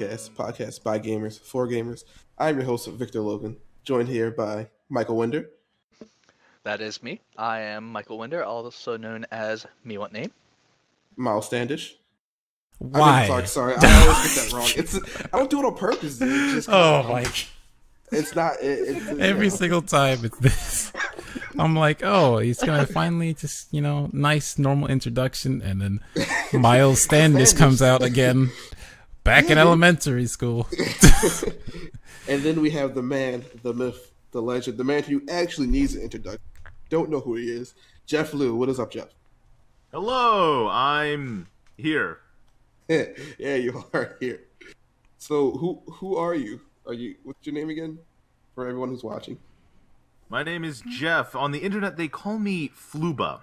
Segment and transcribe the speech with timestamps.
[0.00, 2.04] to Reroll Podcast, podcast by gamers for gamers.
[2.38, 5.50] I'm your host, Victor Logan, joined here by Michael Winder.
[6.62, 7.20] That is me.
[7.36, 10.30] I am Michael Winder, also known as Me What Name.
[11.16, 11.96] Miles Standish.
[12.78, 13.10] Why?
[13.10, 14.68] I mean, sorry, sorry, I always get that wrong.
[14.76, 14.98] It's
[15.32, 16.18] I don't do it on purpose.
[16.18, 16.30] Dude.
[16.30, 17.26] It's just oh my!
[18.10, 18.54] It's not.
[18.62, 19.56] It, it's, Every you know.
[19.56, 20.92] single time it's this.
[21.58, 26.00] I'm like, oh, he's gonna finally just you know, nice normal introduction, and then
[26.58, 28.50] Miles Standish comes out again,
[29.30, 30.66] back in elementary school.
[32.28, 35.94] and then we have the man, the myth, the legend, the man who actually needs
[35.94, 36.40] an introduction.
[36.88, 37.74] Don't know who he is.
[38.06, 38.56] Jeff Liu.
[38.56, 39.08] What is up, Jeff?
[39.92, 42.18] Hello, I'm here.
[42.88, 44.40] yeah, you are here.
[45.18, 46.60] So who who are you?
[46.86, 47.98] Are you what's your name again?
[48.56, 49.38] For everyone who's watching.
[50.28, 51.36] My name is Jeff.
[51.36, 53.40] On the internet, they call me Fluba.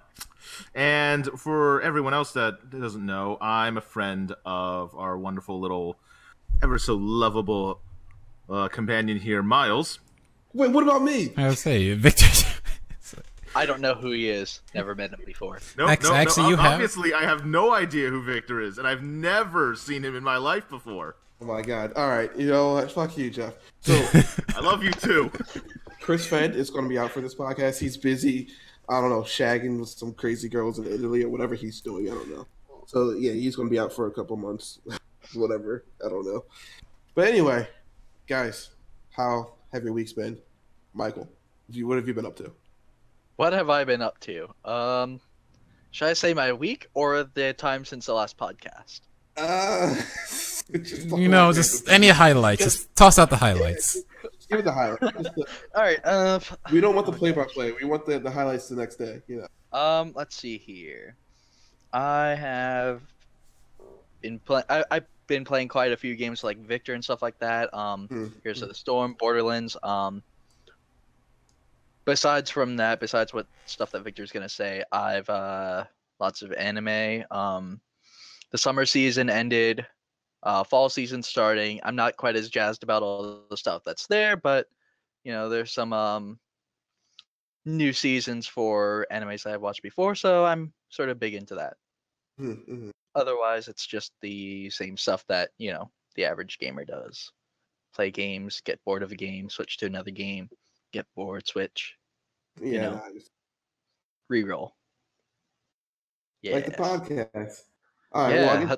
[0.75, 5.97] And for everyone else that doesn't know, I'm a friend of our wonderful little,
[6.63, 7.81] ever so lovable
[8.49, 9.99] uh, companion here, Miles.
[10.53, 11.33] Wait, what about me?
[11.37, 12.25] I would say Victor.
[13.55, 14.61] I don't know who he is.
[14.75, 15.59] Never met him before.
[15.77, 16.49] No, Ax- no, actually, no.
[16.49, 20.15] you have- Obviously, I have no idea who Victor is, and I've never seen him
[20.15, 21.15] in my life before.
[21.41, 21.93] Oh my god.
[21.95, 22.91] Alright, you know what?
[22.91, 23.53] Fuck you, Jeff.
[23.81, 23.93] So
[24.55, 25.31] I love you too.
[26.01, 27.79] Chris Fed is gonna be out for this podcast.
[27.79, 28.47] He's busy,
[28.89, 32.13] I don't know, shagging with some crazy girls in Italy or whatever he's doing, I
[32.13, 32.47] don't know.
[32.85, 34.79] So yeah, he's gonna be out for a couple months.
[35.33, 35.83] whatever.
[36.05, 36.45] I don't know.
[37.15, 37.67] But anyway,
[38.27, 38.69] guys,
[39.09, 40.37] how have your weeks been?
[40.93, 41.27] Michael,
[41.69, 42.51] you- what have you been up to?
[43.35, 44.47] What have I been up to?
[44.65, 45.19] Um,
[45.91, 49.01] should I say my week or the time since the last podcast?
[49.35, 49.95] Uh,
[51.17, 52.63] you know, just any highlights.
[52.63, 53.97] Just toss out the highlights.
[54.49, 54.99] Give it the highlight.
[55.01, 55.99] Just the- All right.
[56.05, 56.39] Uh,
[56.71, 57.73] we don't want the play-by-play.
[57.73, 59.21] We want the, the highlights the next day.
[59.27, 59.77] You know.
[59.79, 61.15] um, let's see here.
[61.93, 63.01] I have
[64.21, 64.65] been playing.
[64.69, 67.73] I've been playing quite a few games like Victor and stuff like that.
[67.73, 68.27] Um, Hmm.
[68.43, 69.75] Here's the Storm, Borderlands.
[69.83, 70.23] Um,
[72.05, 75.85] besides from that, besides what stuff that Victor's gonna say, I've uh
[76.19, 77.23] lots of anime.
[77.31, 77.79] Um,
[78.51, 79.85] the summer season ended,
[80.43, 81.79] uh, fall season starting.
[81.83, 84.67] I'm not quite as jazzed about all the stuff that's there, but
[85.23, 86.39] you know, there's some um
[87.65, 91.75] new seasons for animes that I've watched before, so I'm sort of big into that.
[92.39, 92.91] Mhm, mhm.
[93.15, 97.31] Otherwise, it's just the same stuff that you know the average gamer does
[97.93, 100.49] play games, get bored of a game, switch to another game,
[100.93, 101.95] get bored, switch,
[102.61, 103.01] Yeah, know.
[103.03, 103.31] I just-
[104.31, 104.71] reroll.
[106.41, 106.53] Yeah.
[106.53, 107.63] like the podcast.
[108.11, 108.35] All right.
[108.35, 108.65] yeah.
[108.65, 108.77] Well,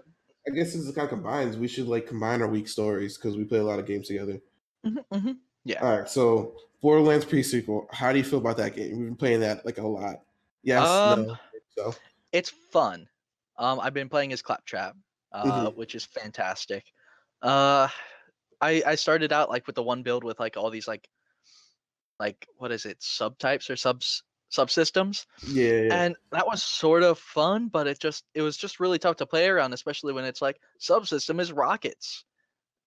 [0.52, 1.58] I guess, hu- I guess this kind of combines.
[1.58, 4.40] We should like combine our week stories because we play a lot of games together.
[4.86, 5.38] mhm, mhm.
[5.66, 5.82] Yeah.
[5.86, 6.10] All right.
[6.10, 7.88] So Borderlands pre-sequel.
[7.92, 8.98] How do you feel about that game?
[8.98, 10.22] We've been playing that like a lot.
[10.64, 10.88] Yes.
[10.88, 11.38] Um, no.
[11.78, 11.96] So.
[12.32, 13.08] It's fun.
[13.58, 14.96] Um, I've been playing as Claptrap,
[15.34, 15.76] uh, Mhm.
[15.76, 16.86] which is fantastic.
[17.42, 17.88] Uh,
[18.62, 21.10] I I started out like with the one build with like all these like,
[22.20, 25.64] like what is it subtypes or subs subsystems Yeah.
[25.72, 26.04] yeah.
[26.06, 29.26] and that was sort of fun but it just it was just really tough to
[29.26, 32.26] play around especially when it's like subsystem is rockets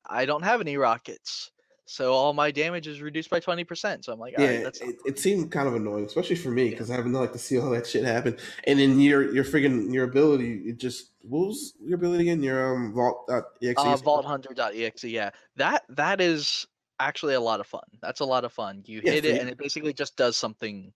[0.07, 1.51] i don't have any rockets
[1.85, 4.91] so all my damage is reduced by 20% so i'm like yeah, "Alright, that's not
[4.91, 7.59] it, it seemed kind of annoying, especially for me, because I haven't like to see
[7.59, 8.39] all that shit happen.
[8.69, 12.43] And then your your friggin' your ability, it just what was your ability again?
[12.43, 13.43] Your um vault uh,
[13.77, 16.67] uh, vaulthunter.exe yeah that that is
[17.01, 19.41] actually a lot of fun that's a lot of fun you Yeah, hit it you-
[19.41, 20.93] and it basically just does something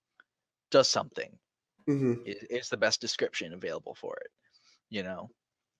[0.70, 1.38] does something
[1.86, 4.30] hmm is, the best description available for it
[4.90, 5.30] you know?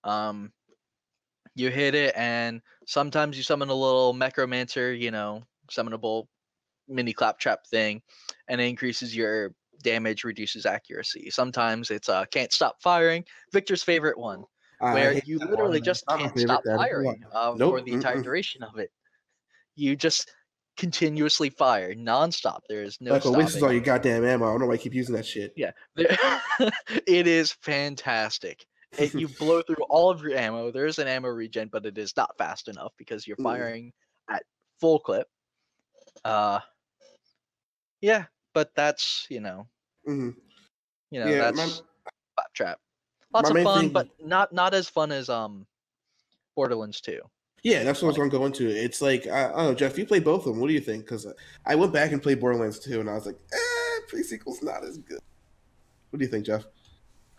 [0.03, 0.51] Um
[1.55, 6.27] you hit it and sometimes you summon a little necromancer you know summonable
[6.87, 8.01] mini claptrap thing
[8.47, 9.53] and it increases your
[9.83, 11.29] damage reduces accuracy.
[11.29, 14.43] Sometimes it's uh can't stop firing victor's favorite one
[14.79, 18.23] where you literally just can't stop firing uh, for the entire mm-mm.
[18.23, 18.91] duration of it.
[19.75, 20.31] You just
[20.77, 24.45] continuously fire nonstop there is no Like, oh, is all your goddamn ammo.
[24.45, 25.51] I don't know why I keep using that shit.
[25.57, 28.65] Yeah, it is fantastic.
[28.97, 30.71] It, you blow through all of your ammo.
[30.71, 33.43] There is an ammo regen, but it is not fast enough because you're Mm.
[33.43, 33.93] firing
[34.29, 34.43] at
[34.79, 35.27] full clip.
[36.23, 36.59] Uh,
[38.01, 39.67] yeah, but that's you know,
[40.05, 40.29] hmm
[41.11, 42.79] you know Yeah, that's my- Claptrap.
[43.33, 45.65] Lots of fun, thing- but not not as fun as um,
[46.55, 47.19] Borderlands 2.
[47.63, 48.67] Yeah, that's what I was going to go into.
[48.69, 49.97] It's like I, I don't know, Jeff.
[49.97, 50.59] You played both of them.
[50.59, 51.05] What do you think?
[51.05, 51.27] Because
[51.65, 54.97] I went back and played Borderlands 2, and I was like, eh, pre-sequel's not as
[54.97, 55.19] good.
[56.09, 56.65] What do you think, Jeff?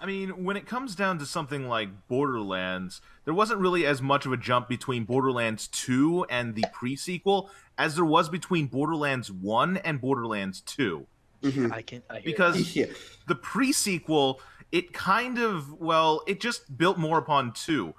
[0.00, 4.26] I mean, when it comes down to something like Borderlands, there wasn't really as much
[4.26, 9.78] of a jump between Borderlands 2 and the pre-sequel as there was between Borderlands 1
[9.78, 11.06] and Borderlands 2.
[11.42, 11.72] Mhm.
[11.72, 12.86] I can I Because Yeah,
[13.26, 17.92] the pre-sequel, it kind of, well, it just built more upon 2.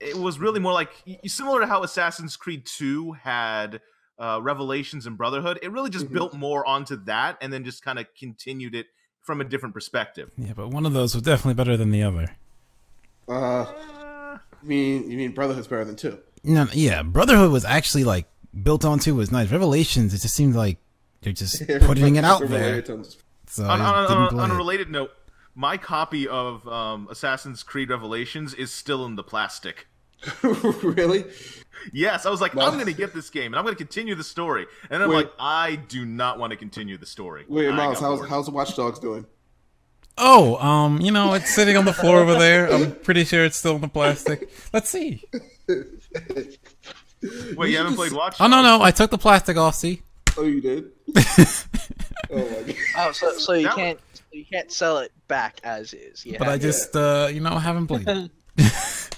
[0.00, 0.90] It was really more like
[1.26, 3.80] similar to how Assassin's Creed 2 had
[4.18, 5.58] uh, Revelations and Brotherhood.
[5.62, 6.12] It really just Mhm.
[6.14, 8.86] built more onto that and then just kind of continued it
[9.22, 10.30] from a different perspective.
[10.38, 12.36] Yeah, but one of those was definitely better than the other.
[13.28, 13.66] Uh,
[14.62, 16.18] you mean you mean Brotherhood's better than two?
[16.44, 18.26] No, yeah, Brotherhood was actually like
[18.62, 19.50] built onto was nice.
[19.50, 20.78] Revelations, it just seemed like
[21.22, 22.76] they're just putting it out there.
[22.76, 23.18] Revelations.
[23.48, 25.10] So on, I just on- on- on a related note,
[25.56, 29.88] my copy of um, Assassin's Creed Revelations is still in the plastic.
[30.42, 31.24] really?
[31.92, 32.66] Yes, I was like, Wow.
[32.66, 34.66] I'm going to get this game and I'm going to continue the story.
[34.90, 35.16] And I'm Wait.
[35.16, 37.44] like, I do not want to continue the story.
[37.48, 38.30] Wait, I Miles, got how's bored.
[38.30, 39.26] how's Watch Dogs doing?
[40.18, 42.72] Oh, um, you know, it's sitting on the floor over there.
[42.72, 44.50] I'm pretty sure it's still in the plastic.
[44.72, 45.22] Let's see.
[45.68, 46.58] Wait,
[47.22, 48.40] you, should haven't just- played Watch Dogs?
[48.40, 48.78] Oh no, Dogs?
[48.80, 49.74] no, I took the plastic off.
[49.74, 50.02] See,
[50.38, 50.90] Oh, you did?
[51.16, 51.68] oh
[52.30, 52.74] my god.
[52.98, 53.98] Oh, so so you That- can't
[54.36, 56.24] you can't sell it back as is.
[56.26, 56.38] Yeah.
[56.38, 58.06] but I just, uh, you know, haven't played.
[58.08, 58.30] it.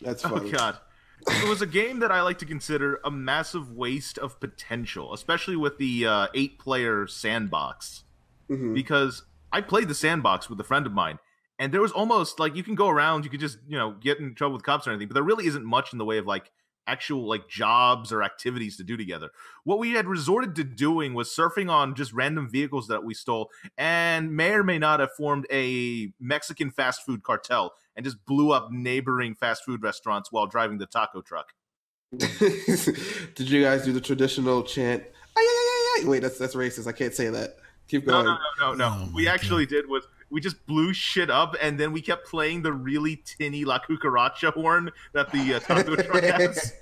[0.00, 0.50] That's Oh funny.
[0.50, 0.78] god.
[1.26, 5.56] It was a game that I like to consider a massive waste of potential, especially
[5.56, 8.04] with the uh, eight-player sandbox.
[8.48, 8.74] Mhm.
[8.74, 11.18] Because I played the sandbox with a friend of mine,
[11.58, 14.18] and there was almost like you can go around, you could just you know get
[14.20, 16.26] in trouble with cops or anything, but there really isn't much in the way of
[16.26, 16.50] like
[16.88, 19.30] actual like jobs or activities to do together.
[19.64, 23.50] What we had resorted to doing was surfing on just random vehicles that we stole,
[23.76, 28.52] and may or may not have formed a Mexican fast food cartel and just blew
[28.52, 31.52] up neighboring fast food restaurants while driving the taco truck.
[32.16, 35.02] Did you guys do the traditional chant?
[35.36, 36.08] "Ay, ay, ay, ay, ay"?
[36.08, 36.86] Wait, that's that's racist.
[36.86, 37.56] I can't say that.
[37.88, 38.24] Keep going.
[38.24, 38.86] no, no, no, no.
[38.86, 42.26] Oh we my actually did was we just blew shit up, and then we kept
[42.26, 46.72] playing the really tinny La Cucaracha horn that the uh, taco truck has.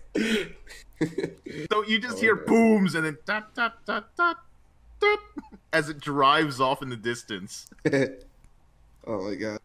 [1.71, 2.45] So you just Oh, hear man.
[2.47, 4.39] booms and then dot dot dot dot
[5.01, 5.19] dot
[5.73, 7.69] as it drives off in the distance.
[7.93, 9.59] oh my god.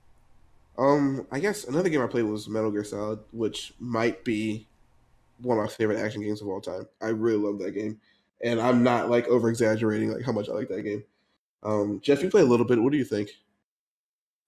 [0.78, 4.68] Um, I guess another game I played was Metal Gear Solid, which might be
[5.42, 6.88] one of my favorite action games of all time.
[7.02, 8.00] I really love that game,
[8.44, 11.04] and I'm not like over exaggerating like how much I like that game.
[11.64, 12.82] Um, Jeff, you play a little bit.
[12.82, 13.30] What do you think?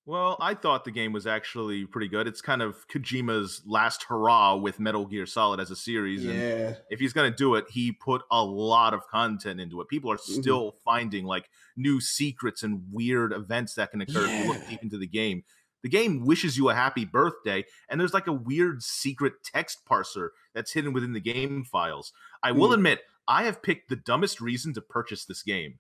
[0.06, 2.28] Well, I thought the game was actually pretty good.
[2.28, 6.26] It's kind of Kojima's last hurrah with Metal Gear Solid as a series.
[6.26, 9.80] And Yeah, if he's going to do it, he put a lot of content into
[9.80, 9.88] it.
[9.88, 10.42] People are Mhm.
[10.42, 14.84] still finding like new secrets and weird events that can occur if you look deep
[14.84, 15.46] into the game.
[15.84, 20.30] The game wishes you a happy birthday, and there's like a weird secret text parser
[20.54, 22.12] that's hidden within the game files.
[22.42, 22.74] I will Mm.
[22.76, 25.80] admit, I have picked the dumbest reason to purchase this game.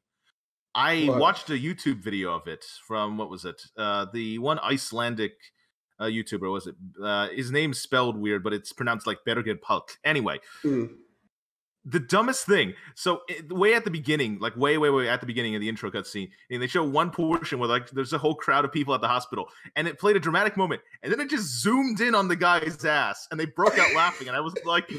[0.75, 1.20] I What?
[1.20, 3.62] watched a YouTube video of it from what was it?
[3.78, 5.34] Uh, the one Icelandic
[6.00, 6.75] uh, YouTuber was it?
[7.02, 9.98] Uh, his name's spelled weird, but it's pronounced like Berger Pulk.
[10.04, 10.90] Anyway, Mm.
[11.86, 12.74] the dumbest thing.
[12.96, 15.70] So it, way at the beginning, like way, way, way at the beginning of the
[15.70, 18.96] intro cutscene, and they show one portion where like there's a whole crowd of people
[18.96, 22.16] at the hospital, and it played a dramatic moment, and then it just zoomed in
[22.16, 24.90] on the guy's ass, and they broke out laughing, and I was like,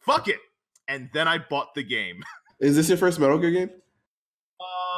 [0.00, 0.38] "Fuck it!"
[0.88, 2.22] And then I bought the game.
[2.60, 3.70] Is this your first Metal Gear game?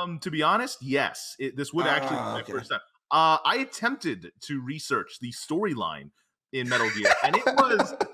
[0.02, 2.52] Um, to be honest, yes, it, this would actually be Ah, my okay.
[2.52, 2.80] first time.
[3.10, 6.10] Uh, I attempted to research the storyline
[6.52, 7.94] in Metal Gear, and it was.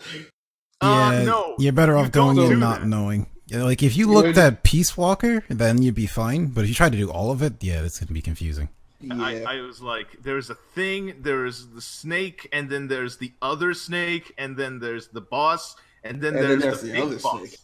[0.80, 2.87] Uh, yeah, no, you're better you off going don't in not that.
[2.87, 3.26] knowing.
[3.50, 6.47] Like if you You looked at Peace Walker, then you'd be fine.
[6.49, 8.68] But if you try to do all of it, yeah, it's gonna be confusing.
[9.00, 9.16] Yeah.
[9.21, 13.75] I, I was like, there's a thing, there's the snake, and then there's the other
[13.75, 17.02] snake, and then there's the boss, and then And then there's, there's the, the big
[17.02, 17.40] other boss.
[17.40, 17.57] snake.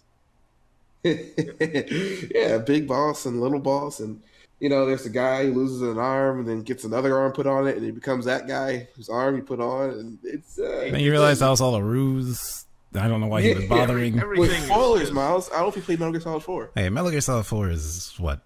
[2.34, 4.20] yeah, big boss and little boss, and
[4.61, 7.46] you know, there's a guy who loses an arm and then gets another arm put
[7.46, 10.58] on it, and he becomes that guy whose arm he put on, and it's.
[10.58, 12.64] Uh, Then you realize that was all a ruse.
[12.96, 14.18] I don't know why he was Yeah, bothering.
[14.20, 15.50] every- Wait, everything is spoilers, just- Miles.
[15.50, 16.70] I don't know if you played Metal Gear Solid Four.
[16.76, 18.40] Hey, Metal Gear Solid 4 is what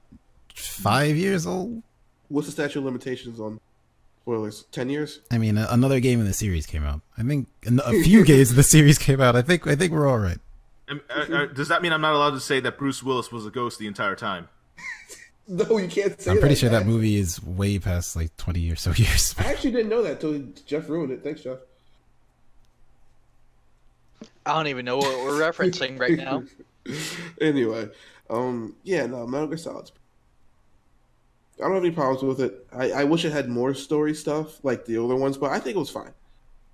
[0.54, 1.82] five years old.
[2.28, 3.60] What's the statute of limitations on
[4.22, 4.64] spoilers?
[4.72, 5.20] Ten years?
[5.30, 7.02] I mean, another game in the series came out.
[7.18, 9.36] I think a few games in the series came out.
[9.36, 10.38] I think I think we're all right.
[10.90, 13.45] Um, uh, uh, does that mean I'm not allowed to say that Bruce Willis was
[13.47, 14.49] a ghost the entire time?
[15.50, 16.30] No, you can't say.
[16.30, 19.35] I'm pretty that, sure that movie is way past like 20 or so years.
[19.38, 21.25] I actually didn't know that until Jeff ruined it.
[21.25, 21.57] Thanks, Jeff.
[24.45, 26.42] I don't even know what we're referencing right now.
[27.40, 27.88] anyway,
[28.28, 29.90] um, yeah, no, Metal Gear Solid.
[31.59, 32.66] I don't have any problems with it.
[32.71, 35.76] I, I wish it had more story stuff like the older ones, but I think
[35.76, 36.12] it was fine.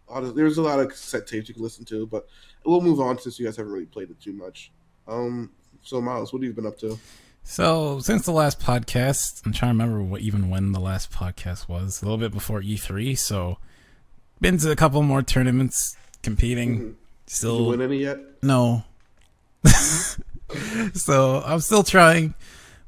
[0.08, 2.28] A lot of- There's a lot of set tapes you can listen to, but
[2.64, 4.70] we'll move on since you guys haven't really played it too much.
[5.06, 5.50] Um,
[5.82, 6.98] so Miles, what have you been up to?
[7.42, 11.68] So since the last podcast, I'm trying to remember what even when the last podcast
[11.68, 12.00] was.
[12.00, 13.18] A little bit before E3.
[13.18, 13.58] So
[14.40, 16.74] been to a couple more tournaments, competing.
[16.76, 16.78] Mhm.
[16.80, 18.18] Did you Still win any yet?
[18.42, 18.84] no.
[20.94, 22.34] so I'm still trying,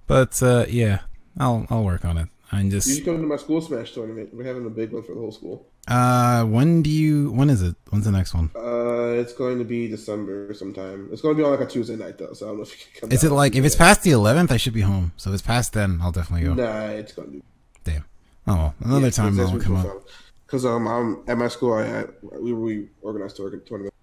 [0.07, 1.01] but uh, yeah,
[1.39, 2.29] I'll I'll work on it.
[2.53, 4.31] I'm You just should come to my school smash tournament.
[4.33, 5.67] We're having a big one for the whole school.
[5.89, 7.77] Uh when do you when is it?
[7.91, 8.51] When's the next one?
[8.55, 11.09] Uh, it's going to be December sometime.
[11.13, 12.73] It's going to be on like a Tuesday night though, so I don't know if
[12.73, 13.13] you can come.
[13.13, 15.13] Is it like if it's past the 11th, I should be home.
[15.17, 16.55] So if it's past then, I'll definitely go.
[16.55, 17.43] Nah, it's going to be
[17.85, 18.05] Damn.
[18.47, 20.09] Oh, well, another time I'll come up.
[20.45, 21.75] Because um, I'm at my school.
[21.75, 23.95] I we we organized a tournament.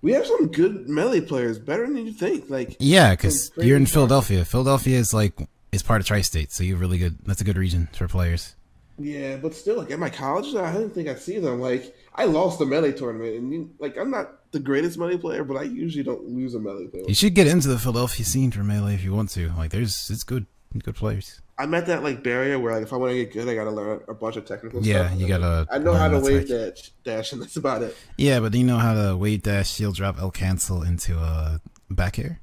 [0.00, 2.48] We have some good melee players, better than you think.
[2.48, 4.44] Like Yeah, because you're in Philadelphia.
[4.44, 5.34] Philadelphia is like
[5.72, 7.18] is part of tri-state, so you're really good.
[7.26, 8.54] That's a good region for players.
[8.98, 11.60] Yeah, but still, like at my college, I didn't think I'd see them.
[11.60, 15.56] Like I lost the melee tournament, and like I'm not the greatest melee player, but
[15.56, 17.04] I usually don't lose a melee player.
[17.06, 19.50] You should get into the Philadelphia scene for melee if you want to.
[19.56, 20.46] Like, there's it's good,
[20.82, 21.40] good players.
[21.60, 23.64] I'm at that like barrier where like if I want to get good, I got
[23.64, 25.12] to learn a bunch of technical Yeah, stuff.
[25.12, 26.74] Yeah, you gotta I know how to wave tech.
[26.74, 27.96] dash, dash, and that's about it.
[28.16, 31.60] Yeah, but do you know how to wave dash, shield drop, L cancel into a
[31.90, 32.40] back air?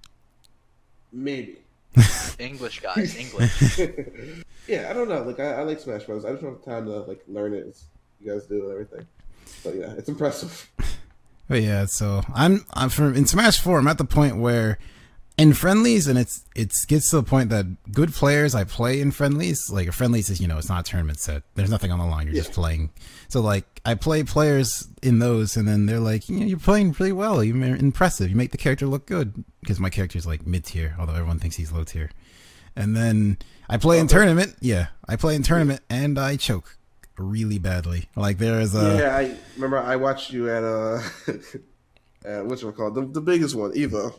[1.12, 1.60] Maybe.
[2.40, 3.80] English guys, English.
[4.68, 5.24] yeah, I don't know.
[5.24, 6.26] Like I, I like Smash Bros.
[6.26, 7.68] I just don't have time to like learn it.
[7.68, 7.86] as
[8.20, 9.06] you guys do and everything.
[9.46, 10.70] So yeah, it's impressive.
[11.48, 13.80] But yeah, so I'm I'm from in Smash Four.
[13.80, 14.80] I'm at the point where
[15.38, 19.12] in friendlies, and it's it's gets to the point that good players I play in
[19.12, 19.70] friendlies.
[19.70, 21.44] Like a friendlies is you know it's not a tournament set.
[21.56, 22.28] There's nothing on the line.
[22.28, 22.92] You're just playing.
[23.28, 26.96] So like I play players in those, and then they're like, you know, you're playing
[27.00, 27.44] really well.
[27.44, 28.30] You're impressive.
[28.30, 31.58] You make the character look good because my character's like mid tier, although everyone thinks
[31.58, 32.12] he's low tier.
[32.76, 33.38] And then
[33.70, 34.56] I play in tournament.
[34.62, 36.78] Yeah, I play in tournament, and I choke
[37.18, 38.10] really badly.
[38.16, 41.02] Like there is a yeah, I remember I watched you at uh,
[42.26, 44.14] at what's it called the the biggest one, Evo.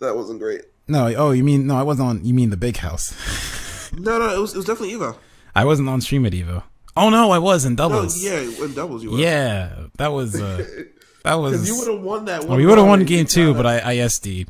[0.00, 0.62] That wasn't great.
[0.88, 1.06] no.
[1.16, 1.76] Oh, you mean no?
[1.76, 2.24] I wasn't on.
[2.24, 3.14] You mean the big house?
[3.92, 5.16] No, no, it was it was definitely Evo.
[5.52, 6.62] I wasn't on stream at Evo.
[6.96, 8.22] Oh no, I was in No, doubles.
[8.22, 9.18] yeah, in doubles you were.
[9.18, 10.64] yeah, that was uh,
[11.24, 11.66] that was.
[11.68, 12.48] you would have won that one.
[12.50, 13.66] well, we would have won game two, but.
[13.66, 14.48] I, I SD'd.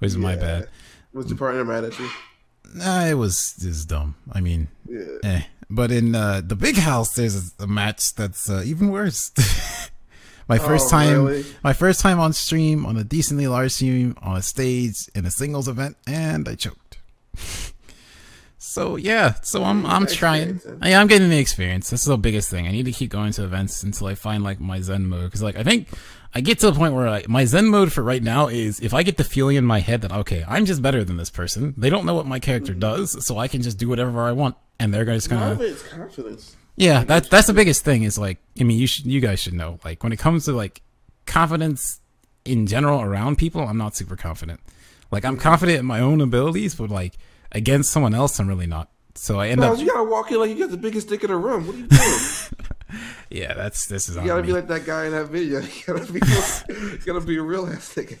[0.00, 0.40] Was my Yeah.
[0.40, 0.68] bad.
[1.12, 2.08] was your partner mad at you?
[2.74, 4.16] Nah, it was just dumb.
[4.32, 5.04] I mean, Yeah.
[5.22, 5.42] eh.
[5.70, 9.30] But in uh, the big house, there's a, a match that's uh, even worse.
[10.48, 11.44] my oh, first Oh, time, really?
[11.62, 15.30] my first time on stream on a decently large stream on a stage in a
[15.30, 16.98] singles event, and I choked.
[18.58, 20.60] so yeah, so I'm I'm trying.
[20.82, 21.90] Yeah, I'm getting the experience.
[21.90, 22.66] That's the biggest thing.
[22.66, 25.24] I need to keep going to events until I find like my Zen mode.
[25.24, 25.88] Because like I think
[26.34, 28.94] I get to the point where like, my Zen mode for right now is if
[28.94, 31.74] I get the feeling in my head that okay, I'm just better than this person.
[31.76, 32.80] They don't know what my character mm-hmm.
[32.80, 35.70] does, so I can just do whatever I want, and they're just gonna of it
[35.70, 36.56] is confidence.
[36.82, 38.02] Yeah, that's that's the biggest thing.
[38.02, 39.78] Is like, I mean, you should, you guys should know.
[39.84, 40.82] Like, when it comes to like
[41.26, 42.00] confidence
[42.44, 44.60] in general around people, I'm not super confident.
[45.10, 47.16] Like, I'm confident in my own abilities, but like
[47.52, 48.88] against someone else, I'm really not.
[49.14, 51.22] So I end Miles, up, you gotta walk in like you got the biggest dick
[51.22, 51.66] in the room.
[51.66, 52.18] What are you doing?
[53.30, 54.48] yeah, that's this is you gotta me.
[54.48, 55.60] be like that guy in that video.
[55.62, 56.20] You gotta be,
[56.68, 58.18] you gotta be a real ass nigga.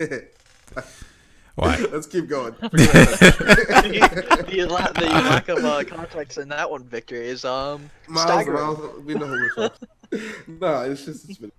[1.54, 1.76] Why?
[1.92, 2.54] Let's keep going.
[2.60, 8.26] the, the la- the lack of uh, context in that one, Victor, is um Miles,
[8.26, 8.62] staggering.
[8.62, 9.70] Miles, we know who we're
[10.46, 11.52] no, it's just it's been,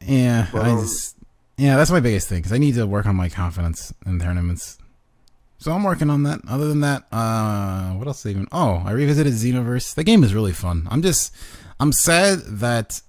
[0.00, 1.16] Yeah, But, I um, just
[1.56, 4.78] yeah, that's my biggest thing because I need to work on my confidence in tournaments.
[5.58, 6.40] So I'm working on that.
[6.48, 8.48] Other than that, uh, what else even?
[8.50, 9.94] Oh, I revisited Xenoverse.
[9.94, 10.88] The game is really fun.
[10.90, 11.32] I'm just,
[11.78, 13.00] I'm sad that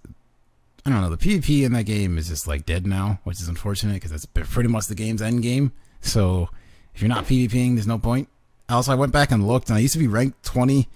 [0.85, 1.09] I don't know.
[1.09, 4.25] The PvP in that game is just like dead now, which is unfortunate because that's
[4.25, 5.71] pretty much the game's end game.
[6.01, 6.49] So
[6.93, 8.27] if you're not PvPing, there's no point.
[8.69, 10.87] Also, I went back and looked, and I used to be ranked 20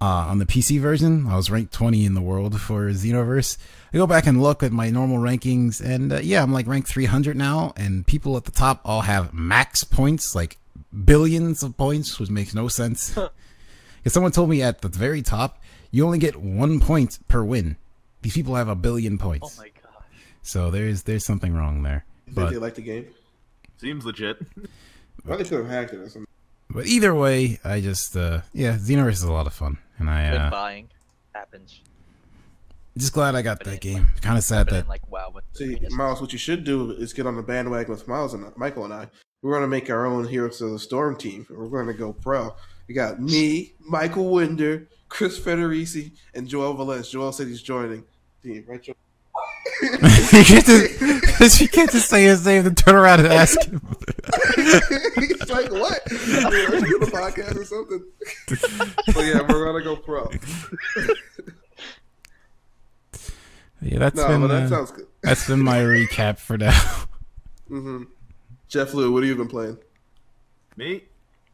[0.00, 1.26] uh, on the PC version.
[1.28, 3.56] I was ranked 20 in the world for Xenoverse.
[3.92, 6.88] I go back and look at my normal rankings, and uh, yeah, I'm like ranked
[6.88, 10.58] 300 now, and people at the top all have max points, like
[11.04, 13.14] billions of points, which makes no sense.
[13.14, 17.76] Because someone told me at the very top, you only get one point per win.
[18.22, 20.02] These people have a billion points, Oh my gosh.
[20.42, 22.04] so there's there's something wrong there.
[22.28, 23.06] But they like the game.
[23.78, 24.38] Seems legit.
[25.24, 26.26] Why they could have hacked it or something.
[26.70, 30.30] but either way, I just uh, yeah, Xenoverse is a lot of fun, and I
[30.30, 30.88] Good uh, buying
[31.34, 31.80] happens.
[32.96, 34.06] just glad I got But that it- game.
[34.20, 37.12] Kind of sad that then, like wow, with See, Miles, what you should do is
[37.12, 39.08] get on the bandwagon with Miles and Michael and I.
[39.42, 41.46] We're gonna make our own Heroes of the Storm team.
[41.50, 42.54] We're gonna go pro.
[42.88, 47.10] We got me, Michael Winder, Chris Federici, and Joel Velez.
[47.10, 48.04] Joel said he's joining.
[48.42, 48.96] Team, right, Joel?
[49.82, 50.78] you get to
[51.64, 53.80] you get to say his name and turn around and ask him.
[54.56, 54.70] He's
[55.50, 56.00] like, what?
[56.10, 58.04] I mean, are you on a podcast or something?
[59.14, 60.30] but yeah, we're gonna go pro.
[63.80, 65.06] Yeah, that's No, been but that uh, sounds good.
[65.22, 66.78] that's been my recap for now.
[67.68, 68.04] hmm
[68.68, 69.78] Jeff Liu, what have you been playing?
[70.76, 71.04] Me?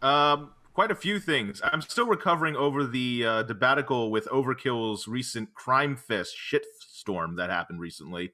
[0.02, 1.60] Um, quite a few things.
[1.64, 6.34] I'm still recovering over the uh, debaticle with Overkill's recent Crimefest
[7.08, 8.32] shitstorm that happened recently.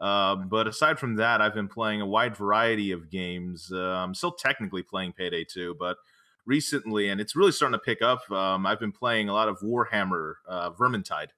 [0.00, 3.70] Um, but aside from that, I've been playing a wide variety of games.
[3.72, 5.96] Uh, I'm still technically playing Payday 2, but
[6.44, 8.28] recently, and it's really starting to pick up.
[8.30, 11.28] Um, I've been playing a lot of Warhammer uh, Vermintide.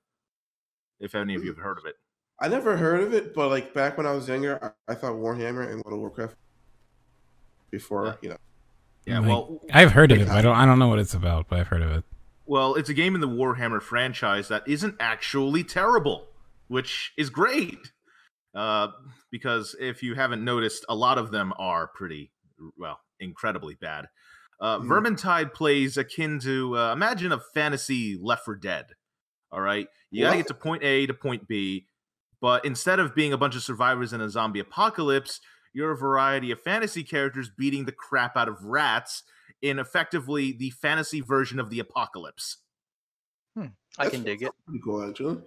[1.01, 1.97] If any of you have heard of it,
[2.41, 5.15] I never heard of it, but like back when I was younger, I, I thought
[5.15, 6.37] Warhammer and World of Warcraft
[7.71, 8.15] before, Yeah.
[8.23, 8.37] you know.
[9.05, 9.19] yeah.
[9.19, 10.29] Like, Well, I've heard of it.
[10.29, 10.57] But I don't.
[10.57, 12.05] I don't know what it's about, but I've heard of it.
[12.47, 16.29] Well, it's a game in the Warhammer franchise that isn't actually terrible,
[16.75, 17.79] which is great.
[18.55, 18.89] Uh,
[19.31, 22.33] because if you haven't noticed, a lot of them are pretty,
[22.77, 24.07] well, incredibly bad.
[24.61, 24.87] Uh, Mhm.
[24.89, 28.87] Vermintide plays akin to uh, imagine a fantasy Left 4 Dead.
[29.51, 31.87] All right, you gotta get to point A to point B,
[32.41, 35.41] but instead of being a bunch of survivors in a zombie apocalypse,
[35.73, 39.23] you're a variety of fantasy characters beating the crap out of rats
[39.63, 42.59] in effectively the fantasy version of the apocalypse.
[43.57, 44.51] I That's- can dig it.
[44.67, 45.41] Pretty cool, actually.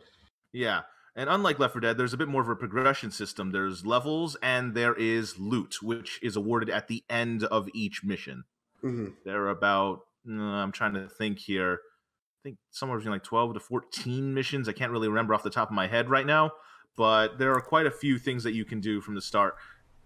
[0.54, 0.84] Yeah.
[1.18, 3.52] And unlike Left 4 Dead, there's a bit more of a progression system.
[3.52, 8.44] There's levels and there is loot, which is awarded at the end of each mission.
[8.82, 11.82] hmm There are about, uh, I'm trying to think here,
[12.40, 14.70] I think somewhere between like 12 to 14 missions.
[14.70, 16.52] I can't really remember off the top of my head right now,
[16.96, 19.56] but there are quite a few things that you can do from the start.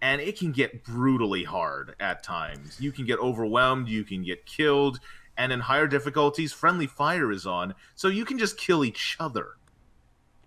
[0.00, 2.80] And it can get brutally hard at times.
[2.80, 4.98] You can get overwhelmed, you can get killed,
[5.36, 9.56] and in higher difficulties, friendly fire is on, so you can just kill each other.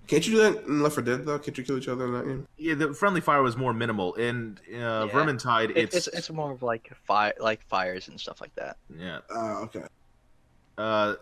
[0.07, 1.39] Can't you do that in Left 4 Dead though?
[1.39, 2.47] Can't you kill each other in that game?
[2.57, 4.13] Yeah, the friendly fire was more minimal.
[4.15, 5.07] In uh, Yeah.
[5.07, 8.77] Vermintide, It, it's, it's it's more of like fire, like fires and stuff like that.
[8.97, 9.19] yeah.
[9.33, 9.83] Uh, okay.
[10.77, 11.15] Uh,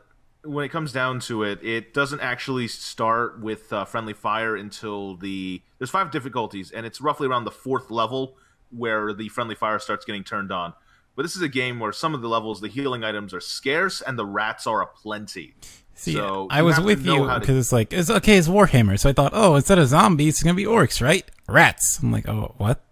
[0.44, 5.16] when it comes down to it, it doesn't actually start with uh, friendly fire until
[5.16, 8.36] the there's five difficulties, and it's roughly around the fourth level
[8.70, 10.74] where the friendly fire starts getting turned on.
[11.15, 14.01] But this is a game where some of the levels, the healing items are scarce,
[14.01, 15.53] and the rats are aplenty.
[15.96, 18.38] See, So I was with you how to- because it's like it's okay.
[18.38, 21.29] It's Warhammer, so I thought, oh, instead of zombies, it's gonna be orcs, right?
[21.48, 22.00] Rats.
[22.01, 22.84] I'm like, oh, what?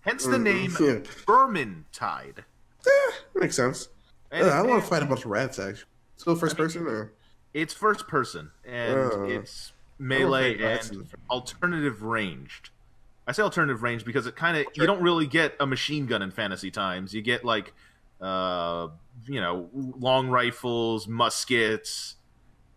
[0.00, 1.00] Hence the Mm, name yeah.
[1.26, 2.44] Vermintide.
[3.34, 3.88] Makes sense.
[4.30, 5.84] And Uh, I want to fight a bunch of rats, actually.
[6.16, 7.12] Still first person, or
[7.52, 12.70] It's first person, and Uh, it's melee and alternative ranged.
[13.26, 16.22] I say alternative range because it kind of you don't really get a machine gun
[16.22, 17.12] in fantasy times.
[17.12, 17.74] You get like
[18.20, 18.88] uh
[19.26, 22.16] you know long rifles, muskets,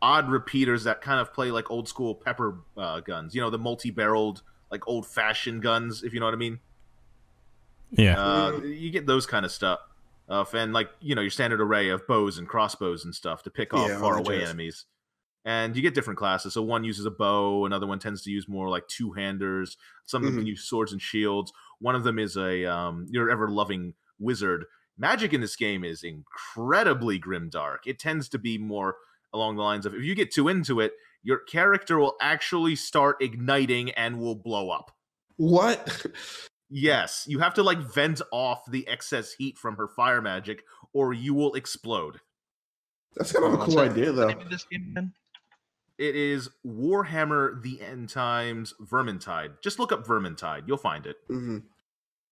[0.02, 3.36] odd repeaters that kind of play like old school pepper uh, guns.
[3.36, 6.60] You know the multi-barreled like old fashioned guns, if you know what I mean.
[7.92, 8.22] Yeah.
[8.22, 9.80] Uh, you get those kind of stuff.
[10.28, 13.50] Uh, and like you know your standard array of bows and crossbows and stuff to
[13.50, 14.50] pick off Yeah, far away jazz.
[14.50, 14.86] enemies.
[15.46, 16.54] And you get different classes.
[16.54, 19.78] So one uses a bow, another one tends to use more like two handers.
[20.06, 20.40] Some of them Mhm.
[20.42, 21.52] can use swords and shields.
[21.80, 24.66] One of them is a um, your ever loving wizard.
[24.98, 27.88] Magic in this game is incredibly grim dark.
[27.88, 28.98] It tends to be more
[29.32, 30.92] along the lines of if you get too into it,
[31.24, 34.92] your character will actually start igniting and will blow up.
[35.38, 36.06] what?
[36.70, 41.14] Yes, you have to like vent off the excess heat from her fire magic, or
[41.14, 42.20] you will explode.
[43.16, 44.28] That's kind of a cool idea, what's the though.
[44.28, 45.14] name of this game again?
[46.00, 49.62] It is Warhammer: The End Times Vermintide.
[49.62, 51.18] Just look up Vermintide, you'll find it.
[51.28, 51.58] hmm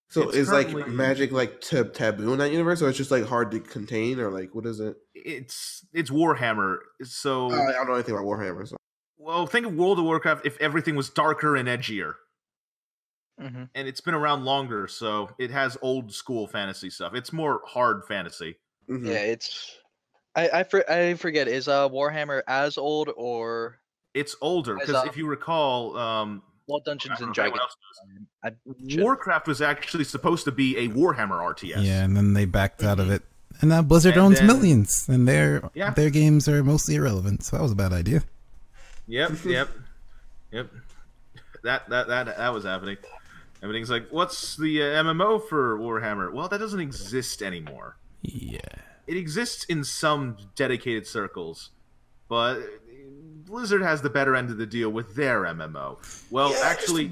[0.10, 3.26] So It's is like magic like tab- taboo in that universe, or it's just like
[3.26, 4.96] hard to contain, or like what is it?
[5.14, 6.78] It's it's Warhammer.
[7.04, 8.66] So, I don't know anything about Warhammer.
[8.70, 8.78] So.
[9.18, 12.14] well, think of World of Warcraft if everything was darker and edgier,
[13.38, 17.14] hmm and it's been around longer, so it has old school fantasy stuff.
[17.14, 18.56] It's more hard fantasy.
[18.90, 19.08] Mhm.
[19.08, 19.78] Yeah, it's.
[20.38, 21.48] I I, for, I forget.
[21.50, 23.80] Is uh Warhammer as old or
[24.14, 27.60] It's older because uh, if you recall, um, well Dungeons and know if anyone
[28.44, 28.58] Dragons?
[28.96, 31.84] I Warcraft was actually supposed to be a Warhammer RTS.
[31.84, 33.24] Yeah, and then they backed out of it.
[33.60, 35.90] And now Blizzard And owns then- millions, and their Yeah.
[35.90, 37.44] their games are mostly irrelevant.
[37.44, 38.22] So that was a bad idea.
[39.08, 39.70] Yep, yep,
[40.52, 40.70] yep.
[41.64, 42.98] That that that that was happening.
[43.64, 46.32] Everything's like, what's the uh, MMO for Warhammer?
[46.32, 47.98] Well, that doesn't exist anymore.
[48.22, 48.60] Yeah.
[49.08, 51.72] It exists in some dedicated circles,
[52.28, 52.60] but
[53.46, 55.98] Blizzard has the better end of the deal with their MMO.
[56.30, 57.10] Well, Yeah, actually,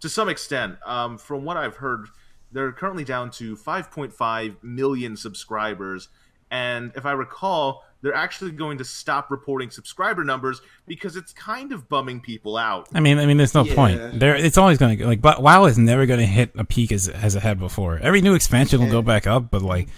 [0.00, 2.08] to some extent, um, from what I've heard,
[2.52, 6.08] they're currently down to 5.5 million subscribers.
[6.50, 11.72] And if I recall, they're actually going to stop reporting subscriber numbers because it's kind
[11.72, 12.88] of bumming people out.
[12.94, 13.74] I mean, I mean, there's no Yeah.
[13.74, 14.20] point.
[14.20, 16.92] There, it's always going to like, but WoW is never going to hit a peak
[16.92, 17.98] as as it had before.
[17.98, 19.88] Every new expansion will go back up, but like,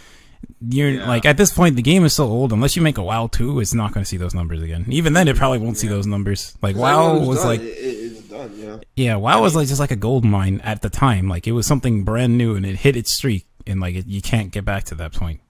[0.69, 1.09] you're Yeah.
[1.09, 2.53] like at this point, the game is so old.
[2.53, 4.85] Unless you make a WoW two, it's not going to see those numbers again.
[4.89, 6.57] Even then, it probably won't see those numbers.
[6.63, 7.47] Like WoW everyone's was done.
[7.49, 8.53] like, It- it- done.
[8.57, 8.77] Yeah.
[8.97, 11.29] yeah, WoW was like just like a gold mine at the time.
[11.29, 14.21] Like it was something brand new, and it hit its streak, and like it, you
[14.23, 15.41] can't get back to that point.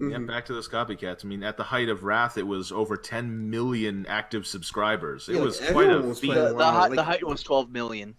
[0.00, 0.26] Yeah, Mhm.
[0.26, 1.24] back to those copycats.
[1.24, 5.28] I mean, at the height of Wrath, it was over 10 million active subscribers.
[5.28, 6.34] It Yeah, was quite a was feat.
[6.34, 8.16] The, the, height, the height was 12 million.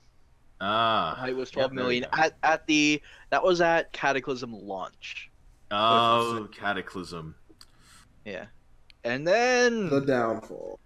[0.60, 3.92] The Ah, height was Yeah, 12 there you million at, at the that was at
[3.92, 5.30] Cataclysm launch.
[5.72, 7.36] Oh, Cataclysm.
[8.26, 8.46] Yeah.
[9.04, 10.80] And then The downfall.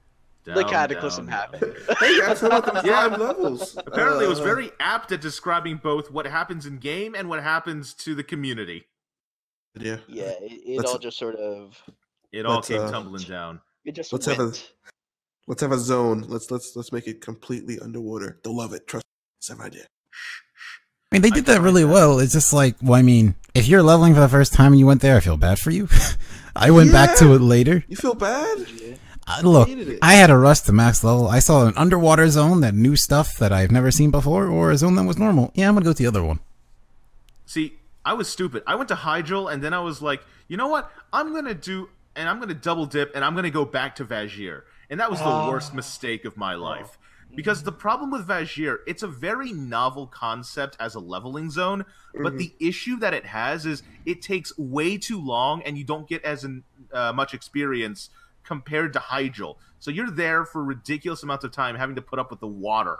[0.43, 1.59] the cataclysm down, down.
[1.61, 1.97] happened.
[1.99, 3.09] Hey guys, how about the Yeah.
[3.09, 3.77] five levels?
[3.77, 7.41] Apparently, it was Uh, very apt at describing both what happens in game and what
[7.43, 8.87] happens to the community.
[9.75, 9.97] Yeah.
[10.07, 11.81] yeah, it, it all just sort of
[12.31, 13.61] It all came uh, tumbling down.
[13.85, 14.53] it just Let's have a-
[15.47, 16.21] Let's have a zone.
[16.27, 18.39] Let's let's let's make it completely underwater.
[18.43, 18.85] They'll love it.
[18.87, 19.37] Trust me.
[19.39, 19.87] It's an idea.
[21.11, 22.19] I mean, they did that really well.
[22.19, 24.85] It's just like, well, I mean, if you're leveling for the first time and you
[24.85, 25.87] went there, I feel bad for you.
[26.55, 27.83] I went back to it later.
[27.87, 28.59] You feel bad?
[28.79, 28.95] Yeah.
[29.27, 29.99] Uh, look, hated it.
[30.03, 31.27] I had a rush to max level.
[31.27, 34.77] I saw an underwater zone that new stuff that I've never seen before, or a
[34.77, 35.51] zone that was normal.
[35.55, 36.39] Yeah, I'm gonna go to the other one.
[37.47, 37.73] See,
[38.05, 38.61] I was stupid.
[38.67, 40.91] I went to Hyjal, and then I was like, you know what?
[41.11, 44.61] I'm gonna do, and I'm gonna double dip, and I'm gonna go back to Vashj'ir.
[44.91, 45.49] And that was the Oh.
[45.49, 46.97] worst mistake of my life.
[47.35, 51.85] Because the problem with Vashj'ir, it's a very novel concept as a leveling zone,
[52.21, 56.07] but the issue that it has is it takes way too long, and you don't
[56.07, 58.09] get as in, uh, much experience
[58.43, 59.57] compared to Hyjal.
[59.79, 62.97] So you're there for ridiculous amounts of time having to put up with the water.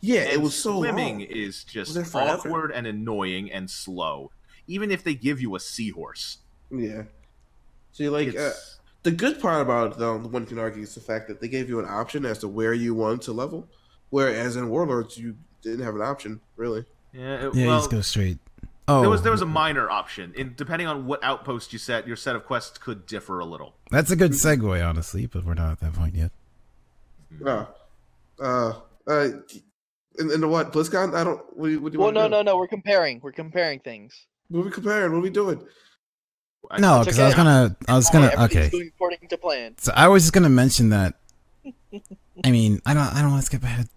[0.00, 1.28] Yeah, it was so swimming long.
[1.28, 4.30] is just awkward and annoying and slow.
[4.66, 6.38] Even if they give you a seahorse,
[6.70, 7.04] Yeah.
[7.92, 8.52] See, like uh,
[9.10, 11.68] the good part about it, though, one can argue, is the fact that they gave
[11.68, 13.66] you an option as to where you want to level,
[14.10, 16.84] whereas in Warlords you didn't have an option really.
[17.12, 18.38] yeah, it- Yeah, you well, just go straight.
[18.90, 20.32] Oh, there was there was a minor option.
[20.34, 23.74] In depending on what outpost you set, your set of quests could differ a little.
[23.90, 26.30] that's a good segue, honestly, but we're not at that point yet.
[27.44, 27.68] Oh.
[28.40, 28.72] Uh.
[29.06, 29.28] Uh.
[30.18, 31.14] And, and what BlizzCon?
[31.14, 31.40] I don't.
[31.56, 32.30] What do you, what do you Well, want no, to do?
[32.30, 32.56] no, no.
[32.56, 33.20] We're comparing.
[33.22, 34.26] We're comparing things.
[34.48, 35.12] What are we comparing?
[35.12, 35.62] What are we doing?
[36.70, 38.68] I- No, It's because I was gonna, I was gonna, okay.
[38.70, 39.74] Going according to plan.
[39.78, 41.14] So I was just gonna mention that.
[42.44, 43.88] I mean, I don't, I don't want to skip ahead.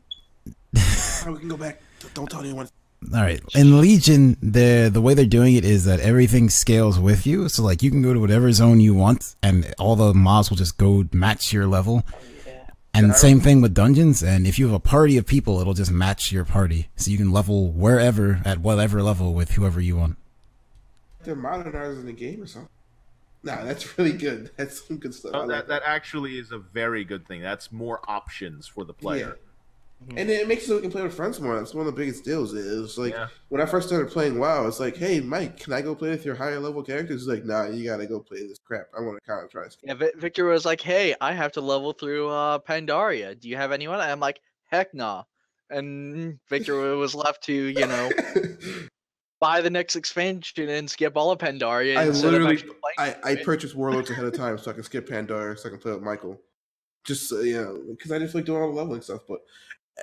[1.25, 1.81] Oh, we can go back.
[2.13, 2.67] Don't tell anyone.
[3.13, 3.41] All right.
[3.55, 7.49] In Legion, the the way they're doing it is that everything scales with you.
[7.49, 10.57] So like you can go to whatever zone you want, and all the mobs will
[10.57, 12.03] just go match your level.
[12.47, 12.53] Yeah.
[12.93, 14.23] And same thing with dungeons.
[14.23, 17.17] And if you have a party of people, it'll just match your party, so you
[17.17, 20.17] can level wherever at whatever level with whoever you want.
[21.23, 22.69] They're modernizing the game or something.
[23.43, 24.51] Nah, that's really good.
[24.57, 25.33] That's some good stuff.
[25.33, 27.41] I Oh, like that that actually is a very good thing.
[27.41, 29.37] That's more options for the player.
[30.17, 31.55] And it makes it so we can play with friends more.
[31.59, 32.55] That's one of the biggest deals.
[32.55, 33.27] Is like Yeah.
[33.49, 36.25] when I first started playing WoW, it's like, hey, Mike, can I go play with
[36.25, 37.21] your higher level characters?
[37.21, 38.87] He's like, nah, you gotta go play this crap.
[38.97, 39.65] I want to kind of try.
[39.65, 43.39] this Yeah, Victor was like, "Hey, I have to level through uh, Pandaria.
[43.39, 45.23] Do you have anyone?" I'm like, "Heck nah."
[45.69, 48.09] And Victor was left to, you know,
[49.41, 51.97] buy the next expansion and skip all of Pandaria.
[51.97, 52.63] I instead of literally,
[52.97, 55.79] I, I purchased Warlords ahead of time so I can skip Pandaria so I can
[55.79, 56.39] play with Michael.
[57.03, 59.21] Just so, you know, because I just like doing all the leveling stuff.
[59.27, 59.39] But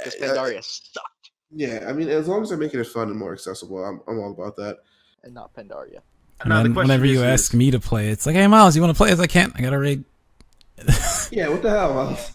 [0.05, 3.19] because uh, Pandaria sucked yeah, I mean, as long as they're making it fun and
[3.19, 4.79] more accessible, I'm, I'm all about that.
[5.23, 6.01] and not Pandaria.
[6.41, 8.83] And Now, the whenever you is- ask me to play, it's like, hey Miles, you
[8.83, 9.11] want to play?
[9.11, 9.53] As I can't.
[9.57, 10.05] I got to raid.
[11.31, 11.95] Yeah, what the hell?
[11.95, 12.33] Miles?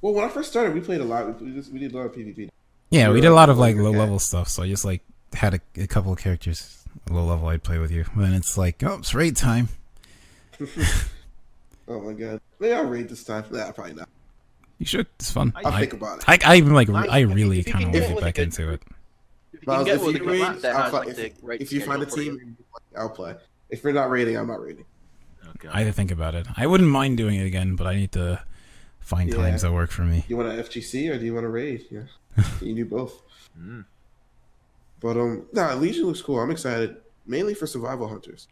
[0.00, 1.40] Well, when I first started, we played a lot.
[1.40, 2.48] We, just, we did a lot of PvP.
[2.90, 3.98] Yeah, You're we did a lot of like longer low guy.
[3.98, 4.48] level stuff.
[4.48, 5.02] So I just like
[5.34, 8.04] had a, a couple of characters low level I'd play with you.
[8.14, 9.68] And then it's like, oh, it's raid time.
[11.90, 12.40] Oh my god.
[12.60, 13.44] Maybe I'll raid this time.
[13.50, 14.08] Nah, probably not.
[14.78, 15.06] You should.
[15.18, 15.52] It's fun.
[15.56, 16.24] I'll I, think about it.
[16.28, 16.88] I, I even like.
[16.90, 18.82] I- I really kind of want to get a back good into it.
[19.54, 21.80] If you Miles, get if with you raid, I'll has like if, right if you
[21.80, 22.56] find a schedule for team,
[22.96, 23.36] I'll play.
[23.70, 24.84] If you're not raiding, I'm not raiding.
[25.56, 25.68] Okay.
[25.68, 26.46] I had to think about it.
[26.56, 28.42] I wouldn't mind doing it again, but I need to
[29.00, 29.36] find Yeah.
[29.36, 30.24] times that work for me.
[30.28, 31.86] You want a FGC or do you want to raid?
[31.90, 32.02] Yeah,
[32.60, 33.22] you do both.
[33.58, 33.86] Mm.
[35.00, 36.40] But um, nah, Legion looks cool.
[36.40, 38.48] I'm excited, mainly for survival hunters.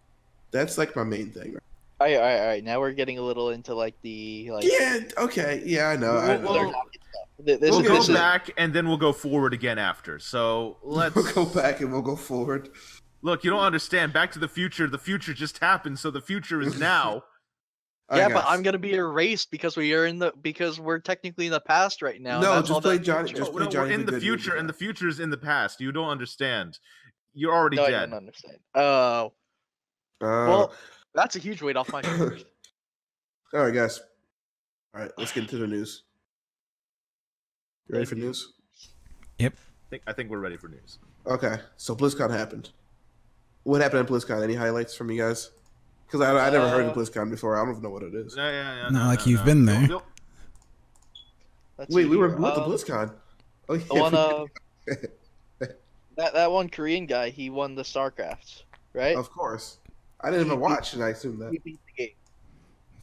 [0.53, 1.57] That's like my main thing.
[2.01, 2.65] All right, all right, all right.
[2.65, 4.65] Now we're getting a little into like the like.
[4.65, 5.01] Yeah.
[5.19, 5.63] Okay.
[5.65, 6.17] Yeah, I know.
[6.19, 6.49] I know.
[6.49, 7.47] other well, topic stuff.
[7.47, 10.19] Th- This, We'll is, go this is back and then we'll go forward again after.
[10.19, 12.71] So let's we'll go back and we'll go forward.
[13.23, 13.45] look.
[13.45, 14.13] You don't understand.
[14.13, 14.87] Back to the Future.
[14.87, 17.25] The future just happened, so the future is now.
[18.09, 18.45] I yeah, but.
[18.47, 22.03] I'm gonna be erased because we are in the because we're technically in the past
[22.03, 22.41] right now.
[22.41, 24.23] No, that's just play Johnny- just No, play no, Johnny we're in the the Good
[24.23, 25.81] News future, and the future is in the past.
[25.81, 26.79] You don't understand.
[27.35, 28.59] You're already No, I don't understand.
[28.75, 29.33] Oh,
[30.21, 30.73] Uh, well,
[31.15, 32.45] that's a huge weight off my shoulders.
[33.55, 34.01] all right, guys.
[34.95, 36.05] All right, let's get into the news.
[37.89, 38.55] You ready for news?
[39.39, 39.55] Yep.
[39.57, 40.99] I think, I think we're ready for news.
[41.27, 42.71] Okay, so BlizzCon happened.
[43.65, 44.43] What happened at BlizzCon?
[44.43, 45.51] Any highlights from you guys?
[46.07, 47.57] Because I, I never heard of Uh, BlizzCon before.
[47.57, 48.35] I don't even know what it is.
[48.37, 48.89] Yeah, yeah, yeah.
[48.91, 49.87] Not like you've been there.
[49.89, 50.03] no.
[51.79, 53.13] Let's Wait, we were at we went to Um, BlizzCon.
[53.69, 54.45] Oh yeah, The one, uh,
[56.17, 59.17] that that one Korean guy, he won the StarCraft, right?
[59.17, 59.79] of course.
[60.21, 61.51] I didn't even watch, and I assumed that.
[61.51, 62.15] He beat the game.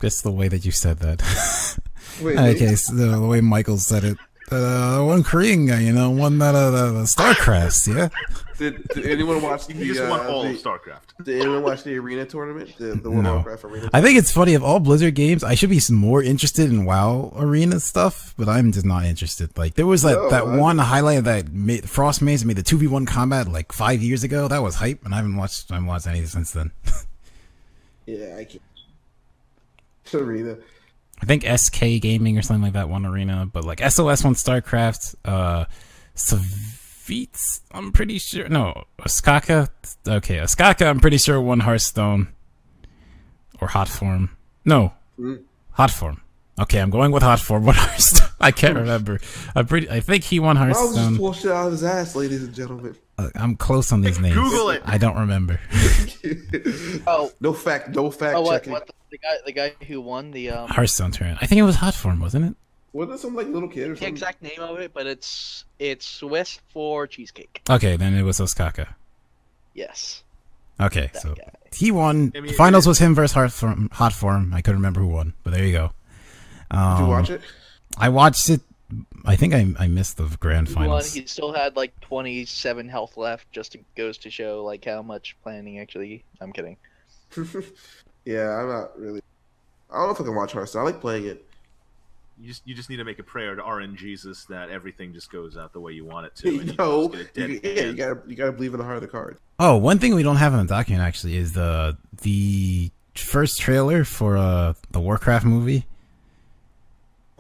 [0.01, 1.21] Just the way that you said that.
[2.21, 4.17] Wait, okay, so the, the way Michael said it.
[4.49, 8.09] The uh, one Korean guy, you know, one that uh, the, the Starcrafts, yeah.
[8.57, 9.73] Did, did anyone watch the?
[9.73, 11.23] You just won uh, all the- of StarCraft.
[11.23, 12.77] Did anyone watch the arena tournament?
[12.77, 13.33] The, the World No.
[13.35, 13.89] Warcraft arena.
[13.93, 17.31] I think it's funny of all Blizzard games, I should be more interested in WoW
[17.37, 19.57] arena stuff, but I'm just not interested.
[19.57, 22.63] Like there was that No, that I- one highlight that made, Frost Mage made the
[22.63, 24.47] two v one combat like five years ago.
[24.49, 26.71] That was hype, and I haven't watched I haven't watched any since then.
[28.05, 28.61] Yeah, I can't.
[30.13, 30.57] Arena.
[31.23, 35.15] I think SK Gaming or something like that won arena, but like SOS won StarCraft.
[35.23, 35.63] Uh,
[36.15, 38.49] Savits, I'm pretty sure.
[38.49, 39.69] No, Ostkaka.
[40.05, 42.27] Okay, Ostkaka, I'm pretty sure won Hearthstone
[43.61, 44.29] or Hotform.
[44.65, 45.43] No, Mm.
[45.77, 46.17] Hotform.
[46.59, 47.61] Okay, I'm going with Hotform.
[47.63, 48.27] What Hearthstone?
[48.41, 49.19] I can't remember.
[49.55, 49.89] I'm pretty.
[49.89, 51.17] I think he won Miles just Hearthstone.
[51.17, 52.95] pulled shit out of his ass, ladies and gentlemen.
[53.17, 54.35] Uh, I'm close on these names.
[54.35, 54.81] Google it.
[54.85, 55.59] I don't remember.
[57.05, 58.71] Oh, no fact, no fact oh, what, checking.
[58.73, 61.43] what the, the guy, the guy who won the um, Hearthstone tournament.
[61.43, 62.55] I think it was Hotform, wasn't it?
[62.93, 64.13] Wasn't it some like little kid or something?
[64.15, 64.37] the something?
[64.37, 67.61] exact name of it, but it's it's Swiss for cheesecake.
[67.69, 68.93] Okay, then it was Ostkaka.
[69.73, 70.23] Yes,
[70.79, 71.51] Okay, that so guy.
[71.73, 72.31] he won.
[72.35, 73.91] I mean, the finals was him versus Hotform.
[73.93, 74.53] Hot Form.
[74.53, 75.91] I couldn't remember who won, but there you go.
[76.71, 77.41] Um, Did you watch it?
[77.97, 78.61] I watched it.
[79.25, 80.83] I think I I missed the grand He won.
[80.85, 81.13] finals.
[81.13, 83.51] He still had like 27 health left.
[83.51, 86.23] Just goes to show like how much planning actually.
[86.41, 86.77] I'm kidding.
[88.25, 89.21] yeah, I'm not really.
[89.89, 90.81] I don't know if I can watch Hearthstone.
[90.81, 91.45] I like playing it.
[92.39, 95.31] You just you just need to make a prayer to RN Jesus that everything just
[95.31, 96.49] goes out the way you want it to.
[96.59, 98.83] And you no, just get a you, yeah, you gotta you gotta believe in the
[98.85, 99.37] heart of the card.
[99.59, 104.03] Oh, one thing we don't have in the document actually is the the first trailer
[104.03, 105.85] for uh the Warcraft movie.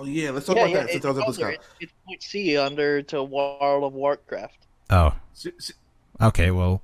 [0.03, 0.79] Oh yeah, let's talk yeah, about yeah.
[0.81, 0.89] that.
[0.89, 3.93] Since It's, I was up under, with it, it's point C under to World of
[3.93, 4.57] Warcraft.
[4.89, 5.71] Oh, S- s-
[6.21, 6.51] okay.
[6.51, 6.81] Well,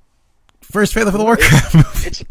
[0.60, 1.86] first trailer for the Warcraft movie.
[2.06, 2.24] It's.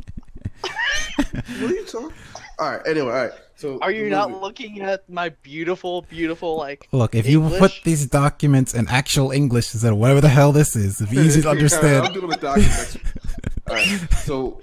[1.62, 2.12] What are you talking?
[2.60, 2.82] All right.
[2.88, 3.32] Anyway, all right.
[3.56, 6.88] So Are you not looking at my beautiful, beautiful like?
[6.93, 10.75] Look, if you put these documents in actual English instead of whatever the hell this
[10.78, 12.13] is, it'd be easy to I'm understand.
[12.13, 12.97] doing the documents.
[13.67, 13.99] all right.
[14.23, 14.62] So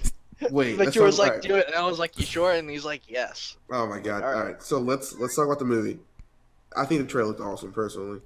[0.50, 0.78] wait.
[0.78, 1.42] let's Victor talk- was like, all right.
[1.42, 4.22] "Do it," and I was like, "You sure?" And he's like, "Yes." Oh my god!
[4.22, 4.46] All All right.
[4.52, 4.62] right.
[4.62, 5.98] so let's let's talk about the movie.
[6.76, 7.72] I think the trailer looked awesome.
[7.72, 8.20] Personally,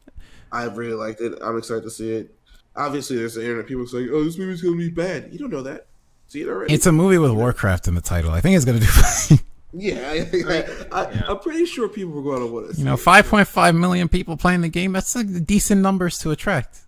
[0.53, 1.39] I really liked it.
[1.43, 2.35] I'm excited to see it.
[2.77, 5.63] Obviously, there's the internet people saying, "Oh, this movie's gonna be bad." You don't know
[5.63, 5.87] that.
[6.29, 6.73] See it already.
[6.73, 8.31] It's a movie with Warcraft in the title.
[8.31, 8.87] I think it's gonna do.
[8.87, 9.39] fine.
[9.73, 11.23] yeah, I, I, Yeah.
[11.29, 12.79] I'm pretty sure people were going to want to.
[12.79, 14.93] you know, 5.5 million people playing the game.
[14.93, 16.81] That's like decent numbers to attract.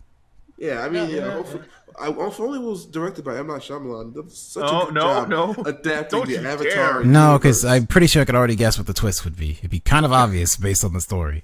[0.58, 1.26] Yeah, I mean, Yeah, yeah.
[1.26, 1.62] yeah, hopefully,
[2.00, 4.14] I, if only it was directed by M Night Shyamalan.
[4.14, 5.50] That's such Oh, a good no, job no.
[5.66, 7.02] adapting Don't the Avatar.
[7.04, 7.64] No, because.
[7.64, 9.52] I'm pretty sure I could already guess what the twist would be.
[9.58, 11.42] It'd be kind of obvious based on the story.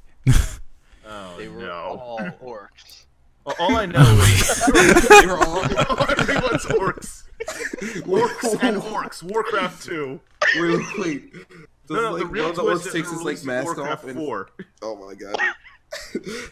[1.07, 1.71] Oh They were no!
[1.73, 3.05] all orcs.
[3.45, 4.67] Well, all I know is
[5.21, 5.63] They were all-
[6.19, 7.23] everyone's orcs.
[8.05, 9.23] Orcs and orcs.
[9.23, 10.21] Warcraft two.
[10.57, 11.33] wait, wait, wait.
[11.33, 13.45] Does, No, no, like, the real one of the twist orcs is takes his like
[13.45, 14.51] mask Warcraft off and four.
[14.83, 15.37] Oh my god.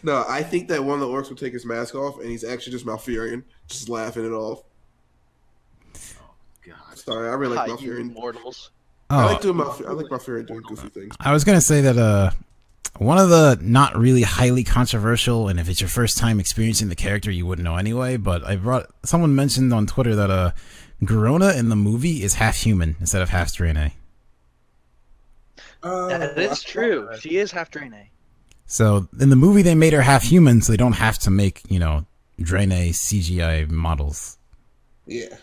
[0.03, 2.43] no, I think that one of the orcs would take his mask off and he's
[2.43, 4.63] actually just Malfurion, just laughing it off.
[5.95, 6.33] Oh
[6.65, 6.97] God.
[6.97, 8.13] Sorry, I really like Hi, Malfurion.
[8.13, 8.71] mortals.
[9.09, 9.89] I Oh, like doing Malfurion.
[9.89, 11.15] I like Malfurion doing goofy things.
[11.19, 12.31] I was gonna say that uh,
[12.97, 16.95] one of the not really highly controversial, and if it's your first time experiencing the
[16.95, 18.17] character, you wouldn't know anyway.
[18.17, 20.51] But I brought someone mentioned on Twitter that uh,
[21.03, 23.91] Garona in the movie is half human instead of half Draenei.
[25.83, 27.09] Uh, That is true.
[27.19, 28.07] She is half Draenei.
[28.65, 31.61] So in the movie, they made her half human, so they don't have to make
[31.69, 32.05] you know
[32.39, 34.37] Draenei CGI models.
[35.05, 35.37] Yeah,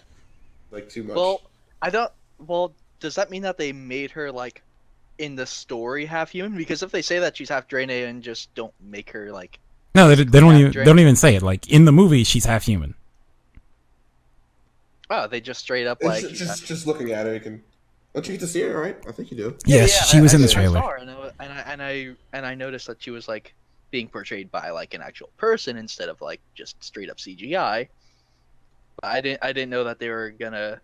[0.70, 1.16] like too much.
[1.16, 1.40] Well,
[1.80, 2.12] I don't.
[2.38, 4.62] Well, does that mean that they made her like
[5.18, 6.57] in the story half human?
[6.57, 9.59] Because if they say that she's half Draenei and just don't make her like,
[9.94, 11.42] No, they, they don't Half even they don't even say it.
[11.42, 12.94] Like in the movie, she's half human.
[15.11, 16.22] oh, they just straight up like.
[16.22, 17.62] just, just just looking at her, you can.
[18.14, 18.96] Don't you get to see her, right?
[19.09, 19.57] I think you do.
[19.66, 20.81] Yes, she I- was I- in the I trailer.
[20.81, 23.55] saw her and, I, and I and I and I noticed that she was like
[23.90, 27.88] being portrayed by like an actual person instead of like just straight up CGI.
[29.00, 30.81] But I didn't I didn't know that they were gonna.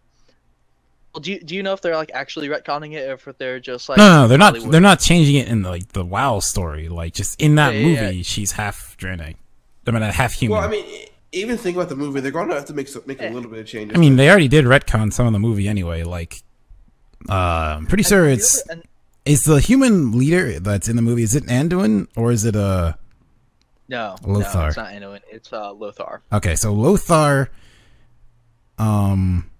[1.14, 3.59] Well, do you do you know if they're like actually retconning it, or if they're
[3.59, 4.55] just like no, no, they're not.
[4.70, 6.88] They're not changing it in like the WoW story.
[6.88, 9.35] Like just in that Yeah, yeah, movie, she's half Draenei.
[9.87, 10.59] I mean, half human.
[10.59, 10.85] Well, I mean,
[11.33, 12.20] even think about the movie.
[12.20, 13.96] They're going to have to make some, make a little bit of changes.
[13.96, 16.05] I mean, they already did retcon some of the movie anyway.
[16.05, 16.42] Like,
[17.29, 17.33] uh,
[17.79, 18.85] I'm pretty sure And- it's and-
[19.25, 21.25] is the human leader that's in the movie.
[21.25, 22.92] Is it Anduin or is it uh?
[23.88, 25.20] no, no, it's not Anduin.
[25.31, 26.23] It's uh, Lothar.
[26.33, 27.51] Okay, so Lothar,
[28.79, 29.51] um, Yeah.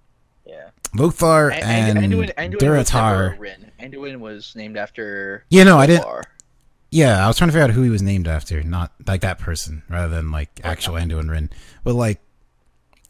[0.95, 3.57] Lothar A- and Anduin, Anduin was Duratar.
[3.79, 5.45] Anduin was named after.
[5.49, 6.05] Yeah, no, I didn't.
[6.91, 9.39] Yeah, I was trying to figure out who he was named after, not like that
[9.39, 11.49] person, rather than like actual Anduin Wrynn.
[11.85, 12.19] But like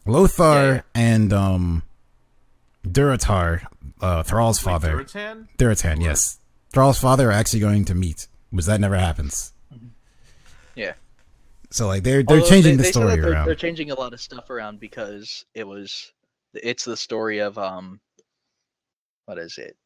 [0.06, 1.82] Lothar Yeah, and um
[2.86, 3.64] Durotan,
[4.00, 4.96] uh Thrall's Wait, father.
[4.98, 5.48] Durotan?
[5.58, 6.38] Durotan, yes.
[6.72, 8.28] Thrall's father are actually going to meet.
[8.52, 9.52] Was that never happens.
[10.74, 10.94] Yeah.
[11.70, 13.46] So like they're they're Although changing they- the they story that they're, around.
[13.46, 16.12] They're changing a lot of stuff around because it was
[16.54, 18.00] it's the story of um
[19.26, 19.76] what is it?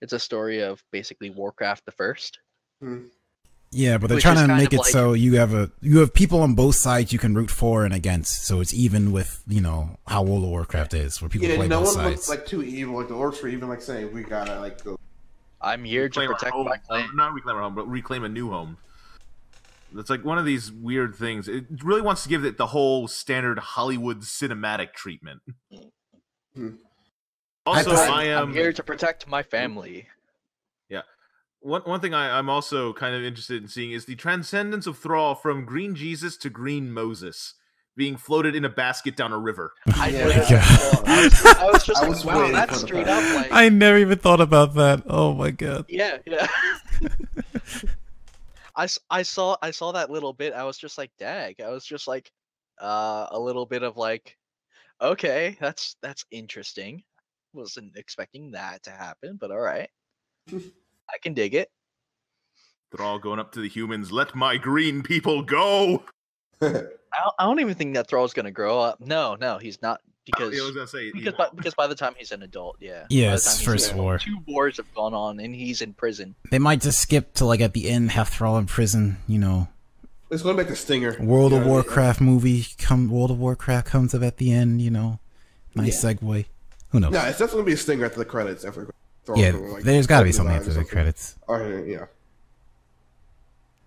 [0.00, 2.38] It's a story of basically Warcraft the first.
[3.70, 6.14] Yeah, but they're Which trying to make it like- so you have a you have
[6.14, 8.44] people on both sides you can root for and against.
[8.46, 11.68] So it's even with you know how World of Warcraft is, where people Yeah, play
[11.68, 12.10] no both one sides.
[12.16, 12.94] looks like too evil.
[12.96, 14.98] Like the orcs were even like saying we gotta like go.
[15.60, 16.64] I'm here to reclaim our protect home.
[16.66, 17.04] my clan.
[17.04, 18.78] Uh, Not reclaim our home, but reclaim a new home.
[19.96, 21.48] It's like one of these weird things.
[21.48, 25.40] It really wants to give it the whole standard Hollywood cinematic treatment.
[26.58, 26.70] Hmm.
[27.66, 30.08] Also, I- I am I'm here to protect my family.
[30.88, 31.02] Yeah.
[31.60, 34.98] One one thing I, I'm also kind of interested in seeing is the transcendence of
[34.98, 37.54] Thrall from Green Jesus to Green Moses
[37.96, 39.72] being floated in a basket down a river.
[39.94, 40.24] I, Yeah.
[40.28, 41.06] know, my God.
[41.06, 43.24] I, was, I was just I like, wow, that's straight part.
[43.24, 45.02] up like I never even thought about that.
[45.06, 45.86] Oh my god.
[45.88, 46.46] yeah, yeah.
[48.76, 50.52] I, s- I saw I saw that little bit.
[50.52, 51.60] I was just like, dag.
[51.60, 52.30] I was just like,
[52.80, 54.36] uh, a little bit of like,
[55.00, 57.02] okay, that's that's interesting.
[57.54, 59.88] Wasn't expecting that to happen, but all right,
[60.52, 61.70] I can dig it.
[62.94, 66.04] Thrall going up to the humans, let my green people go.
[66.60, 69.00] I don't, I don't even think that Thrall's gonna grow up.
[69.00, 72.14] No, no, he's not because I was gonna say because by, because by the time
[72.16, 73.06] he's an adult, yeah.
[73.08, 74.18] Yeah, it's first adult, war.
[74.18, 76.34] Two wars have gone on, and he's in prison.
[76.50, 79.18] They might just skip to like at the end, have Thrall in prison.
[79.26, 79.68] You know,
[80.30, 81.16] It's gonna make a stinger.
[81.20, 81.86] World You of know what I mean?
[81.86, 83.08] Warcraft movie come.
[83.08, 84.82] World of Warcraft comes up at the end.
[84.82, 85.20] You know,
[85.74, 86.44] nice segue.
[86.90, 87.12] Who knows?
[87.12, 88.64] No, it's definitely gonna be a stinger after the credits.
[88.64, 88.92] After
[89.36, 91.36] yeah, like there's got to be something or after the credits.
[91.46, 92.06] Or, yeah.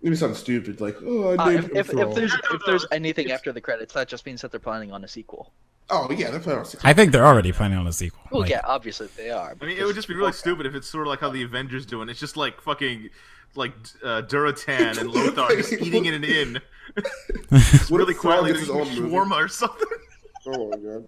[0.01, 2.85] Maybe something stupid like, oh, I Uh, if, if, if there's No, no, if there's
[2.91, 5.51] anything after the credits, that just means that they're planning on a sequel.
[5.89, 6.89] Oh yeah, they're planning on a sequel.
[6.89, 8.21] I think they're already planning on a sequel.
[8.31, 9.55] Well, Like, yeah, obviously they are.
[9.59, 11.43] I mean, it would just be really stupid if it's sort of like how the
[11.43, 13.09] Avengers do, and it's just like fucking
[13.55, 16.61] like uh, Durotan and Lothar just eating in an inn,
[17.89, 19.15] What really if Thrall quietly gets his doing own movie?
[19.15, 19.87] shawarma or something.
[20.47, 21.07] Oh my god.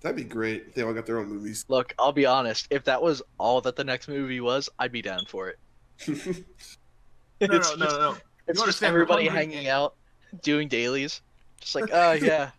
[0.00, 0.66] That'd be great.
[0.68, 1.64] if They all got their own movies.
[1.68, 2.66] Look, I'll be honest.
[2.70, 5.58] If that was all that the next movie was, I'd be down for it.
[7.40, 8.10] No, no, it's no, just, no.
[8.12, 9.94] it's You just understand, everybody hanging out,
[10.42, 11.20] doing dailies,
[11.60, 12.50] just like, oh yeah.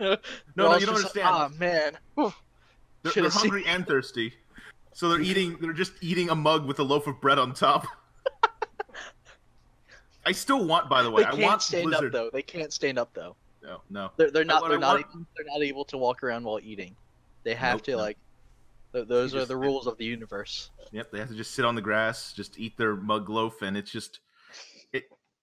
[0.00, 0.16] No,
[0.56, 1.28] no, you don't understand.
[1.30, 1.98] Oh man.
[2.14, 2.32] Whew.
[3.02, 4.34] They're, they're seen- hungry and thirsty,
[4.92, 5.56] so they're eating.
[5.60, 7.86] They're just eating a mug with a loaf of bread on top.
[10.24, 12.06] I still want, by the way, They I can't want stand Blizzard.
[12.06, 12.30] up though.
[12.32, 13.36] They can't stand up though.
[13.62, 14.10] No, no.
[14.16, 16.96] They're they're not they're I not want- they're not able to walk around while eating.
[17.44, 17.96] They have Nope, to no.
[17.98, 18.18] like.
[18.92, 20.70] Th- those You are just- the rules of the universe.
[20.92, 23.76] Yep, they have to just sit on the grass, just eat their mug loaf, and
[23.76, 24.20] it's just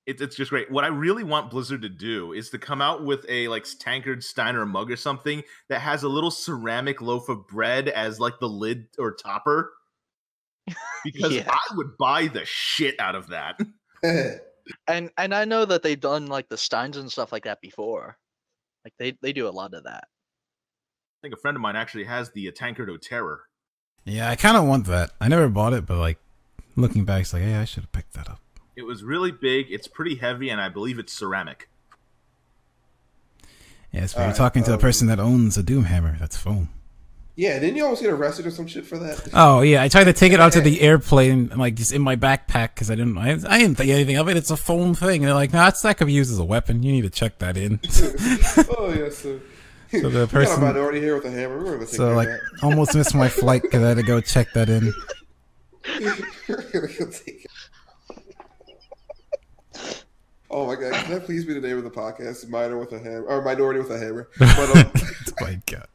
[0.05, 0.69] it, it it's just great.
[0.71, 4.23] What I really want Blizzard to do is to come out with a like tankard
[4.23, 8.49] Steiner mug or something that has a little ceramic loaf of bread as like the
[8.49, 9.73] lid or topper.
[11.03, 11.49] Because Yeah.
[11.49, 13.59] I would buy the shit out of that.
[14.87, 18.17] And and I know that they've done like the Steins and stuff like that before.
[18.85, 20.05] Like they they do a lot of that.
[20.05, 23.41] I think a friend of mine actually has the uh, tankard of terror.
[24.05, 25.11] yeah, I kind of want that.
[25.19, 26.17] I never bought it, but like
[26.77, 28.39] looking back, it's like, hey, I should have picked that up.
[28.75, 29.67] It was really big.
[29.69, 31.69] It's pretty heavy, and I believe it's ceramic.
[33.91, 36.17] Yeah, it's you're Alright, talking to a um, person that owns a Doomhammer.
[36.19, 36.69] That's foam.
[37.36, 39.29] yeah, didn't you almost get arrested or some shit for that?
[39.33, 42.15] Oh yeah, I tried to take it out to the airplane, like just in my
[42.15, 44.38] backpack, because I didn't, I, I didn't think anything of it.
[44.38, 46.43] It's a foam thing, and they're like, "No, it's that could be used as a
[46.43, 46.81] weapon.
[46.81, 47.79] You need to check that in."
[48.77, 49.39] oh yes, sir.
[49.91, 51.57] So the We got a person- minority here with a hammer.
[51.63, 54.19] We're gonna take so like, of almost missed my flight because I had to go
[54.21, 54.91] check that in.
[55.83, 56.23] that.
[56.49, 57.51] We're gonna take it.
[60.55, 60.93] Oh my god!
[60.93, 62.47] Can that please be the name of the podcast?
[62.47, 64.29] Minor with a hammer, or minority with a hammer.
[64.39, 65.87] But um, oh my god.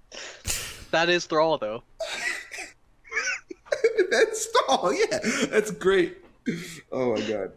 [0.90, 1.84] That is Thrall though.
[4.10, 4.92] that's all.
[4.92, 5.18] Yeah,
[5.48, 6.18] that's great.
[6.90, 7.52] Oh my god.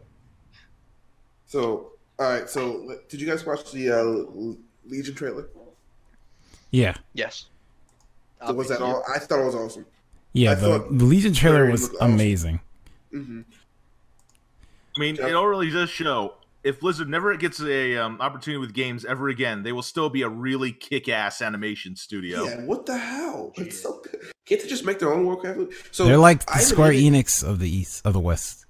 [1.46, 2.48] So, all right.
[2.48, 4.54] So, did you guys watch the uh,
[4.88, 5.48] Legion trailer?
[6.70, 7.46] Yeah, Yes.
[8.46, 9.04] So was that all?
[9.14, 9.84] I thought it was awesome.
[10.32, 10.52] yeah.
[10.52, 12.14] I The, the Legion trailer was looked awesome.
[12.14, 12.60] amazing.
[13.10, 13.40] hmm
[14.96, 15.28] I mean, Yep.
[15.28, 16.34] it all really does show.
[16.64, 20.22] If Blizzard never gets a um, opportunity with games ever again, they will still be
[20.22, 22.44] a really kick-ass animation studio.
[22.44, 22.64] Yeah.
[22.64, 23.52] What the hell?
[23.56, 24.00] It's so.
[24.46, 25.72] Can't they just make their own Warcraft?
[25.94, 28.66] So They're like the I Square Enix of the East of the West.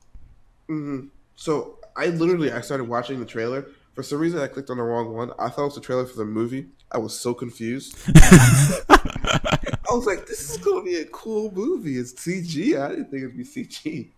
[0.70, 1.08] Mhm.
[1.36, 3.66] So I literally I started watching the trailer.
[3.94, 5.32] For some reason, I clicked on the wrong one.
[5.38, 6.68] I thought it was the trailer for the movie.
[6.90, 7.94] I was so confused.
[8.16, 11.98] I was like, "This is gonna be a cool movie.
[11.98, 12.80] It's CG.
[12.80, 14.08] I didn't think it'd be CG."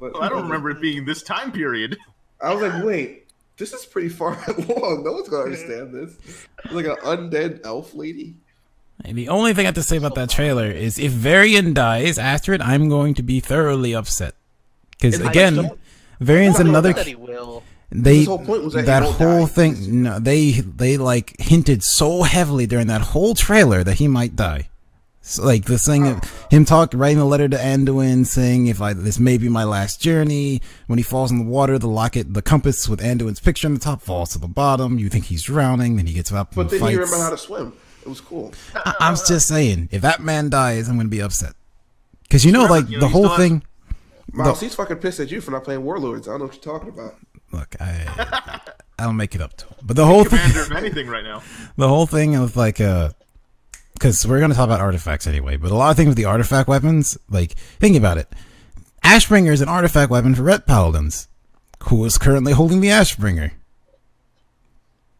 [0.00, 1.98] But Well, I don't remember it being this time period.
[2.44, 3.26] I was like, "Wait,
[3.56, 5.04] this is pretty far along.
[5.04, 8.36] No one's gonna understand this." Like an undead elf lady.
[9.04, 12.16] And the only thing I have to say about that trailer is if Varian dies
[12.18, 14.34] after it, I'm going to be thoroughly upset.
[14.92, 15.70] Because again,
[16.20, 17.64] Varian's I another that he will.
[17.90, 19.52] they His whole point was that that won't whole die.
[19.52, 24.36] thing no they they like hinted so heavily during that whole trailer that he might
[24.36, 24.68] die
[25.26, 28.92] so, like the thing of him talk writing a letter to Anduin saying if I
[28.92, 32.42] this may be my last journey when he falls in the water the locket the
[32.42, 35.96] compass with Anduin's picture on the top falls to the bottom you think he's drowning
[35.96, 37.72] then he gets up But and then fights he remembered how to swim.
[38.02, 38.52] It was cool.
[38.74, 41.54] I, I'm just saying if that man dies I'm gonna be upset
[42.24, 43.62] because you know like you know, the whole still has- thing
[44.30, 46.28] Miles, he's fucking pissed at you for not playing Warlords.
[46.28, 47.14] I don't know what you're talking about.
[47.50, 48.60] look I
[48.98, 51.42] I'll make it up to him but the whole thing Commander of anything right now.
[51.78, 53.08] the whole thing of like uh
[53.94, 56.68] because we're gonna talk about artifacts anyway but a lot of things with the artifact
[56.68, 58.28] weapons like think about it.
[59.04, 61.28] Ashbringer is an artifact weapon for Ret paladins
[61.84, 63.52] who is currently holding the ashbringer.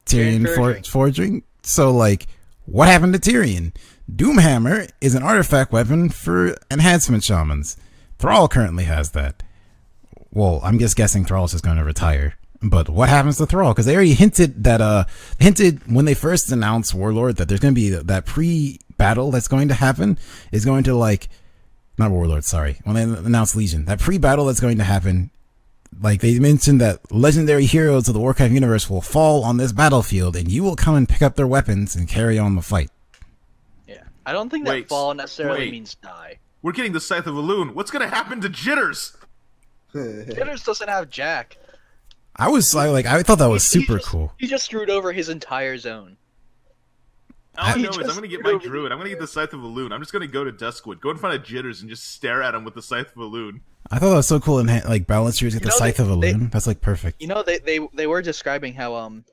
[0.07, 0.87] Tirion Fordring.
[0.87, 1.43] forging?
[1.63, 2.27] So like
[2.67, 3.73] what happened to Tirion?
[4.11, 7.77] Doomhammer is an artifact weapon for enhancement shamans.
[8.19, 9.43] Thrall currently has that.
[10.31, 12.35] Well, I'm just guessing Thrall's just going to retire.
[12.65, 13.73] But what happens to Thrall?
[13.73, 15.05] Because they already hinted that, uh,
[15.39, 19.49] hinted when they first announced Warlord that there's going to be that pre battle that's
[19.49, 20.19] going to happen
[20.51, 21.29] is going to like,
[21.99, 22.81] not Warlord, sorry.
[22.85, 25.31] When they announced Legion, that pre battle that's going to happen,
[26.01, 30.35] like they mentioned that legendary heroes of the Warcraft universe will fall on this battlefield
[30.35, 32.91] and you will come and pick up their weapons and carry on the fight.
[33.87, 35.73] Yeah, I don't think that Wait, fall necessarily wait.
[35.73, 36.39] means die.
[36.63, 37.75] We're getting the Scythe of Elune.
[37.75, 39.15] What's gonna happen to Jitters?
[39.93, 41.59] Jitters doesn't have Jack.
[42.37, 44.33] I was I, like, I thought that was He- he super just- cool.
[44.39, 46.17] He just screwed over his entire zone.
[47.57, 48.91] All I, I- know is I'm gonna get my druid.
[48.91, 49.93] I'm gonna get the Scythe of Elune.
[49.93, 52.55] I'm just gonna go to Duskwood, go in front of Jitters, and just stare at
[52.55, 53.61] him with the Scythe of Elune.
[53.91, 54.59] I thought that was so cool.
[54.59, 56.51] And like Balancers get You the know, Scythe they- of they- Elune.
[56.51, 57.23] That's like perfect.
[57.23, 59.25] You know, they they they were describing how um,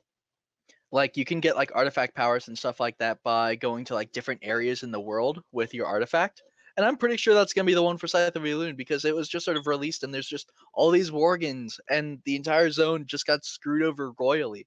[0.92, 4.12] like you can get like artifact powers and stuff like that by going to like
[4.12, 6.42] different areas in the world with your artifact.
[6.76, 9.14] And I'm pretty sure that's gonna be the one for Scythe of Elune because it
[9.14, 13.04] was just sort of released and there's just all these worgen and the entire zone
[13.06, 14.66] just got screwed over royally.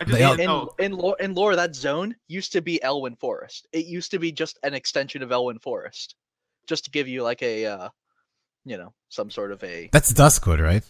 [0.00, 0.70] I just They all- in, know.
[0.78, 3.66] in lore, in lore, that zone used to be Elwynn Forest.
[3.72, 6.14] It used to be just an extension of Elwynn Forest,
[6.66, 7.88] just to give you like a, uh,
[8.64, 10.84] you know, some sort of a That's Duskwood, right?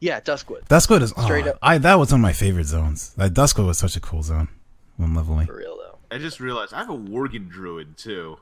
[0.00, 1.58] yeah, Duskwood Duskwood is Straight oh, up.
[1.62, 3.12] I that was one of my favorite zones.
[3.14, 4.48] That Duskwood was such a cool zone.
[4.96, 5.46] One leveling.
[5.46, 5.98] for real though.
[6.10, 8.38] I just realized I have a Worgen druid too.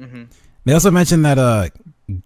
[0.00, 0.24] Hmm
[0.64, 1.68] They also mentioned that uh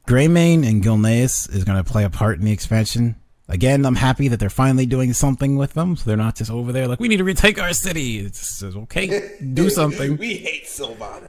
[0.09, 3.17] Greymane and Gilneas is going to play a part in the expansion.
[3.49, 6.73] Again, I'm happy that they're finally doing something with them, so they're not just over
[6.73, 8.19] there like we need to retake our city.
[8.19, 10.17] It's just okay, do something.
[10.17, 11.29] we hate Sylvana.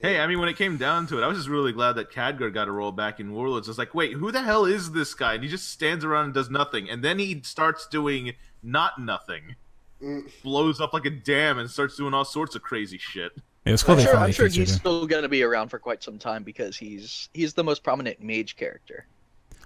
[0.00, 2.10] Hey, I mean, when it came down to it, I was just really glad that
[2.12, 3.68] Khadgar got a role back in Warlords.
[3.68, 5.32] I was like, wait, who the hell is this guy?
[5.32, 6.90] And he just stands around and does nothing.
[6.90, 9.56] And then he starts doing not nothing.
[10.02, 10.30] Mm.
[10.42, 13.32] Blows up like a dam and starts doing all sorts of crazy shit.
[13.64, 14.78] It was cool I'm sure, I'm sure he's him.
[14.78, 18.56] still gonna be around for quite some time because he's he's the most prominent mage
[18.56, 19.06] character.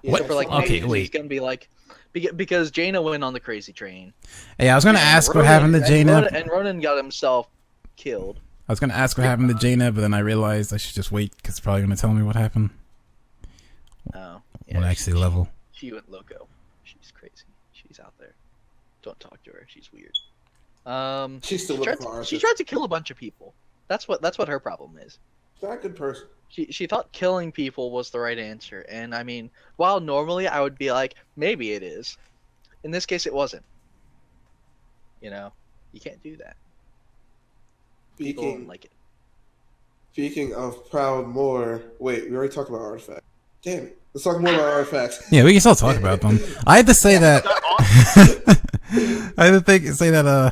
[0.03, 0.23] What?
[0.23, 1.01] So for like Okay, mages, wait.
[1.01, 1.69] he's gonna be like
[2.37, 4.13] because Jaina went on the crazy train.
[4.59, 6.13] Hey, I was going to and ask what happened to and Jaina.
[6.23, 7.49] Rhonin- and Rhonin got himself
[7.97, 8.41] killed.
[8.69, 10.95] I was going to ask what happened to Jaina, but then I realized I should
[10.97, 12.71] just wait because it's probably going to tell me what happened
[14.15, 15.49] Oh, when I actually level.
[15.73, 16.49] She went loco.
[16.83, 17.45] She's crazy.
[17.73, 18.35] She's out there.
[19.03, 19.67] Don't talk to her.
[19.69, 20.17] She's weird.
[20.87, 23.55] Um, She's still she tried, to, she tried to kill a bunch of people.
[23.89, 25.18] That's what that's what her problem is.
[25.55, 26.26] She's not a good person.
[26.49, 30.61] She she thought killing people was the right answer, and I mean, while normally I
[30.61, 32.16] would be like, maybe it is.
[32.84, 33.64] In this case, it wasn't.
[35.20, 35.53] You know,
[35.93, 36.57] you can't do that.
[38.16, 38.93] People Speaking don't like it.
[40.12, 43.26] speaking of Proudmoore, wait, we already talked about artifacts.
[43.62, 43.99] Damn it.
[44.14, 45.22] Let's talk more about artifacts.
[45.32, 46.39] Yeah, we can still talk about them.
[46.66, 47.45] I had to say that.
[49.39, 50.51] I had to think, say that uh,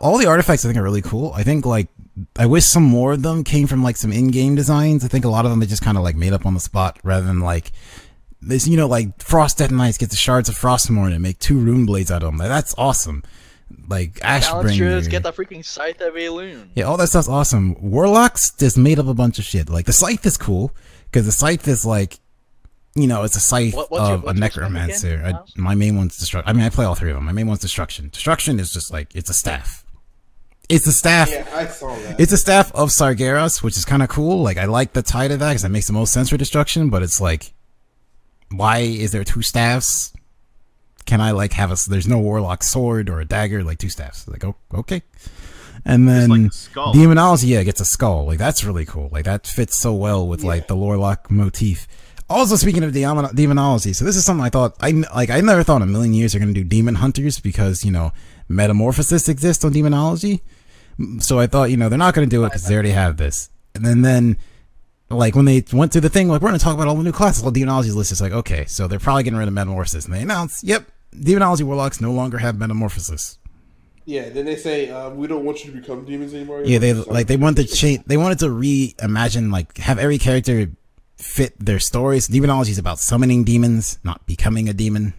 [0.00, 1.32] all the artifacts I think are really cool.
[1.34, 1.88] I think like
[2.36, 5.04] I wish some more of them came from like some in-game designs.
[5.04, 6.60] I think a lot of them they just kind of like made up on the
[6.60, 7.72] spot rather than like
[8.40, 8.66] this.
[8.66, 11.86] You know, like Frost Death Knights get the shards of Frostmourne and make two rune
[11.86, 12.38] blades out of them.
[12.38, 13.22] Like, that's awesome.
[13.88, 15.08] Like Ashbringer.
[15.10, 16.68] Get the freaking Scythe of Elune.
[16.74, 17.76] Yeah, all that stuff's awesome.
[17.80, 19.68] Warlocks just made up a bunch of shit.
[19.68, 20.72] Like the scythe is cool
[21.06, 22.18] because the scythe is like,
[22.94, 25.22] you know, it's a scythe What- what's your- of a necromancer.
[25.24, 26.48] I, my main one's destruction.
[26.48, 27.24] I mean, I play all three of them.
[27.26, 28.08] My main one's destruction.
[28.08, 29.84] Destruction is just like it's a staff.
[30.68, 31.30] It's a staff.
[31.30, 32.20] Yeah, I saw that.
[32.20, 34.42] It's a staff of Sargeras, which is kind of cool.
[34.42, 36.90] Like I like the tie to that because that makes the most sense for destruction.
[36.90, 37.52] But it's like,
[38.50, 40.12] why is there two staffs?
[41.06, 41.76] Can I like have a?
[41.88, 44.28] There's no warlock sword or a dagger, like two staffs.
[44.28, 45.02] Like oh, okay.
[45.86, 48.26] And then like a demonology, yeah, gets a skull.
[48.26, 49.08] Like that's really cool.
[49.10, 51.88] Like that fits so well with like the warlock motif.
[52.28, 55.30] Also, speaking of demon- demonology, so this is something I thought I like.
[55.30, 58.12] I never thought in a million years they're gonna do demon hunters because you know
[58.48, 60.42] metamorphosis exists on demonology.
[61.20, 63.16] So I thought, you know, they're not going to do it because they already have
[63.16, 63.50] this.
[63.74, 64.38] And then, then,
[65.10, 67.02] like when they went through the thing, like we're going to talk about all the
[67.02, 67.42] new classes.
[67.42, 70.22] Well, demonology's list is like, okay, so they're probably getting rid of metamorphosis, and they
[70.22, 70.86] announce, yep,
[71.18, 73.38] demonology warlocks no longer have metamorphosis.
[74.04, 76.62] Yeah, then they say uh, we don't want you to become demons anymore.
[76.64, 78.04] Yeah, they like they want to change.
[78.06, 80.70] They wanted to reimagine, like have every character
[81.18, 82.26] fit their stories.
[82.26, 85.12] Demonology is about summoning demons, not becoming a demon.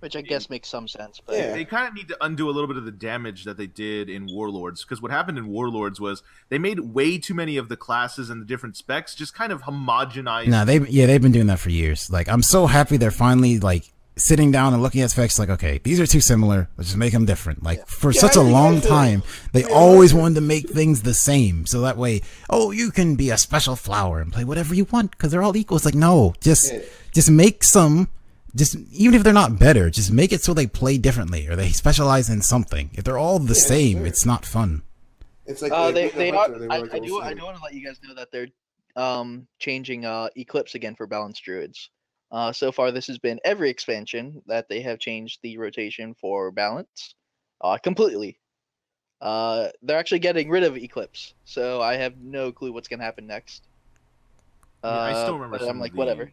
[0.00, 1.20] Which I guess makes some sense.
[1.24, 1.52] But Yeah.
[1.52, 4.08] They kind of need to undo a little bit of the damage that they did
[4.10, 7.76] in Warlords because what happened in Warlords was they made way too many of the
[7.76, 10.48] classes and the different specs just kind of homogenized.
[10.48, 12.10] No, they yeah they've been doing that for years.
[12.10, 13.84] Like I'm so happy they're finally like
[14.16, 15.38] sitting down and looking at specs.
[15.38, 16.68] Like okay, these are too similar.
[16.76, 17.62] Let's just make them different.
[17.62, 19.22] Like for Yeah, such I a long that's time,
[19.52, 21.66] they Yeah, always wanted to make things the same.
[21.66, 25.10] So that way, oh, you can be a special flower and play whatever you want
[25.12, 25.76] because they're all equal.
[25.76, 26.80] It's like no, just Yeah.
[27.12, 28.08] just make some.
[28.54, 31.68] Just even if they're not better, just make it so they play differently or they
[31.70, 32.90] specialize in something.
[32.94, 34.06] If they're all the Yeah, same, sure.
[34.06, 34.82] it's not fun.
[35.46, 36.48] It's like uh, uh, they, they are.
[36.48, 38.48] they I, wanna I do I do want to let you guys know that they're
[38.96, 41.90] um changing uh Eclipse again for balanced druids.
[42.32, 46.50] Uh, so far this has been every expansion that they have changed the rotation for
[46.52, 47.14] balance,
[47.60, 48.38] uh, completely.
[49.20, 53.26] Uh, they're actually getting rid of Eclipse, so I have no clue what's gonna happen
[53.26, 53.64] next.
[54.82, 55.58] Uh, Yeah, I still remember.
[55.58, 56.30] but some I'm of like, the, whatever.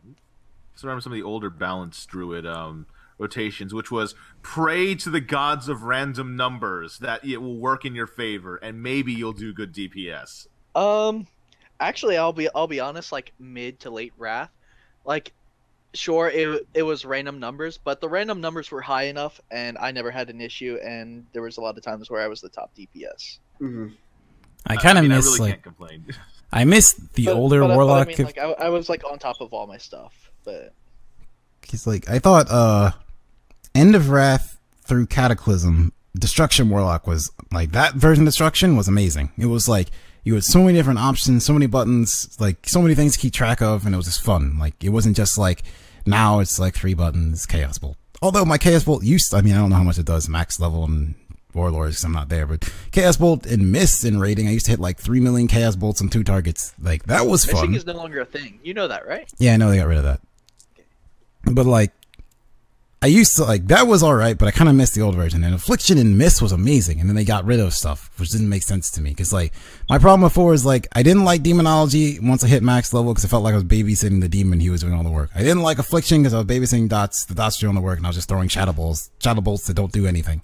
[0.84, 2.86] I remember some of the older balanced druid um,
[3.17, 7.95] rotations, which was pray to the gods of random numbers that it will work in
[7.95, 10.47] your favor, and maybe you'll do good DPS.
[10.75, 11.28] Um,
[11.80, 13.11] actually, I'll be I'll be honest.
[13.11, 14.51] Like mid to late wrath,
[15.05, 15.34] like
[15.93, 19.91] sure it it was random numbers, but the random numbers were high enough, and I
[19.91, 20.78] never had an issue.
[20.84, 23.39] And there was a lot of times where I was the top DPS.
[23.59, 23.93] Mhm.
[24.67, 26.05] I kind of mean, miss I really like can't complain.
[26.51, 28.07] I miss the But- older but, uh, but warlock.
[28.07, 30.74] I mean, like I, I was like on top of all my stuff, but
[31.70, 32.91] He's like, I thought, uh,
[33.76, 39.32] End of Wrath through Cataclysm, Destruction Warlock was like that version of Destruction was amazing.
[39.38, 39.89] It was like
[40.24, 43.34] you had so many different options, so many buttons, like so many things to keep
[43.34, 44.58] track of, and it was just fun.
[44.58, 45.64] Like it wasn't just like
[46.06, 47.98] now it's like three buttons, Chaos Bolt.
[48.22, 50.60] Although my Chaos Bolt used, I mean, I don't know how much it does max
[50.60, 51.14] level and
[51.54, 54.72] Warlords because I'm not there, but Chaos Bolt and Mist in raiding, I used to
[54.72, 56.74] hit like three million Chaos Bolts on two targets.
[56.82, 57.76] Like that was missing fun.
[57.76, 58.60] is no longer a thing.
[58.64, 59.32] You know that, right?
[59.38, 60.22] Yeah, I know they got rid of that.
[61.52, 61.91] But like,
[63.00, 65.16] I used to like that was all right, but I kind of missed the old
[65.16, 65.43] version.
[65.43, 68.50] And Affliction and Mist was amazing, and then they got rid of stuff, which didn't
[68.50, 69.12] make sense to me.
[69.12, 69.54] Because like
[69.88, 73.24] my problem before is like I didn't like Demonology once I hit max level because
[73.24, 74.60] I felt like I was babysitting the demon.
[74.60, 75.30] He was doing all the work.
[75.36, 77.26] I didn't like Affliction because I was babysitting dots.
[77.26, 79.76] The dots doing the work, and I was just throwing shadow balls, shadow bolts that
[79.76, 80.41] don't do anything.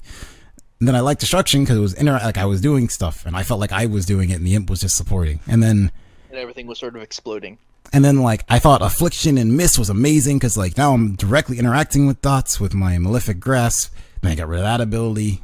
[0.80, 3.36] And then I liked Destruction because it was inter- like I was doing stuff, and
[3.36, 5.40] I felt like I was doing it, and the imp was just supporting.
[5.48, 5.92] And then
[6.30, 7.58] And everything was sort of exploding.
[7.94, 11.60] And then like I thought Affliction and Miss was amazing because like now I'm directly
[11.60, 13.94] interacting with dots with my Malefic Grasp.
[14.22, 15.44] And I got rid of that ability.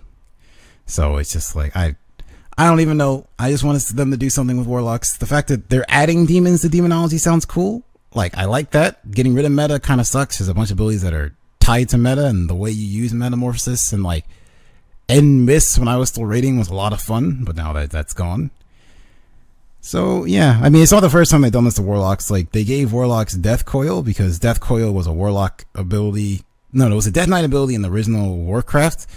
[0.85, 1.95] So it's just like I
[2.57, 3.27] I don't even know.
[3.37, 5.15] I just wanted them to do something with Warlocks.
[5.15, 7.83] The fact that they're adding demons to demonology sounds cool.
[8.13, 9.11] Like I like that.
[9.11, 10.39] Getting rid of meta kind of sucks.
[10.39, 13.13] There's a bunch of abilities that are tied to meta and the way you use
[13.13, 14.25] metamorphosis and like
[15.09, 17.89] End miss when I was still raiding was a lot of fun, but now that
[17.89, 18.51] that's gone.
[19.81, 22.29] So yeah, I mean it's not the first time they've done this to warlocks.
[22.29, 26.41] Like they gave warlocks Death Coil because Death Coil was a warlock ability.
[26.73, 29.07] No, no, it was a Death Knight ability in the original Warcraft,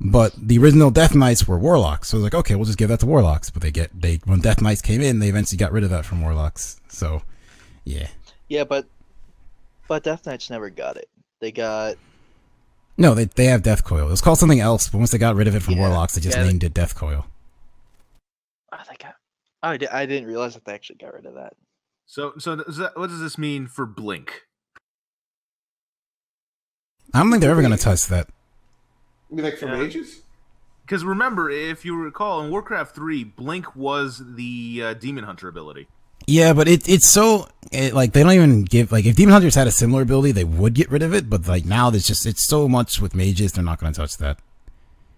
[0.00, 2.08] but the original Death Knights were warlocks.
[2.08, 3.48] So it was like, okay, we'll just give that to warlocks.
[3.50, 6.04] But they get they when Death Knights came in, they eventually got rid of that
[6.04, 6.80] from warlocks.
[6.88, 7.22] So
[7.84, 8.08] yeah,
[8.48, 8.86] Yeah, but
[9.86, 11.08] but Death Knights never got it.
[11.40, 11.96] They got
[12.98, 14.08] no, they they have Death Coil.
[14.08, 16.14] It was called something else, but once they got rid of it from Yeah, warlocks,
[16.16, 17.26] they just yeah, named it Death Coil.
[18.72, 19.14] oh, they got.
[19.14, 21.54] Oh, I, di- I didn't realize that they actually got rid of that.
[22.06, 24.42] So, so does that, what does this mean for Blink?
[27.14, 28.28] I don't think they're ever gonna touch that.
[29.30, 29.76] You mean like for Yeah.
[29.76, 30.22] mages?
[30.84, 35.86] Because remember, if you recall, in Warcraft Three, Blink was the uh, Demon Hunter ability.
[36.26, 39.54] Yeah, but it it's so it, like they don't even give like if Demon Hunters
[39.54, 41.28] had a similar ability, they would get rid of it.
[41.28, 44.16] But like now, there's just it's so much with mages, they're not going to touch
[44.18, 44.38] that.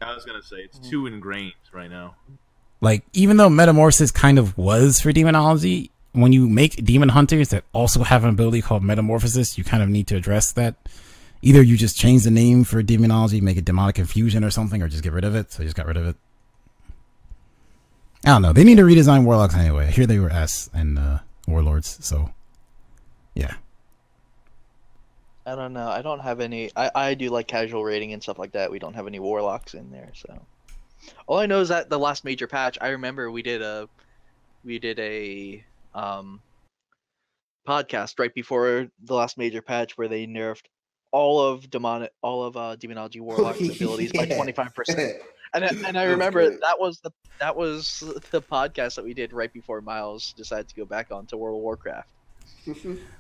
[0.01, 2.16] I was gonna say it's too ingrained right now.
[2.81, 7.64] Like even though Metamorphosis kind of was for Demonology, when you make Demon Hunters that
[7.72, 10.76] also have an ability called Metamorphosis, you kind of need to address that.
[11.43, 14.89] Either you just change the name for Demonology, make it Demonic Confusion or something, or
[14.89, 15.53] just get rid of it.
[15.53, 16.16] So I just got rid of it.
[18.24, 18.53] I don't know.
[18.53, 19.87] They need to redesign Warlocks anyway.
[19.87, 22.35] I hear they were S and uh, Warlords, so
[23.35, 23.55] yeah.
[25.47, 25.89] I don't know.
[25.89, 26.70] I don't have any.
[26.76, 28.70] I, I do like casual raiding and stuff like that.
[28.70, 30.43] We don't have any warlocks in there, so.
[31.26, 33.88] All I know is that the last major patch, I remember we did a,
[34.64, 36.40] we did a, um,
[37.66, 40.62] podcast right before the last major patch where they nerfed
[41.12, 45.18] all of demon all of uh, demonology warlocks abilities by twenty five percent.
[45.53, 46.61] And I, and I remember great.
[46.61, 50.76] that was the that was the podcast that we did right before Miles decided to
[50.76, 52.07] go back on to World of Warcraft.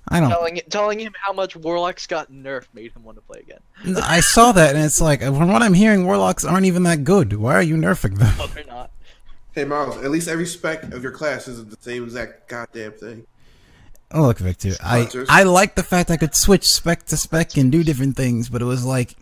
[0.08, 0.30] I don't.
[0.30, 3.60] Telling telling him how much warlocks got nerfed made him want to play again.
[4.02, 7.32] I saw that, and it's like, from what I'm hearing, warlocks aren't even that good.
[7.34, 8.34] Why are you nerfing them?
[8.36, 8.90] But they're not.
[9.52, 13.26] Hey Miles, at least every spec of your class isn't the same exact goddamn thing.
[14.12, 14.74] Oh, look, Victor.
[14.82, 15.28] I Sponsors.
[15.30, 18.62] I like the fact I could switch spec to spec and do different things, but
[18.62, 19.16] it was like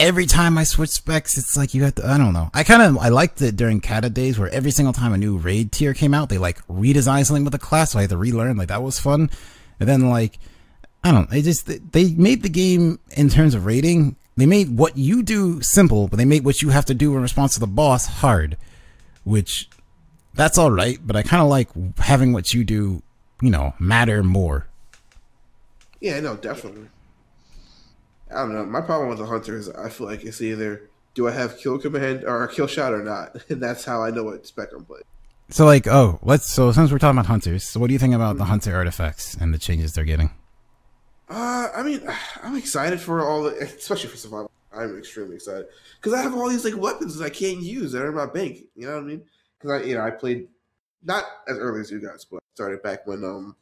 [0.00, 2.06] every time I switch specs, it's like you have to.
[2.06, 2.50] I don't know.
[2.54, 5.36] I kind of I liked it during Kata days where every single time a new
[5.36, 8.16] raid tier came out, they like redesigned something with the class, so I had to
[8.16, 8.56] relearn.
[8.56, 9.30] Like that was fun.
[9.80, 10.38] And then like
[11.02, 11.22] I don't.
[11.22, 11.30] know.
[11.30, 14.16] They just they made the game in terms of raiding.
[14.36, 17.22] They made what you do simple, but they made what you have to do in
[17.22, 18.56] response to the boss hard,
[19.22, 19.68] which
[20.34, 20.98] that's all right.
[21.04, 21.68] But I kind of like
[21.98, 23.02] having what you do,
[23.40, 24.66] you know, matter more.
[26.00, 26.88] Yeah, no, definitely.
[28.34, 28.64] I don't know.
[28.64, 31.78] My problem with the hunter is I feel like it's either do I have kill
[31.78, 35.04] command or kill shot or not, and that's how I know what spec I'm playing.
[35.50, 36.50] So like, oh, let's.
[36.52, 39.34] So since we're talking about hunters, so what do you think about the hunter artifacts
[39.34, 40.30] and the changes they're getting?
[41.28, 42.02] Uh, I mean,
[42.42, 44.50] I'm excited for all the, especially for survival.
[44.72, 45.66] I'm extremely excited
[46.00, 48.26] because I have all these like weapons that I can't use that are in my
[48.26, 48.58] bank.
[48.74, 49.22] You know what I mean?
[49.58, 50.48] Because I, you know, I played
[51.04, 53.54] not as early as you guys, but I started back when um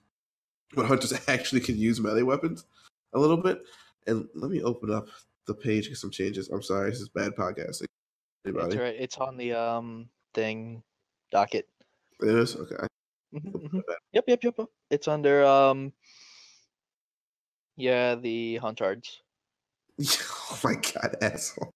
[0.75, 2.65] when hunters actually could use melee weapons
[3.13, 3.63] a little bit.
[4.07, 5.07] And let me open up
[5.47, 6.49] the page get some changes.
[6.49, 7.87] I'm sorry, this is bad podcasting.
[8.45, 8.97] It's right.
[8.99, 10.83] It's on the um thing
[11.31, 11.69] docket.
[12.21, 12.87] It is okay.
[13.35, 13.83] Mhm, mhm.
[14.13, 14.55] Yep, yep, yep.
[14.59, 14.69] yep.
[14.91, 15.93] It's under um.
[17.77, 19.19] Yeah, the huntards.
[20.01, 21.71] oh my god, asshole.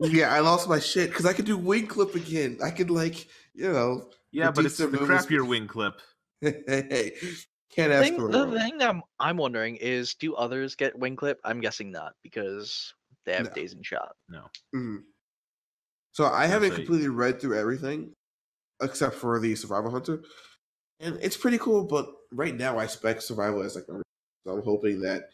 [0.00, 2.58] yeah, I lost my shit because I could do wing clip again.
[2.62, 6.00] I could like, you know, Yeah, but it's the Reduce crappier wing clip.
[6.40, 7.14] hey,
[7.76, 8.58] can't ask Thing, for the more.
[8.58, 11.38] thing that I'm, I'm wondering is, do others get wing clip?
[11.44, 13.52] I'm guessing not because they have No.
[13.52, 14.16] days in shot.
[14.74, 14.98] Mhm.
[16.12, 18.12] So I haven't say- completely read through everything
[18.82, 20.22] except for the survival hunter,
[21.00, 21.84] and it's pretty cool.
[21.84, 24.00] But right now, I spec survival as like, my-
[24.46, 25.24] so I'm hoping that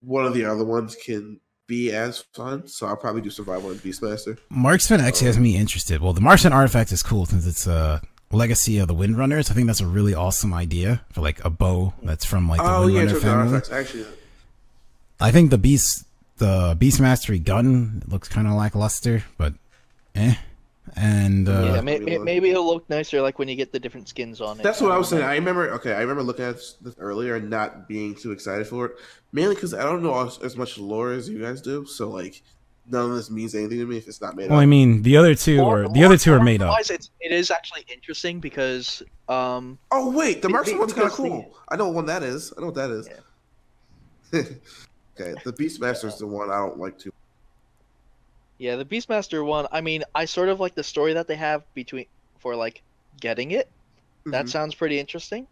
[0.00, 2.66] one of the other ones can be as fun.
[2.66, 4.38] So I'll probably do survival and beastmaster.
[4.50, 6.00] Marksman actually has me interested.
[6.00, 8.00] Well, the Marksman artifact is cool since it's a
[8.32, 9.50] legacy of the Windrunners.
[9.50, 12.64] I think that's a really awesome idea for like a bow that's from like the
[12.66, 13.38] oh Windrunner terms of family.
[13.54, 14.06] artifacts, actually.
[15.20, 16.06] I think the beast,
[16.38, 19.54] the beast mastery gun looks kind of lackluster, but
[20.14, 20.34] eh.
[20.96, 21.80] And uh, yeah, Yeah.
[21.82, 24.62] may, may, maybe it'll look nicer like when you get the different skins on it.
[24.64, 25.22] That's what I was saying.
[25.22, 25.28] know.
[25.28, 25.70] I remember.
[25.74, 28.92] Okay, I remember looking at this this earlier and not being too excited for it,
[29.32, 31.84] mainly because I don't know as, as much lore as you guys do.
[31.86, 32.42] So like,
[32.88, 35.16] none of this means anything to me if it's not made well, I mean, the
[35.16, 36.76] other two Lore- are the other two are made up.
[36.80, 41.12] It's, it is actually interesting because um Oh wait, the Be- marksman one's kind of
[41.16, 41.56] because the- cool.
[41.68, 42.52] I know what one that is.
[42.56, 43.08] I know what that is.
[44.34, 47.12] okay, the Beastmaster is the one I don't like too.
[48.58, 49.66] yeah the Beastmaster one.
[49.72, 52.06] I mean, I sort of like the story that they have between
[52.38, 52.82] for like
[53.20, 53.68] getting it.
[54.26, 54.50] That Mhm.
[54.50, 55.46] sounds pretty interesting.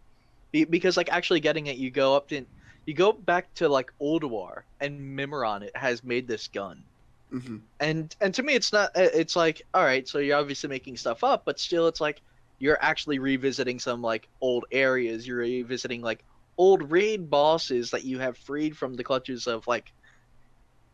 [0.51, 2.45] Be- because like actually getting it, you go up to
[2.85, 6.83] you go back to like Ulduar and Mimiron it has made this gun.
[7.31, 7.61] Mhm.
[7.79, 10.97] and and to me it's not uh, it's like all right so you're obviously making
[10.97, 12.21] stuff up but still it's like
[12.57, 16.25] you're actually revisiting some like old areas you're revisiting like
[16.57, 19.93] old raid bosses that you have freed from the clutches of like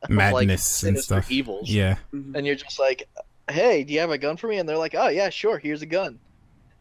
[0.03, 1.31] of, like, Madness and stuff.
[1.31, 1.95] evils Yeah.
[2.13, 2.35] Mhm.
[2.35, 3.07] and you're just like
[3.49, 5.81] hey do you have a gun for me and they're like oh yeah sure here's
[5.83, 6.19] a gun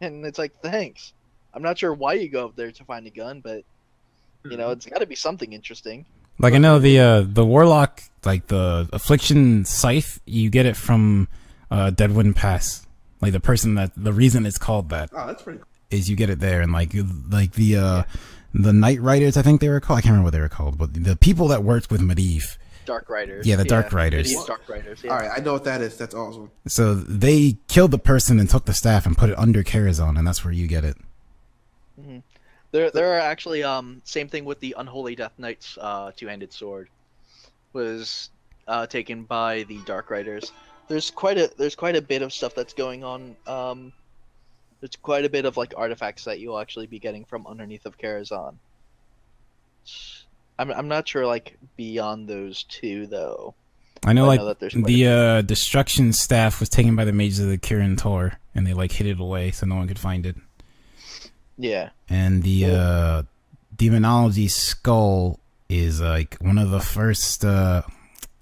[0.01, 1.13] and it's like thanks
[1.53, 3.63] i'm not sure why you go up there to find a gun but
[4.43, 6.05] you know it's got to be something interesting
[6.39, 11.27] Like I know the uh the warlock, like the affliction scythe, you get it from
[11.71, 12.85] uh Deadwind Pass.
[13.21, 15.59] Like the person that the reason it's called that Oh, that's pretty.
[15.59, 15.67] cool.
[15.91, 16.91] is you get it there, and like
[17.29, 18.03] like the uh
[18.53, 19.97] the Night Riders, I think they were called.
[19.99, 22.57] I can't remember what they were called, but the people that worked with Medivh.
[22.85, 24.31] dark riders Yeah, the Dark Riders.
[24.31, 25.11] It is dark riders yeah.
[25.11, 25.97] All right, I know what that is.
[25.97, 26.51] That's awesome.
[26.67, 30.27] So they killed the person and took the staff and put it under Karazhan, and
[30.27, 30.97] that's where you get it.
[32.75, 36.89] There, there are actually um same thing with the Unholy Death Knight's uh two-handed sword
[37.71, 38.29] was
[38.67, 40.51] uh taken by the Dark Riders.
[40.89, 43.37] There's quite a there's quite a bit of stuff that's going on.
[43.47, 43.93] Um,
[44.81, 47.97] there's quite a bit of like artifacts that you'll actually be getting from underneath of
[47.97, 48.55] Karazhan.
[50.59, 53.55] I'm I'm not sure like beyond those two though.
[54.05, 56.93] I know, I like know that there's quite a the uh, destruction staff was taken
[56.93, 59.75] by the mages of the Kirin Tor, and they like hid it away so no
[59.75, 60.35] one could find it.
[61.57, 61.89] Yeah.
[62.09, 63.23] And the uh,
[63.75, 65.39] demonology skull
[65.69, 67.83] is like one of the first uh,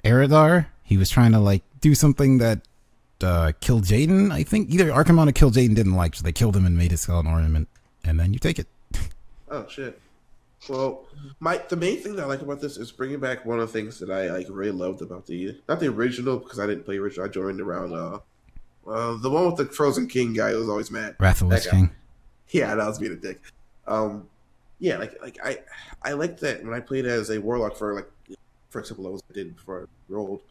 [0.03, 0.68] Eridar.
[0.84, 2.61] He was trying to like do something that
[3.22, 4.32] uh, Kil'jaeden.
[4.32, 7.01] I think either Archimonde or Kil'jaeden didn't like, so they killed him and made his
[7.01, 7.70] skull an ornament.
[8.03, 8.68] And then you take it.
[9.49, 10.01] Oh shit.
[10.68, 11.05] Well,
[11.39, 13.80] my the main thing that I like about this is bringing back one of the
[13.80, 16.97] things that I like really loved about the not the original because I didn't play
[16.97, 17.28] original.
[17.28, 18.20] I joined around uh,
[18.89, 21.18] uh the one with the Frozen King guy who was always mad.
[21.20, 21.70] Wrath of the guy.
[21.70, 21.91] King.
[22.53, 23.41] Yeah, that was being a dick.
[23.87, 24.27] Um,
[24.79, 25.59] yeah, like like I
[26.01, 28.07] I like that when I played as a warlock for like
[28.69, 30.41] for example levels I did before I rolled,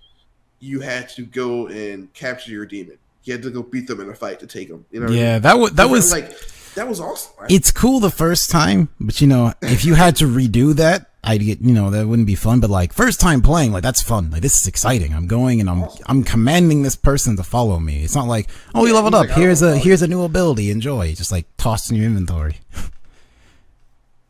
[0.61, 2.99] you had to go and capture your demon.
[3.25, 4.85] You had to go beat them in a fight to take them.
[4.91, 5.07] You know?
[5.07, 5.43] I Yeah, mean?
[5.43, 6.37] that was that was like
[6.75, 7.33] that was awesome.
[7.49, 11.41] it's cool the first time, but you know, if you had to redo that, I'd
[11.41, 12.61] get you know that wouldn't be fun.
[12.61, 14.31] But like first time playing, like that's fun.
[14.31, 15.15] Like this is exciting.
[15.15, 18.03] I'm going and I'm I'm commanding this person to follow me.
[18.03, 19.29] It's not like oh you leveled up.
[19.31, 20.71] here's a here's a new ability.
[20.71, 21.15] Enjoy.
[21.15, 22.57] Just like toss in your inventory.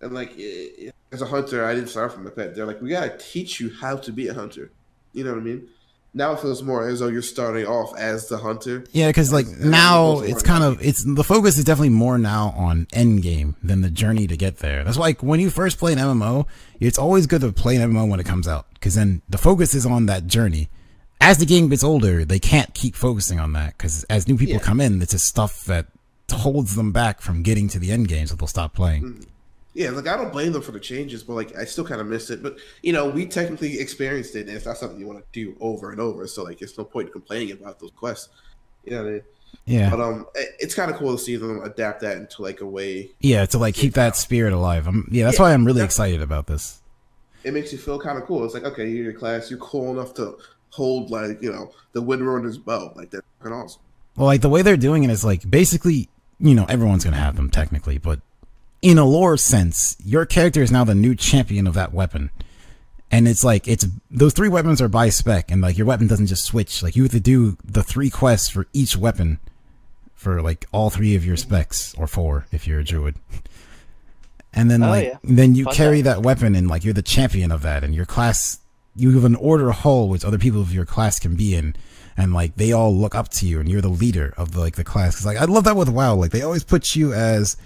[0.03, 0.39] And like
[1.13, 2.55] as a hunter, I didn't start from a pet.
[2.55, 4.71] They're like, we gotta teach you how to be a hunter.
[5.13, 5.69] You know what I mean?
[6.15, 8.85] Now it feels more as though you're starting off as the hunter.
[8.93, 12.53] Yeah, because like And now it's kind of it's the focus is definitely more now
[12.57, 14.85] on end game than the journey to get there.
[14.85, 16.47] That's why like when you first play an MMO,
[16.81, 19.75] it's always good to play an MMO when it comes out because then the focus
[19.75, 20.69] is on that journey.
[21.19, 24.55] As the game gets older, they can't keep focusing on that because as new people
[24.57, 24.61] Yeah.
[24.61, 25.87] come in, it's just stuff that
[26.31, 29.03] holds them back from getting to the end game, so they'll stop playing.
[29.03, 29.27] Mm.
[29.75, 32.07] Yeah, like I don't blame them for the changes, but like I still kind of
[32.07, 32.43] miss it.
[32.43, 35.57] But you know, we technically experienced it, and it's not something you want to do
[35.61, 36.27] over and over.
[36.27, 38.29] So like, it's no point in complaining about those quests.
[38.85, 39.23] You know what I mean?
[39.67, 42.61] Yeah, But um, it- it's kind of cool to see them adapt that into like
[42.63, 43.11] a way.
[43.21, 44.87] yeah, to like keep that spirit alive.
[44.87, 46.81] I'm, yeah, that's Yeah, why I'm really excited about this.
[47.45, 48.45] It makes you feel kind of cool.
[48.45, 50.37] It's like okay, you're in your class, you're cool enough to
[50.71, 52.93] hold like you know the Windrunner's bow.
[52.97, 53.81] Like that's fucking awesome.
[54.17, 56.09] Well, like the way they're doing it is like basically,
[56.41, 58.21] you know, everyone's gonna have them technically, but
[58.83, 62.31] in a lore sense, your character is now the new champion of that weapon.
[63.11, 66.27] And it's like it's those three weapons are by spec, and like your weapon doesn't
[66.29, 66.83] just switch.
[66.83, 69.39] Like you have to do the three quests for each weapon
[70.15, 73.17] for like all three of your specs, or four if you're a druid.
[74.55, 75.19] And then Oh, like yeah.
[75.25, 76.17] then you Fun carry times.
[76.17, 78.59] that weapon, and like you're the champion of that, and your class
[78.97, 81.75] you have an order hall which other people of your class can be in
[82.15, 84.77] and like they all look up to you and you're the leader of the, like
[84.77, 87.57] the class Cause like i love that with wow like they always put you as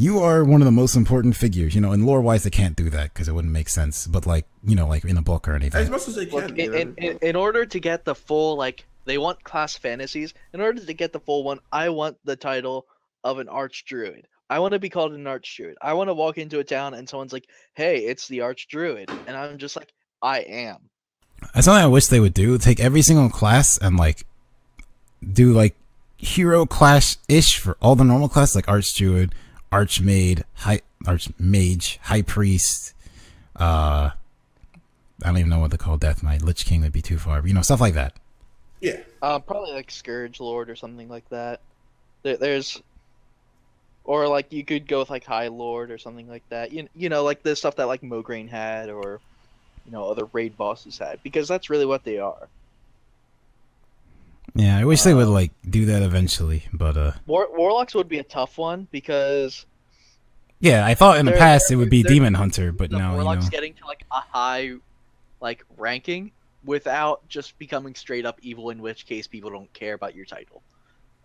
[0.00, 2.74] you are one of the most important figures you know in lore wise they can't
[2.74, 5.46] do that because it wouldn't make sense but like you know like in a book
[5.46, 5.78] or anything.
[5.78, 6.58] As anything much as they Look, can.
[6.58, 10.34] in, in, in, in order to get the full like they want class fantasies.
[10.52, 12.86] In order to get the full one, I want the title
[13.24, 14.28] of an arch druid.
[14.48, 15.76] I want to be called an arch druid.
[15.80, 19.10] I want to walk into a town and someone's like, "Hey, it's the arch druid,"
[19.26, 19.92] and I'm just like,
[20.22, 20.90] "I am."
[21.54, 24.26] that's something i wish they would do take every single class and like
[25.32, 25.74] do like
[26.18, 29.32] hero class ish for all the normal classes like archdruid
[29.72, 32.94] archmage high archmage high priest
[33.56, 34.10] uh
[35.22, 37.40] i don't even know what they call death knight lich king would be too far
[37.40, 38.14] but, you know stuff like that
[38.80, 41.60] yeah, Uh, probably like Scourge Lord or something like that.
[42.22, 42.82] There, there's,
[44.04, 46.72] or like you could go with like High Lord or something like that.
[46.72, 49.20] You you know like the stuff that like Mograine had or,
[49.84, 52.48] you know, other raid bosses had because that's really what they are.
[54.54, 58.08] Yeah i wish they would Um, like do that eventually but uh War- Warlocks would
[58.08, 59.64] be a tough one because
[60.60, 63.44] yeah i thought in the past it would be demon hunter but now you Warlocks
[63.44, 64.72] know getting to like a high,
[65.40, 66.32] like ranking
[66.64, 68.68] without just becoming straight up evil.
[68.68, 70.62] In which case, people don't care about your title.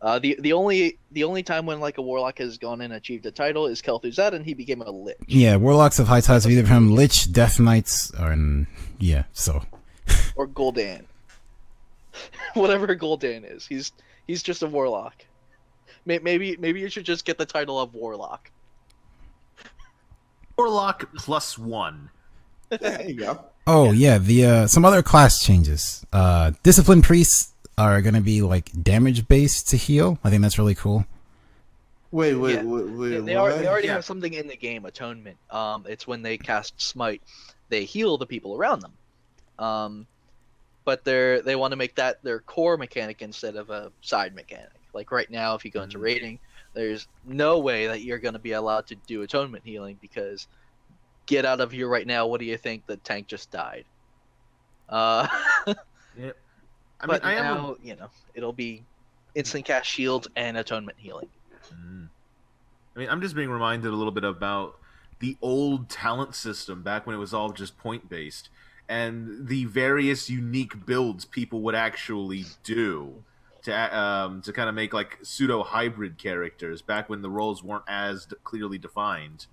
[0.02, 3.26] Uh, the the only the only time when like a warlock has gone and achieved
[3.26, 5.18] a title is Kel'Thuzad, and he became a lich.
[5.28, 8.34] yeah warlocks of high titles have either become lich death knights or
[9.00, 9.64] yeah so
[10.38, 11.04] or Gul'dan.
[12.54, 13.92] Whatever Gul'dan is, he's
[14.28, 15.26] he's just a warlock.
[16.06, 18.52] Maybe maybe you should just get the title of warlock.
[20.58, 22.10] Warlock plus one.
[22.72, 23.46] yeah, there you go.
[23.68, 26.06] Oh yeah, the uh some other class changes.
[26.14, 30.20] Uh discipline priests are gonna be like damage based to heal.
[30.24, 31.06] I think that's really cool.
[32.12, 32.64] Wait, wait, Yeah.
[32.64, 33.10] wait, wait.
[33.10, 33.96] They, they, are, they already Yeah.
[33.96, 35.36] have something in the game, atonement.
[35.50, 37.22] Um, it's when they cast smite,
[37.68, 38.94] they heal the people around them.
[39.60, 40.08] Um,
[40.86, 44.70] but they're they want to make that their core mechanic instead of a side mechanic.
[44.94, 46.02] Like right now, if you go into Mhm.
[46.04, 46.40] raiding,
[46.74, 50.48] there's no way that you're going to be allowed to do atonement healing because
[51.26, 52.28] get out of here right now.
[52.28, 52.86] What do you think?
[52.86, 53.86] The tank just died.
[54.88, 55.28] Uh,
[56.18, 56.38] Yep.
[57.02, 57.46] I mean, but I am.
[57.46, 58.84] a- now you know it'll be
[59.34, 61.28] instant cast shields and atonement healing.
[61.74, 62.08] Mm.
[62.96, 64.80] I mean, I'm just being reminded a little bit about
[65.20, 68.50] the old talent system back when it was all just point based,
[68.88, 73.24] and the various unique builds people would actually do
[73.64, 77.84] to um, to kind of make like pseudo hybrid characters back when the roles weren't
[77.88, 79.48] as d- clearly defined.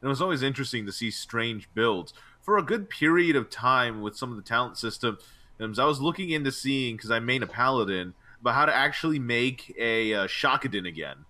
[0.00, 4.00] And it was always interesting to see strange builds for a good period of time
[4.00, 5.18] with some of the talent systems.
[5.60, 9.74] I was looking into seeing because I main a paladin, but how to actually make
[9.76, 11.24] a uh, Shockadin again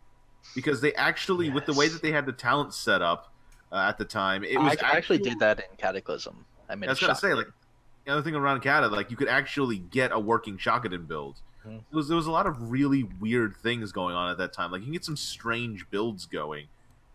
[0.54, 3.32] because they actually with the way that they had the talent set up
[3.72, 6.44] uh, at the time it was I actually did that in Cataclysm.
[6.68, 7.48] I made I was gonna say like
[8.04, 11.80] the other thing around Kata like you could actually get a working Shockadin build Mhm.
[11.90, 14.70] there was, there was a lot of really weird things going on at that time
[14.70, 16.66] like you can get some strange builds going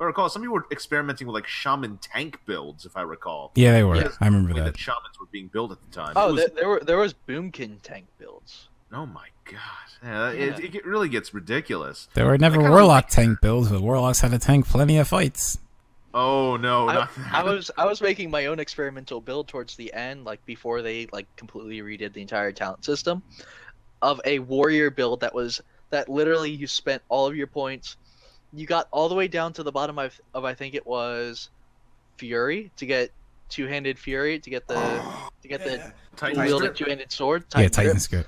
[0.02, 3.52] I recall, some people were experimenting with like shaman tank builds, if I recall.
[3.56, 3.96] Yeah, they were.
[3.96, 4.10] Yeah.
[4.20, 4.74] I remember The way that.
[4.74, 6.14] that shamans were being built at the time.
[6.18, 8.68] Oh, was- there, there were there was boomkin tank builds.
[8.92, 9.60] oh my god,
[10.04, 10.66] yeah, It, Yeah.
[10.66, 12.10] it get- really gets ridiculous.
[12.16, 15.58] There were never kinda warlock tank builds, but warlocks had to tank plenty of fights.
[16.14, 17.08] Oh no, I.
[17.32, 21.08] I was I was making my own experimental build towards the end, like before they
[21.12, 23.24] like completely redid the entire talent system,
[24.02, 27.98] of a warrior build that was that literally you spent all of your points,
[28.54, 31.50] you got all the way down to the bottom of, of I think it was
[32.18, 33.12] Fury to get
[33.50, 34.76] two handed Fury to get the
[35.42, 37.46] to get the Titan dual two handed sword.
[37.56, 37.86] yeah, Titan Grip.
[37.86, 38.26] Titan's good.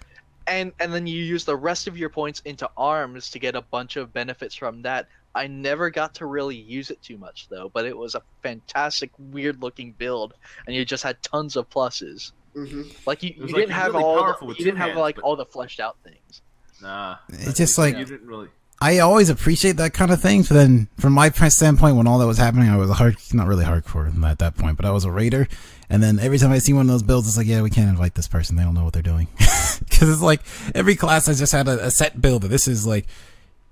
[0.48, 3.62] and and then you use the rest of your points into arms to get a
[3.62, 5.08] bunch of benefits from that.
[5.36, 9.12] I never got to really use it too much though, but it was a fantastic,
[9.20, 10.34] weird looking build,
[10.66, 12.32] and you just had tons of pluses.
[12.54, 15.24] hmm Like you, you like, didn't have really all the, you didn't have like but-
[15.26, 16.42] all the fleshed out things.
[16.82, 18.48] Nah, It's just like you didn't really.
[18.82, 20.42] I always appreciate that kind of thing.
[20.42, 23.48] But then, from my standpoint, when all that was happening, I was a hard, not
[23.48, 25.48] really hardcore at that point, but I was a raider.
[25.90, 27.90] And then every time I see one of those builds, it's like, yeah, we can't
[27.90, 28.58] invite this person.
[28.58, 29.28] They don't know what they're doing.
[29.80, 30.42] Because it's like
[30.74, 32.44] every class has just had a, a set build.
[32.44, 33.08] This is like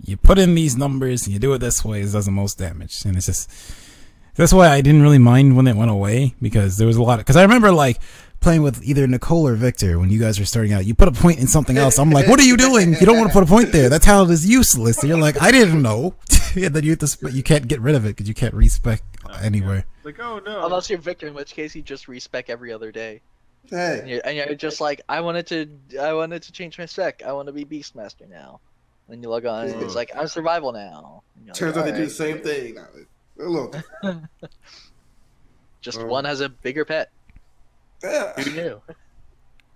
[0.03, 2.01] you put in these numbers and you do it this way.
[2.01, 3.49] It does the most damage, and it's just
[4.35, 7.19] that's why I didn't really mind when it went away because there was a lot.
[7.19, 7.99] Because I remember like
[8.43, 10.85] playing with either Nicole or Victor when you guys were starting out.
[10.85, 11.97] You put a point in something else.
[11.97, 12.93] I'm like, what are you doing?
[12.93, 13.89] You don't want to put a point there.
[13.89, 14.99] That talent is useless.
[14.99, 16.15] And you're like, I didn't know.
[16.55, 18.53] and then you have to, sp- you can't get rid of it because you can't
[18.53, 19.85] respec oh, anywhere.
[20.03, 20.65] Like, oh no.
[20.65, 23.21] Unless you're Victor, in which case you just respec every other day,
[23.71, 26.85] and Hey, you're, and you're just like, I wanted to, I wanted to change my
[26.85, 27.23] spec.
[27.23, 28.59] I want to be Beastmaster now.
[29.09, 29.95] And you log on, it's mm.
[29.95, 31.23] like I'm survival now.
[31.45, 32.75] Like, turns out they do the same thing.
[32.75, 32.87] Now,
[33.39, 33.73] a little.
[35.81, 36.05] Just Oh.
[36.05, 37.11] one has a bigger pet.
[38.01, 38.81] Yeah, Who knew?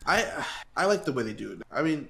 [0.06, 0.26] I
[0.76, 1.60] I like the way they do it.
[1.72, 2.08] I mean,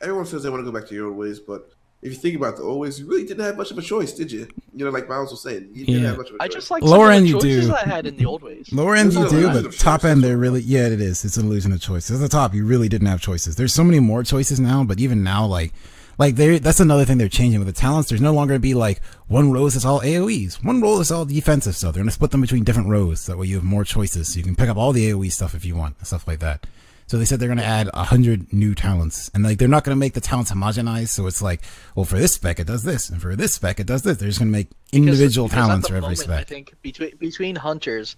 [0.00, 1.70] everyone says they want to go back to your old ways, but
[2.02, 4.12] if you think about the old ways, you really didn't have much of a choice,
[4.12, 4.46] did you?
[4.74, 6.08] You know, like Miles was saying, you didn't Yeah.
[6.08, 6.44] have much of a choice.
[6.44, 7.74] I just like Lower some of end the you choices do.
[7.74, 8.70] I had in the old ways.
[8.72, 11.24] Lower end you do, but top end they're really yeah it is.
[11.24, 12.10] It's an illusion of choice.
[12.10, 13.56] At the top you really didn't have choices.
[13.56, 15.72] There's so many more choices now, but even now like
[16.18, 18.08] like they that's another thing they're changing with the talents.
[18.08, 21.24] There's no longer gonna be like one row that's all AoEs, one row that's all
[21.24, 21.94] defensive stuff.
[21.94, 23.26] They're gonna split them between different rows.
[23.26, 25.54] That way you have more choices, so you can pick up all the AoE stuff
[25.54, 26.66] if you want, and stuff like that.
[27.06, 29.96] So they said they're gonna add a hundred new talents, and like they're not gonna
[29.96, 31.08] make the talents homogenized.
[31.08, 31.60] So it's like,
[31.94, 34.16] well, for this spec it does this, and for this spec it does this.
[34.16, 37.56] They're just gonna make individual because at talents for every moment, I think between between
[37.56, 38.16] hunters,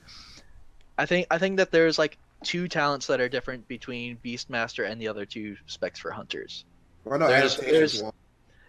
[0.98, 5.00] I think I think that there's like two talents that are different between Beastmaster and
[5.00, 6.64] the other two specs for hunters.
[7.06, 8.00] Why not there's- adaptations?
[8.00, 8.12] there's-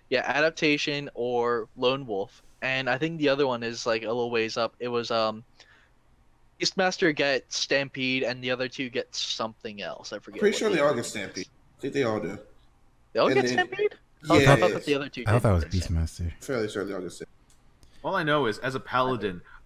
[0.09, 4.29] Yeah, adaptation or lone wolf, and I think the other one is like a little
[4.31, 4.73] ways up.
[4.79, 5.43] It was um,
[6.61, 10.13] Beastmaster gets stampede, and the other two get something else.
[10.13, 10.39] I forget.
[10.39, 11.07] Pretty sure they all get one is.
[11.07, 11.47] stampede.
[11.77, 12.37] I think they all do.
[13.13, 13.95] They all And get then- stampede.
[14.23, 15.23] Yeah, Oh, I thought yeah, that the other two.
[15.27, 16.33] I thought that was didn't get stampede.
[16.39, 16.43] Beastmaster.
[16.43, 17.33] fairly sure they all get stampede.
[18.03, 19.56] All I know is, as a paladin, I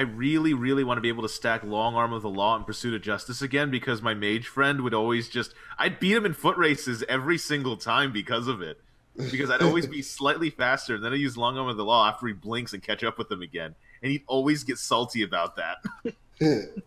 [0.00, 2.94] really, really want to be able to stack long arm of the law and pursuit
[2.94, 6.56] of justice again because my mage friend would always just I'd beat him in foot
[6.56, 8.80] races every single time because of it.
[9.16, 12.08] Because I'd always be slightly faster, and then I use long arm of the law
[12.08, 13.74] after he blinks and catch up with him again.
[14.02, 15.78] And he'd always get salty about that.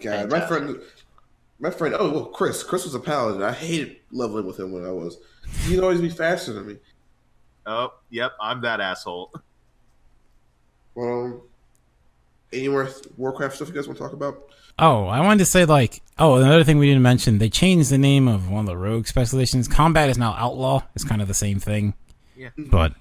[0.00, 0.80] God, my friend,
[1.60, 1.94] my friend.
[1.98, 2.62] Oh, well, Chris.
[2.62, 3.42] Chris was a paladin.
[3.42, 5.18] I hated leveling with him when I was.
[5.66, 6.76] He'd always be faster than me.
[7.66, 9.32] Oh, yep, I'm that asshole.
[10.98, 11.44] Well,
[12.52, 14.48] any more Warcraft stuff you guys want to talk about?
[14.80, 17.98] Oh, I wanted to say like, oh, another thing we didn't mention, they changed the
[17.98, 19.68] name of one of the rogue specializations.
[19.68, 20.82] Combat is now outlaw.
[20.96, 21.94] It's kind of the same thing,
[22.36, 22.48] Yeah.
[22.56, 22.94] but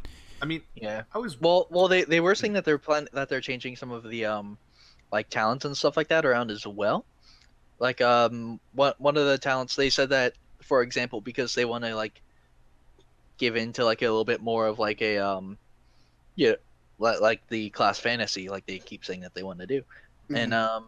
[0.43, 1.03] I mean, Yeah.
[1.11, 3.89] I was Well, well, they they were saying that they're plan that they're changing some
[3.89, 4.59] of the um,
[5.11, 7.03] like talents and stuff like that around as well.
[7.79, 11.83] Like um, one one of the talents they said that, for example, because they want
[11.83, 12.21] to like
[13.39, 15.57] give into like a little bit more of like a um,
[16.35, 16.53] yeah,
[16.99, 19.83] like, like the class fantasy, like they keep saying that they want to do.
[20.33, 20.87] And um,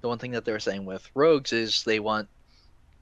[0.00, 2.28] the one thing that they were saying with rogues is they want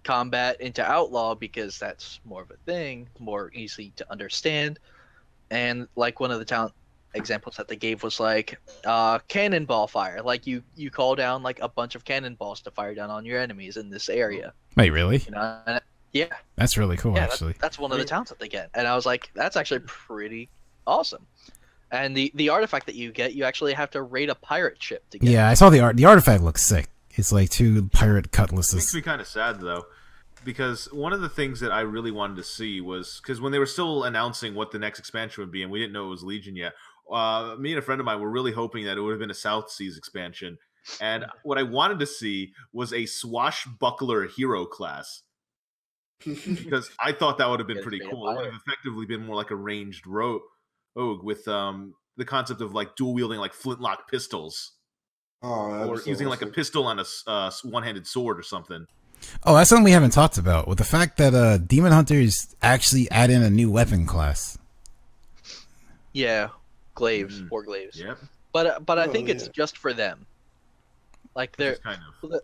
[0.03, 4.79] combat into outlaw because that's more of a thing, more easy to understand.
[5.51, 6.73] And like one of the talent
[7.15, 10.23] examples that they gave was like uh, cannonball fire.
[10.23, 13.41] Like you you call down like a bunch of cannonballs to fire down on your
[13.41, 14.53] enemies in this area.
[14.77, 15.19] wait, really?
[15.19, 15.81] You know, and,
[16.13, 17.55] yeah, That's really cool, yeah, that's, actually.
[17.61, 18.71] that's one of the talents that they get.
[18.73, 20.49] And I was like, that's actually pretty
[20.87, 21.27] awesome.
[21.91, 25.09] And the the artifact that you get, you actually have to raid a pirate ship
[25.11, 25.31] to get.
[25.31, 25.97] Yeah, I saw the art.
[25.97, 26.89] The artifact looks sick.
[27.11, 28.75] It's like two pirate cutlasses.
[28.75, 29.87] makes me kind of sad though
[30.47, 33.59] because one of the things that i really wanted to see was because when they
[33.59, 36.23] were still announcing what the next expansion would be and we didn't know it was
[36.23, 36.73] legion yet
[37.13, 39.31] uh, me and a friend of mine were really hoping that it would have been
[39.31, 40.57] a south seas expansion
[41.01, 45.23] and what i wanted to see was a swashbuckler hero class
[46.25, 49.37] because i thought that would have been pretty cool it would have effectively been more
[49.37, 50.43] like a ranged rogue
[50.97, 54.73] Og with um the concept of like dual wielding like flintlock pistols
[55.43, 58.87] Oh, or so using like a pistol on a uh, one handed sword or something.
[59.45, 60.67] Oh, that's something we haven't talked about.
[60.67, 64.59] With the fact that uh, Demon Hunters actually add in a new weapon class.
[66.13, 66.49] Yeah,
[66.95, 67.51] glaives, Mm.
[67.51, 68.01] war glaives.
[68.01, 68.19] Yep.
[68.53, 70.27] But uh, but I Oh, think it's just for them.
[71.35, 72.41] Like they're kind of.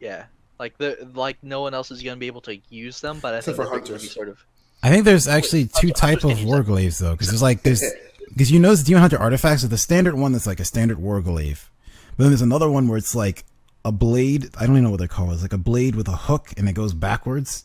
[0.00, 0.24] yeah,
[0.58, 3.20] like the like no one else is gonna be able to use them.
[3.20, 4.10] But I Except think for that be hunters.
[4.10, 4.38] sort of
[4.82, 6.66] I think there's actually two I'm type of understanding war that.
[6.66, 7.84] glaives though, because there's like there's
[8.28, 10.98] because you know the Demon Hunter artifacts are the standard one that's like a standard
[10.98, 11.70] war glaive,
[12.16, 13.44] but then there's another one where it's like
[13.84, 14.48] a blade.
[14.58, 15.32] I don't even know what they're called.
[15.32, 17.64] It's like a blade with a hook and it goes backwards.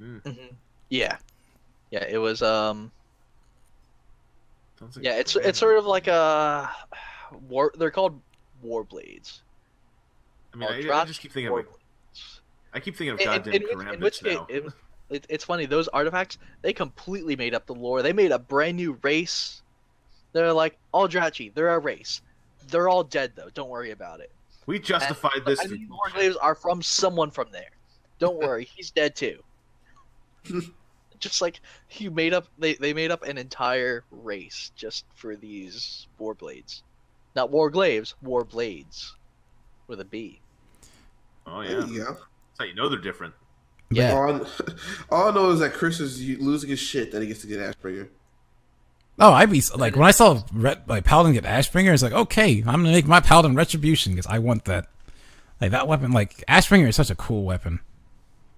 [0.00, 0.54] Mhm.
[0.88, 1.16] yeah,
[1.90, 2.04] yeah.
[2.08, 2.90] It was um
[4.80, 5.18] like yeah.
[5.18, 6.70] It's a it's sort of like a
[7.48, 7.72] war.
[7.76, 8.18] They're called
[8.62, 9.42] war blades.
[10.54, 11.52] I mean, I, I just keep thinking of.
[11.64, 11.68] blades.
[12.72, 14.46] I keep thinking of In- in- goddamn in which- in karambits which case- now.
[14.48, 14.72] it- it-
[15.10, 18.02] it's funny those artifacts they completely made up the lore.
[18.02, 19.62] They made a brand new race.
[20.32, 22.22] They're like all Aldrachi they're a race.
[22.68, 23.48] They're all dead though.
[23.54, 24.30] Don't worry about it.
[24.66, 25.60] We justified this.
[25.60, 26.14] and through these bullshit.
[26.14, 27.70] warglaives are from someone from there.
[28.18, 29.42] Don't worry he's dead too.
[31.18, 31.60] Just like
[31.92, 36.84] you made up they, they made up an entire race just for these war blades,
[37.34, 39.10] not warglaives warblades
[39.88, 40.40] with a b.
[41.44, 42.20] Oh There yeah, that's
[42.60, 43.34] how you know they're different.
[43.90, 44.40] Yeah All, I,
[45.10, 47.58] all I know is that Chris is losing his shit that he gets to get
[47.58, 48.08] Ashbringer.
[49.20, 52.58] Oh, I'd be like when I saw Ret, like Paladin get Ashbringer, it's like okay,
[52.58, 54.86] I'm gonna make my Paladin Retribution because I want that.
[55.60, 57.80] Like that weapon, like Ashbringer is such a cool weapon.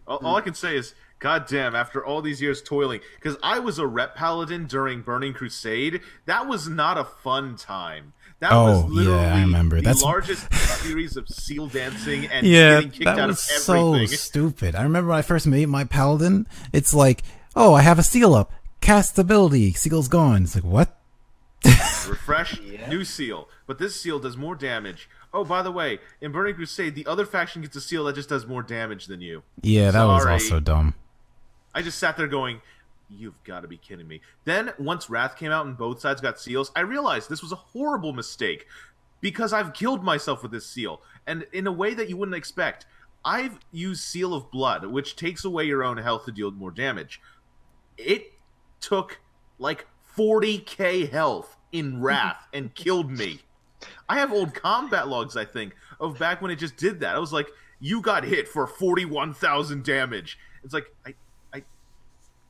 [0.06, 3.58] All, all I can say is, God damn, after all these years toiling, because I
[3.58, 8.12] was a Ret paladin during Burning Crusade, that was not a fun time.
[8.40, 9.76] That Oh, was yeah, I remember.
[9.82, 13.38] That's the That's- largest series of seal dancing and Yeah, getting kicked that out was
[13.38, 14.74] of so stupid.
[14.74, 16.46] I remember when I first made my Paladin.
[16.72, 17.22] It's like,
[17.54, 20.44] oh, I have a seal up, cast ability, seal's gone.
[20.44, 20.96] It's like what?
[22.08, 22.88] Refresh, Yeah.
[22.88, 23.48] new seal.
[23.66, 25.08] But this seal does more damage.
[25.32, 28.28] Oh, by the way, in Burning Crusade, the other faction gets a seal that just
[28.30, 29.42] does more damage than you.
[29.62, 30.94] Yeah, that was also dumb.
[31.74, 32.62] I just sat there going,
[33.12, 34.20] You've got to be kidding me.
[34.44, 37.56] Then, once Wrath came out and both sides got seals, I realized this was a
[37.56, 38.66] horrible mistake
[39.20, 41.02] because I've killed myself with this seal.
[41.26, 42.86] And in a way that you wouldn't expect,
[43.24, 47.20] I've used Seal of Blood, which takes away your own health to deal more damage.
[47.98, 48.32] It
[48.80, 49.20] took
[49.58, 49.86] like
[50.16, 53.40] 40k health in Wrath and killed me.
[54.08, 57.16] I have old combat logs, I think, of back when it just did that.
[57.16, 57.48] I was like,
[57.80, 60.38] you got hit for 41,000 damage.
[60.62, 61.14] It's like, I,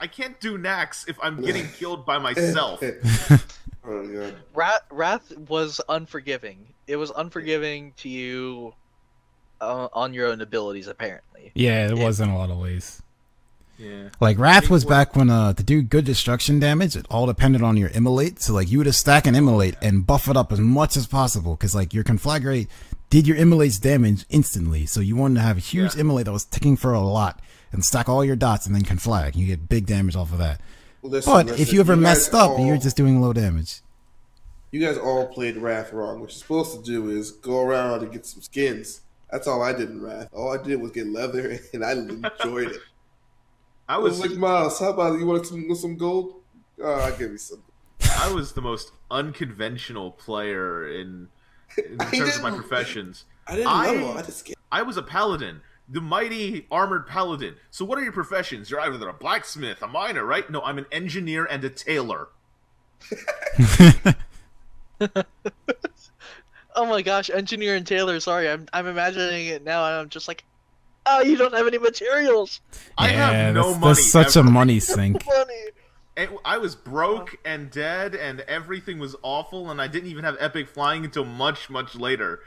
[0.01, 2.83] I, I can't do Naxx if I'm getting killed by myself.
[3.85, 4.35] oh god.
[4.55, 6.67] Wrath, Wrath was unforgiving.
[6.87, 8.75] It was unforgiving to you
[9.61, 11.53] uh, on your own abilities, apparently.
[11.55, 12.05] Yeah, it Yeah.
[12.05, 13.03] was in a lot of ways.
[13.79, 14.09] Yeah.
[14.21, 17.63] Like Wrath was what- back when uh to do good destruction damage, it all depended
[17.63, 18.41] on your immolate.
[18.43, 21.07] So like you would have stack an immolate and buff it up as much as
[21.07, 22.69] possible because like your conflagrate
[23.09, 24.85] did your immolate's damage instantly.
[24.85, 26.03] So you wanted to have a huge Yeah.
[26.03, 27.41] immolate that was ticking for a lot
[27.73, 29.37] and stack all your dots and then can conflag.
[29.37, 30.61] You get big damage off of that.
[31.03, 33.81] Listen, But listen, if you ever guys messed up, all- you're just doing low damage.
[34.73, 36.21] You guys all played Wrath wrong.
[36.21, 39.01] What you're supposed to do is go around and get some skins.
[39.31, 40.29] That's all I did in Wrath.
[40.33, 42.81] All I did was get leather, and I enjoyed it.
[43.89, 46.35] I I was was like, Miles, how about you want some some gold?
[46.83, 47.63] Oh, I'll give you some.
[48.19, 51.29] I was the most unconventional player in
[51.77, 53.25] in terms of my professions.
[53.49, 54.13] I didn't I- know.
[54.13, 54.57] I just get.
[54.71, 55.61] I was a paladin,
[55.91, 57.57] the mighty armored paladin.
[57.71, 58.71] So what are your professions?
[58.71, 60.49] You're either a blacksmith, a miner, right?
[60.49, 62.29] No, I'm an engineer and a tailor.
[66.77, 68.21] Oh my gosh, engineer and tailor.
[68.21, 70.45] Sorry, I'm I'm imagining it now, and I'm just like,
[71.07, 72.61] oh, you don't have any materials.
[72.97, 73.95] I have no that's, money.
[73.95, 74.49] that's such ever.
[74.49, 75.23] a money sink.
[75.23, 75.55] Funny.
[76.17, 80.37] And I was broke and dead, and everything was awful, and I didn't even have
[80.39, 82.41] epic flying until much, much later.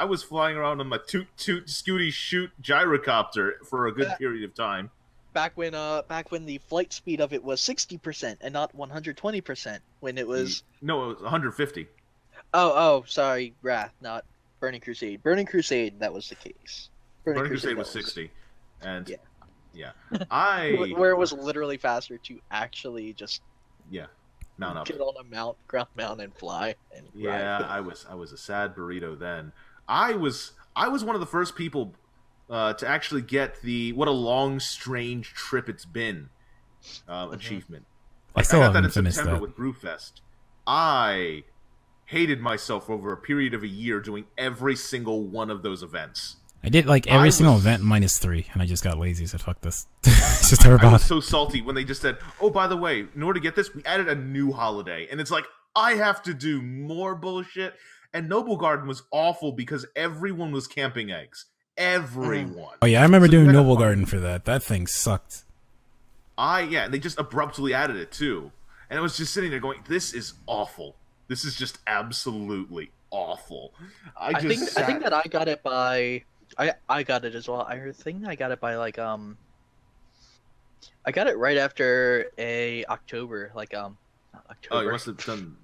[0.00, 4.44] I was flying around on my toot toot scooty shoot gyrocopter for a good period
[4.44, 4.90] of time.
[5.34, 8.74] Back when uh back when the flight speed of it was sixty percent and not
[8.74, 9.82] one hundred twenty percent.
[10.00, 11.86] When it was No, it was 150.
[12.54, 14.24] oh oh sorry, Wrath, not
[14.58, 15.22] Burning Crusade.
[15.22, 16.88] Burning Crusade, that was the case.
[17.22, 18.30] Burning Crusade that was 60.
[18.80, 19.16] And Yeah.
[19.74, 20.24] yeah.
[20.30, 23.42] I where it was literally faster to actually just
[23.90, 24.06] yeah.
[24.56, 24.86] Mount up.
[24.86, 26.74] get on a mount, ground mount, and fly.
[26.96, 27.66] And Yeah.
[27.68, 29.52] I was I was a sad burrito then.
[29.90, 31.94] I was I was one of the first people
[32.48, 36.30] uh, to actually get the what a long strange trip it's been
[37.08, 37.34] uh, Mhm.
[37.34, 37.84] achievement.
[38.34, 39.42] I Like, still got that in haven't finished September that.
[39.42, 40.20] with Brewfest.
[40.66, 41.44] I
[42.06, 46.36] hated myself over a period of a year doing every single one of those events.
[46.62, 49.26] I did like every I single was- event minus three, and I just got lazy.
[49.26, 49.86] Said fuck this.
[50.04, 50.92] just never I bothered.
[51.00, 53.56] was so salty when they just said, "Oh, by the way, in order to get
[53.56, 57.74] this, we added a new holiday," and it's like I have to do more bullshit.
[58.12, 61.46] And Noblegarden was awful because everyone was camping eggs.
[61.76, 62.76] Everyone.
[62.82, 64.44] Oh yeah, I remember So doing Noblegarden for that.
[64.44, 65.44] That thing sucked.
[66.36, 68.50] I yeah, and they just abruptly added it too,
[68.88, 70.96] and I was just sitting there going, "This is awful.
[71.28, 73.72] This is just absolutely awful."
[74.16, 76.24] I I just think I think that I got it by
[76.58, 77.62] I I got it as well.
[77.62, 79.36] I think I got it by like um
[81.06, 83.96] I got it right after a October like um
[84.34, 84.84] not Oh, October.
[84.84, 85.56] you must have done.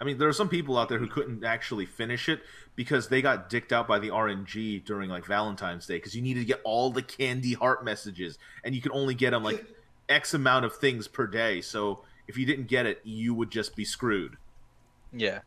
[0.00, 2.40] I mean, there are some people out there who couldn't actually finish it
[2.76, 6.40] because they got dicked out by the RNG during like Valentine's Day because you needed
[6.40, 9.64] to get all the candy heart messages and you could only get them like
[10.08, 11.60] X amount of things per day.
[11.60, 14.36] So if you didn't get it, you would just be screwed.
[15.12, 15.40] yeah.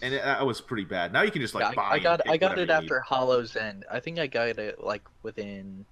[0.00, 1.12] And it, that was pretty bad.
[1.12, 1.82] Now you can just like Yeah, buy.
[1.82, 2.72] I, I got I got it you need.
[2.72, 3.84] after Hallow's End.
[3.88, 5.86] I think I got it like within.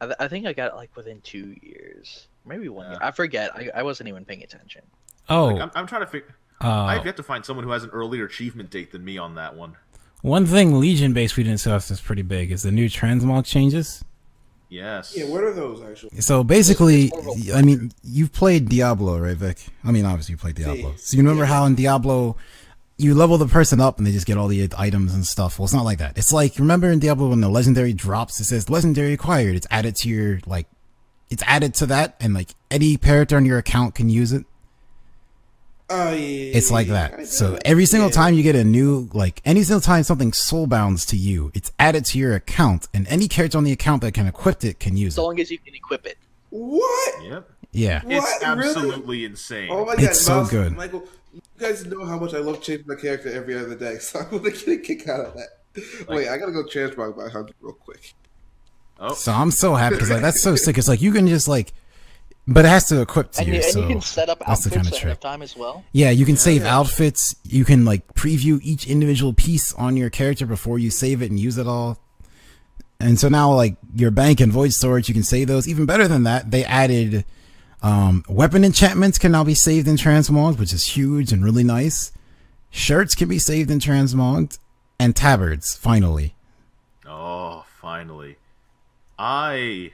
[0.00, 2.98] I, th- I think I got it like within two years, maybe one year.
[3.02, 3.50] I forget.
[3.54, 4.82] I, I wasn't even paying attention.
[5.28, 6.34] Oh, Like, I'm, I'm trying to figure.
[6.60, 9.36] I've uh, yet to find someone who has an earlier achievement date than me on
[9.36, 9.76] that one.
[10.22, 14.04] one thing Legion base we didn't discuss is pretty big is the new transmog changes.
[14.68, 15.14] Yes.
[15.16, 16.20] Yeah, what are those actually?
[16.20, 17.10] So basically,
[17.54, 19.64] I mean, you've played Diablo, right, Vic?
[19.84, 20.94] I mean, obviously you played Diablo.
[20.96, 22.36] So you remember how in Diablo,
[22.98, 25.58] you level the person up and they just get all the items and stuff.
[25.58, 26.18] Well, it's not like that.
[26.18, 29.54] It's like remember in Diablo when the legendary drops, it says legendary acquired.
[29.54, 30.66] It's added to your like,
[31.30, 34.44] it's added to that, and like any character on your account can use it.
[35.90, 36.52] Oh yeah.
[36.54, 37.26] It's like I that.
[37.28, 38.14] So every single Yeah.
[38.14, 41.72] time you get a new, like any single time something soul soulbounds to you, it's
[41.78, 44.96] added to your account, and any character on the account that can equip it can
[44.96, 45.24] use So it.
[45.24, 46.18] So long as you can equip it.
[46.50, 47.24] What?
[47.24, 47.50] Yep.
[47.72, 48.02] Yeah.
[48.04, 48.12] What?
[48.14, 48.66] It's Really?
[48.66, 49.68] absolutely insane.
[49.70, 50.76] Oh my god, It's so Miles- good.
[50.76, 51.04] Michael.
[51.34, 54.30] You guys know how much I love changing my character every other day, so I'm
[54.30, 55.48] gonna get a kick out of that.
[56.08, 58.14] Wait, I gotta go transmog by hundred real quick.
[58.98, 60.76] oh, So I'm so happy because like that's so sick.
[60.78, 61.72] It's like you can just like,
[62.48, 63.54] but it has to equip to And, you.
[63.54, 65.12] you, and so you can set up that's the outfits kind of ahead trick.
[65.12, 65.84] of time as well.
[65.92, 67.36] Yeah, you can save outfits.
[67.44, 71.38] You can like preview each individual piece on your character before you save it and
[71.38, 71.98] use it all.
[73.00, 75.68] And so now, like your bank and void storage, you can save those.
[75.68, 77.24] Even better than that, they added
[77.80, 82.10] um, weapon enchantments can now be saved in transmogged, which is huge and really nice.
[82.70, 84.58] Shirts can be saved in transmogged,
[84.98, 86.34] and tabards finally.
[87.06, 88.36] Oh, finally.
[89.18, 89.92] I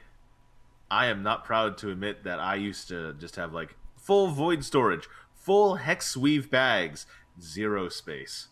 [0.94, 4.64] I am not proud to admit that I used to just have like full void
[4.64, 7.06] storage, full Hexweave bags,
[7.40, 8.48] zero space.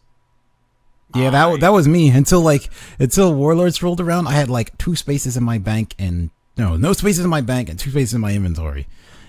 [1.15, 2.69] Yeah, that that was me until like
[2.99, 4.27] until Warlords rolled around.
[4.27, 7.69] I had like two spaces in my bank and no, no spaces in my bank
[7.69, 8.89] and two spaces in my inventory.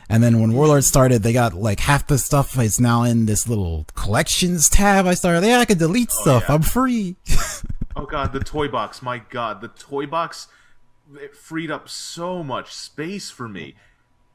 [0.10, 3.48] And then when Warlords started, they got like half the stuff is now in this
[3.48, 5.06] little collections tab.
[5.06, 6.46] I started, yeah, I could delete oh, stuff.
[6.48, 6.56] yeah.
[6.56, 7.16] I'm free.
[7.96, 9.04] Oh god, the toy box.
[9.04, 10.48] My god, the toy box
[11.22, 13.76] it freed up so much space for me.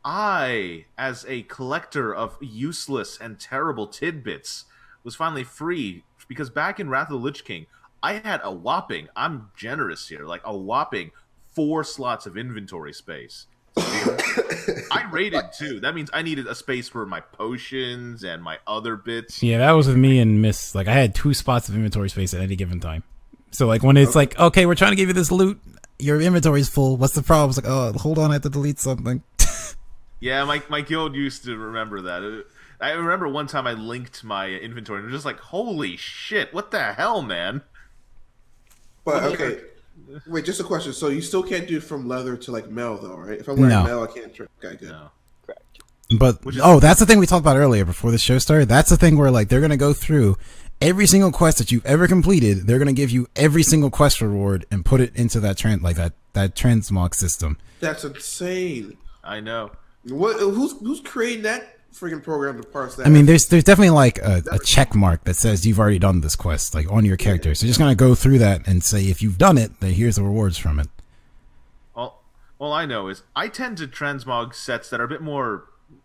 [0.05, 4.65] I, as a collector of useless and terrible tidbits,
[5.05, 7.67] was finally free because back in Wrath of the Lich King,
[8.03, 11.11] I had a whopping, I'm generous here, like a whopping
[11.53, 13.47] four slots of inventory space.
[13.77, 15.81] I rated too.
[15.81, 19.43] That means I needed a space for my potions and my other bits.
[19.43, 20.75] yeah, that was with me and Miss.
[20.75, 23.03] Like I had two spots of inventory space at any given time.
[23.51, 25.61] So like when it's like, okay, we're trying to give you this loot,
[25.99, 26.97] your inventory's full.
[26.97, 27.51] What's the problem?
[27.51, 29.23] It's like, oh, hold on, I have to delete something.
[30.21, 32.25] Yeah, my my guild used to remember that.
[32.25, 32.47] It-
[32.81, 36.53] I remember one time I linked my inventory and it was just like, holy shit,
[36.53, 37.63] what the hell, man?
[39.05, 39.61] But okay,
[40.27, 40.93] wait, just a question.
[40.93, 43.39] So you still can't do from leather to like mail though, right?
[43.39, 43.85] If I'm wearing No.
[43.85, 44.35] mail, I can't.
[44.35, 44.91] Tra- okay, good.
[44.91, 45.11] No.
[45.47, 45.63] Correct.
[46.19, 48.69] But is- oh, that's the thing we talked about earlier before the show started.
[48.69, 50.37] That's the thing where like they're gonna go through
[50.81, 52.67] every single quest that you've ever completed.
[52.67, 55.97] They're gonna give you every single quest reward and put it into that trans like
[55.97, 57.59] that that transmog system.
[57.81, 58.97] That's insane.
[59.25, 59.73] I know.
[60.05, 60.39] What?
[60.39, 63.07] Who's who's creating that freaking program to parse that?
[63.07, 66.21] I mean, there's there's definitely like a, a check mark that says you've already done
[66.21, 67.55] this quest like on your character.
[67.55, 70.17] So you're just gonna go through that and say if you've done it, then here's
[70.17, 70.89] the rewards from it.
[71.95, 72.23] All,
[72.59, 75.65] all I know is I tend to transmog sets that are a bit more,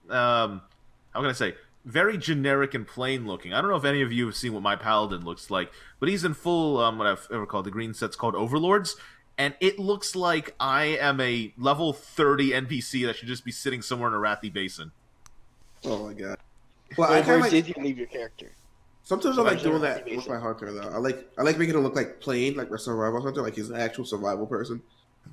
[0.10, 0.62] um,
[1.12, 3.53] how can I say, very generic and plain looking.
[3.53, 6.10] I don't know if any of you have seen what my paladin looks like, but
[6.10, 8.95] he's in full, um, what I've ever called the green set's called Overlords,
[9.38, 13.81] and it looks like I am a level 30 NPC that should just be sitting
[13.81, 14.91] somewhere in Arathi Basin.
[15.85, 16.38] oh my god.
[16.97, 17.51] Well, I Where, kind of like.
[17.51, 18.51] did you leave your character?
[19.03, 20.89] Sometimes I like doing that Rathi with my hunter though.
[20.89, 23.69] I like I like making it look like plain, like a survival hunter, like he's
[23.69, 24.81] an actual survival person.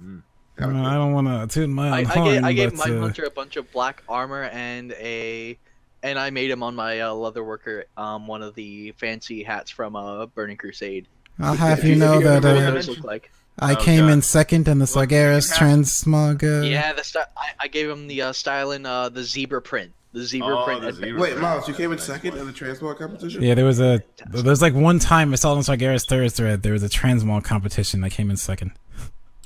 [0.02, 0.22] Mm.
[0.58, 2.96] I don't want to toot my I, own I horn, gave, I gave but, my
[2.96, 5.58] uh, hunter a bunch of black armor and a,
[6.02, 9.70] and I made him on my uh, leather worker um one of the fancy hats
[9.70, 11.06] from uh Burning Crusade.
[11.38, 13.30] I'll have you know that uh, those look like.
[13.58, 14.12] I Oh, came God.
[14.12, 16.42] in second in the Well, Sargeras you transmog.
[16.42, 19.60] Uh, Yeah, the sty- I, I gave him the uh, style in uh, the zebra
[19.60, 19.92] print.
[20.12, 20.80] The zebra Oh, print.
[20.82, 21.42] the zebra Wait, print.
[21.42, 22.40] Miles, you came in Nice second one.
[22.40, 23.42] in the transmog competition.
[23.42, 26.32] Yeah, there was a there was like one time I saw it on Sargeras third
[26.32, 26.62] thread.
[26.62, 28.02] There was a transmog competition.
[28.04, 28.72] I came in second.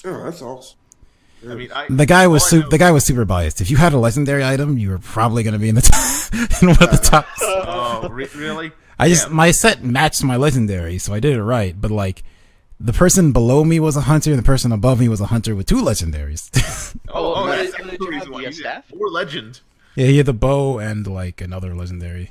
[0.04, 0.78] Oh, that's awesome.
[1.48, 3.60] I mean, I, The guy was all su- the guy was super biased.
[3.60, 6.32] If you had a legendary item, you were probably going to be in the top,
[6.62, 7.26] in one of the top.
[7.66, 8.72] Oh, re- really?
[8.98, 9.34] I just Yeah.
[9.34, 11.74] my set matched my legendary, so I did it right.
[11.80, 12.22] But like,
[12.80, 15.54] the person below me was a hunter, and the person above me was a hunter
[15.54, 16.50] with two legendaries.
[17.08, 18.84] Oh, oh that's the reason why you uh, staff?
[18.98, 19.60] Or legend.
[19.96, 22.30] yeah, he had the bow and like another legendary.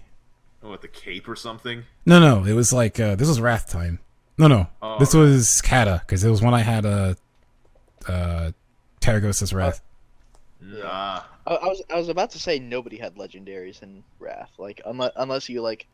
[0.62, 1.84] Oh, what, the cape or something?
[2.06, 4.00] No, no, it was like uh, this was Wrath time.
[4.38, 5.22] No, no, Oh, this right.
[5.22, 7.16] was Kata because it was when I had a
[8.08, 8.52] uh,
[9.04, 9.82] uh, Tarecgosa's Wrath.
[10.84, 11.30] Ah.
[11.46, 14.52] I, I was I was about to say nobody had legendaries in Wrath.
[14.58, 15.88] Like unless unless you like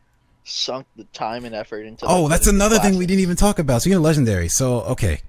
[0.44, 2.06] sunk the time and effort into.
[2.08, 3.82] Oh, that's the another thing we didn't even talk about.
[3.82, 5.22] Speaking of legendary, so okay,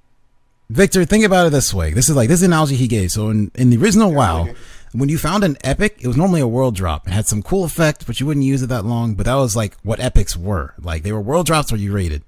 [0.69, 1.93] Victor, think about it this way.
[1.93, 3.11] This is like this is an analogy he gave.
[3.13, 4.49] So in, in the original WoW,
[4.93, 7.07] when you found an epic, it was normally a world drop.
[7.07, 9.15] It had some cool effect, but you wouldn't use it that long.
[9.15, 10.75] But that was like what epics were.
[10.81, 12.23] Like they were world drops where you raided.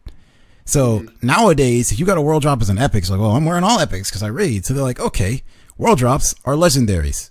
[0.65, 3.45] So nowadays, if you got a world drop as an epic, it's like, well, I'm
[3.45, 4.65] wearing all epics because I raid.
[4.65, 5.43] So they're like, okay,
[5.77, 7.31] world drops are legendaries.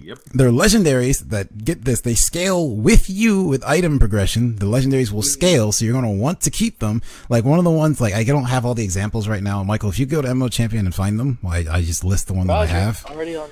[0.00, 0.18] Yep.
[0.32, 2.00] They're legendaries that get this.
[2.00, 4.56] They scale with you with item progression.
[4.56, 7.02] The legendaries will scale, so you're gonna want to keep them.
[7.28, 9.90] Like one of the ones, like I don't have all the examples right now, Michael.
[9.90, 12.46] If you go to MMO-Champion and find them, well, I, I just list the one
[12.46, 13.04] that I have.
[13.04, 13.50] already on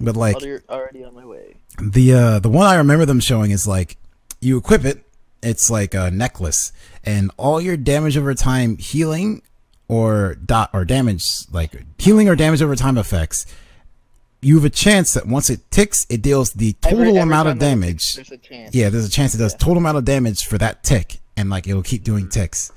[0.00, 1.56] But like already, already on my way.
[1.80, 3.98] the uh the one I remember them showing is like
[4.40, 5.04] you equip it,
[5.42, 6.72] it's like a necklace,
[7.04, 9.42] and all your damage over time healing
[9.88, 13.46] or dot or damage like healing or damage over time effects.
[14.42, 17.48] You have a chance that once it ticks, it deals the total Every- every amount
[17.48, 18.14] of time there's a- damage.
[18.16, 18.74] There's a chance.
[18.74, 21.66] Yeah, there's a chance it does total amount of damage for that tick, and like
[21.68, 22.72] it'll keep doing ticks,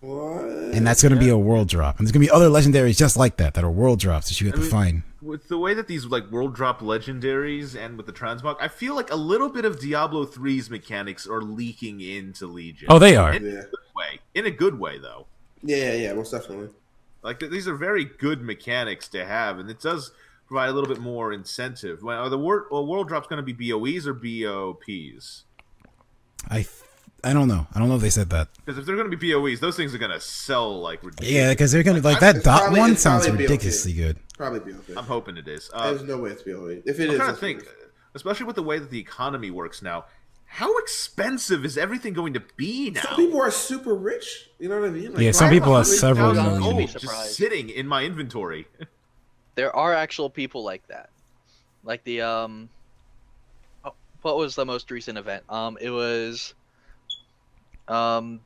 [0.00, 0.42] What?
[0.74, 1.98] and that's gonna be a world drop.
[1.98, 4.48] And there's gonna be other legendaries just like that that are world drops that you
[4.48, 5.02] have to mean- find.
[5.22, 8.96] With the way that these like world drop legendaries and with the transmog, I feel
[8.96, 12.88] like a little bit of Diablo 3's mechanics are leaking into Legion.
[12.90, 13.32] Oh, they are.
[13.32, 13.60] In a Yeah.
[13.60, 14.20] good way.
[14.34, 15.26] In a good way, though.
[15.62, 16.70] Yeah, yeah, yeah, most definitely.
[17.22, 20.10] Like these are very good mechanics to have, and it does
[20.48, 22.02] provide a little bit more incentive.
[22.02, 25.44] Well, are the wor- well, world drop's going to be BOEs or BOPs?
[26.48, 26.68] I th-
[27.24, 27.68] I don't know.
[27.72, 28.48] I don't know if they said that.
[28.64, 31.32] Because if they're going to be BOEs, those things are going to sell like ridiculous.
[31.32, 33.48] Yeah, because they're gonna like that dot probably- one sounds probably BLT.
[33.50, 34.16] ridiculously good.
[34.42, 34.94] Probably be okay.
[34.96, 35.70] I'm hoping it is.
[35.72, 36.82] Uh, There's no way it's BOE.
[36.84, 37.70] If it I'm is, trying to think, BOE.
[38.16, 40.06] especially with the way that the economy works now.
[40.46, 43.02] How expensive is everything going to be now?
[43.02, 44.50] Some people are super rich.
[44.58, 45.12] You know what I mean?
[45.16, 45.78] Yeah, some people not?
[45.78, 46.60] have several $100,000 million.
[46.60, 48.66] gold just sitting in my inventory.
[49.54, 51.10] There are actual people like that.
[51.84, 52.70] Like the um
[53.84, 53.92] oh,
[54.22, 55.44] what was the most recent event?
[55.50, 56.54] Um it was
[57.86, 58.40] um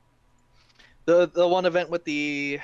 [1.04, 2.58] the the one event with the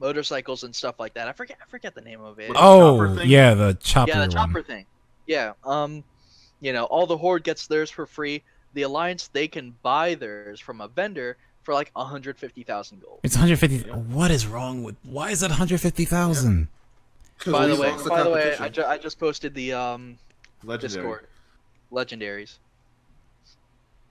[0.00, 1.28] motorcycles and stuff like that.
[1.28, 2.48] I forget I forget the name of it.
[2.48, 4.10] With the Oh, yeah, the chopper.
[4.10, 4.30] yeah, the one.
[4.30, 4.86] chopper thing.
[5.26, 5.52] Yeah.
[5.64, 6.02] Um
[6.60, 8.42] you know, all the horde gets theirs for free.
[8.74, 13.20] The alliance they can buy theirs from a vendor for like 150,000 gold.
[13.22, 13.90] It's 150.
[13.90, 14.96] What is wrong with?
[15.04, 16.68] Why is that 150,000?
[17.38, 20.18] 'Cause By the way, lost by the way, I, ju- I just posted the um
[20.62, 21.02] Legendary.
[21.02, 21.26] Discord.
[21.90, 22.58] Legendaries.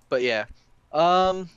[0.10, 0.46] But yeah.
[0.92, 1.50] Um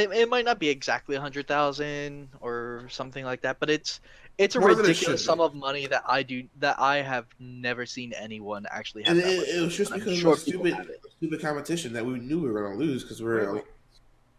[0.00, 4.00] it, it might not be exactly a hundred thousand or something like that, but it's
[4.38, 5.44] it's a More than it ridiculous sum be.
[5.44, 9.16] of money that I do that I have never seen anyone actually have.
[9.16, 10.74] And it, it was just because sure of stupid,
[11.18, 13.66] stupid competition that we knew we were gonna lose because we're like,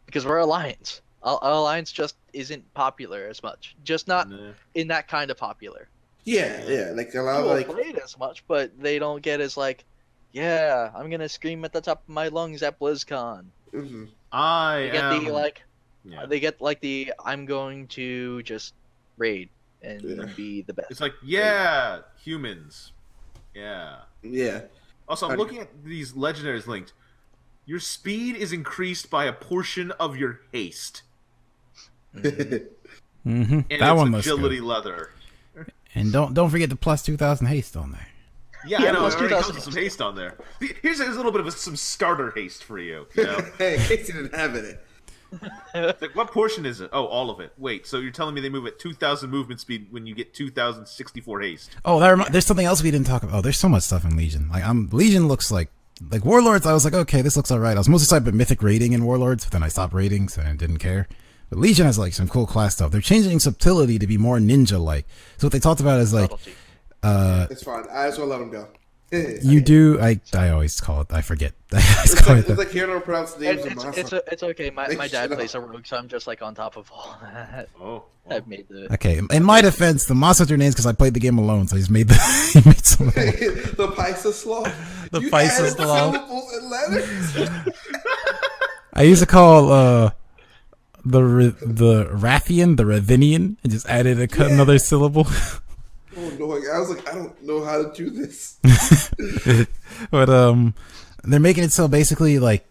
[0.06, 1.02] because we're alliance.
[1.24, 3.76] Alliance just isn't popular as much.
[3.84, 4.28] Just not
[4.74, 5.88] in that kind of popular.
[6.24, 9.40] yeah, yeah, like a lot of like, play it as much, but they don't get
[9.40, 9.86] as like,
[10.32, 13.46] yeah, I'm gonna scream at the top of my lungs at BlizzCon.
[13.74, 14.10] Mhm.
[14.32, 15.26] I They get am.
[15.26, 15.64] the like
[16.06, 16.26] yeah.
[16.26, 18.74] they get like the I'm going to just
[19.18, 19.50] raid
[19.82, 20.26] and Yeah.
[20.36, 20.92] be the best.
[20.92, 22.92] It's like, yeah, humans.
[23.54, 23.98] Yeah.
[24.24, 24.62] yeah,
[25.10, 26.94] Also, I'm How do looking at these legendaries linked.
[27.66, 31.04] Your speed is increased by a portion of your haste.
[32.16, 32.58] Mm-hmm.
[33.26, 34.66] And That it's one looks agility good.
[34.66, 35.12] leather.
[35.94, 38.08] And don't don't forget the plus 2,000 haste on there.
[38.66, 39.00] Yeah, Yeah, I know.
[39.00, 40.36] plus It already 2000 comes with some haste on there.
[40.82, 43.08] Here's a little bit of a, some starter haste for you.
[43.16, 44.84] You know, hey, in case you didn't have it.
[45.74, 46.90] Like what portion is it?
[46.92, 47.54] Oh, all of it.
[47.58, 51.42] Wait, so you're telling me they move at 2,000 movement speed when you get 2,064
[51.42, 51.76] haste?
[51.86, 53.36] Oh, that remi- there's something else we didn't talk about.
[53.38, 54.50] Oh, there's so much stuff in Legion.
[54.50, 55.70] Like, I'm Legion looks like
[56.10, 56.66] like Warlords.
[56.66, 57.78] I was like, okay, this looks alright.
[57.78, 60.42] I was mostly excited about Mythic raiding in Warlords, but then I stopped raiding, so
[60.42, 61.08] I didn't care.
[61.50, 62.92] But Legion has like some cool class stuff.
[62.92, 65.06] They're changing subtlety to be more ninja like.
[65.38, 66.54] So what they talked about is like, Subtlety.
[67.04, 67.86] Uh, It's fine.
[67.92, 68.68] I just want to let him go.
[69.44, 70.00] you do.
[70.00, 71.08] I I always call it.
[71.12, 71.52] I forget.
[71.74, 72.58] I always It's call like, it it's that.
[72.60, 74.70] like hearing no pronounce names It's, it's, a- it's okay.
[74.70, 77.68] My, my dad plays a rogue, so I'm just like on top of all that.
[77.82, 78.94] Oh, I've made the.
[78.94, 81.76] Okay, in my defense, the Monster Hunter names because I played the game alone, so
[81.76, 82.16] he's made the
[82.54, 83.08] he made some.
[83.10, 83.26] of them.
[83.26, 84.72] the Paisa sloth.
[85.12, 86.14] The you added sloth.
[86.16, 87.50] syllables and letters.
[88.94, 90.12] I used to call uh
[91.04, 94.54] the the Rathian the Rathinian and just added a cut Yeah.
[94.54, 95.28] another syllable.
[96.18, 98.58] I was like, I don't know how to do this.
[100.12, 100.74] but um,
[101.24, 102.66] they're making it so basically like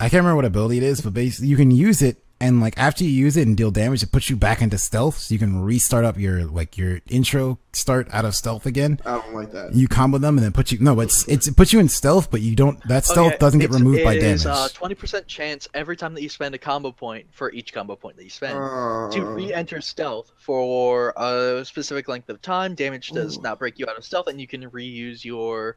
[0.00, 2.76] I can't remember what ability it is, but basically you can use it and like
[2.76, 5.38] after you use it and deal damage, it puts you back into stealth, so you
[5.38, 8.98] can restart up your like your intro start out of stealth again.
[9.06, 9.74] I don't like that.
[9.74, 12.30] You combo them and then put you no, it's it's it puts you in stealth,
[12.30, 14.34] but you don't that stealth Okay, doesn't get it's- removed by it damage.
[14.40, 17.96] is, uh, 20% chance every time that you spend a combo point for each combo
[17.96, 18.54] point that you spend.
[18.54, 22.74] to Uh, re-enter stealth for a specific length of time.
[22.74, 23.42] Damage does Ooh.
[23.42, 25.76] not break you out of stealth, and you can reuse your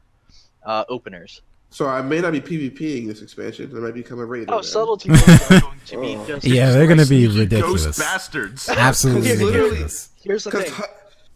[0.64, 1.42] uh, openers.
[1.70, 3.70] So I may not be PvPing this expansion.
[3.76, 4.46] I might become a raider.
[4.52, 4.60] Oh, now.
[4.62, 6.24] subtlety is going to be Oh.
[6.26, 6.46] just.
[6.46, 7.84] yeah, they're gonna be ridiculous.
[7.86, 8.68] Ghost bastards.
[8.70, 10.10] Absolutely Because ridiculous.
[10.22, 10.72] Here's the thing.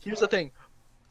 [0.02, 0.50] Here's the thing.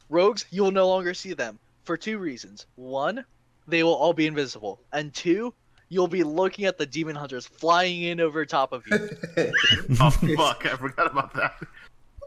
[0.08, 2.66] Rogues, you will no longer see them for two reasons.
[2.74, 3.24] One,
[3.68, 5.54] they will all be invisible, and two,
[5.88, 9.08] you'll be looking at the demon hunters flying in over top of you.
[10.00, 10.66] oh fuck!
[10.66, 11.54] I forgot about that.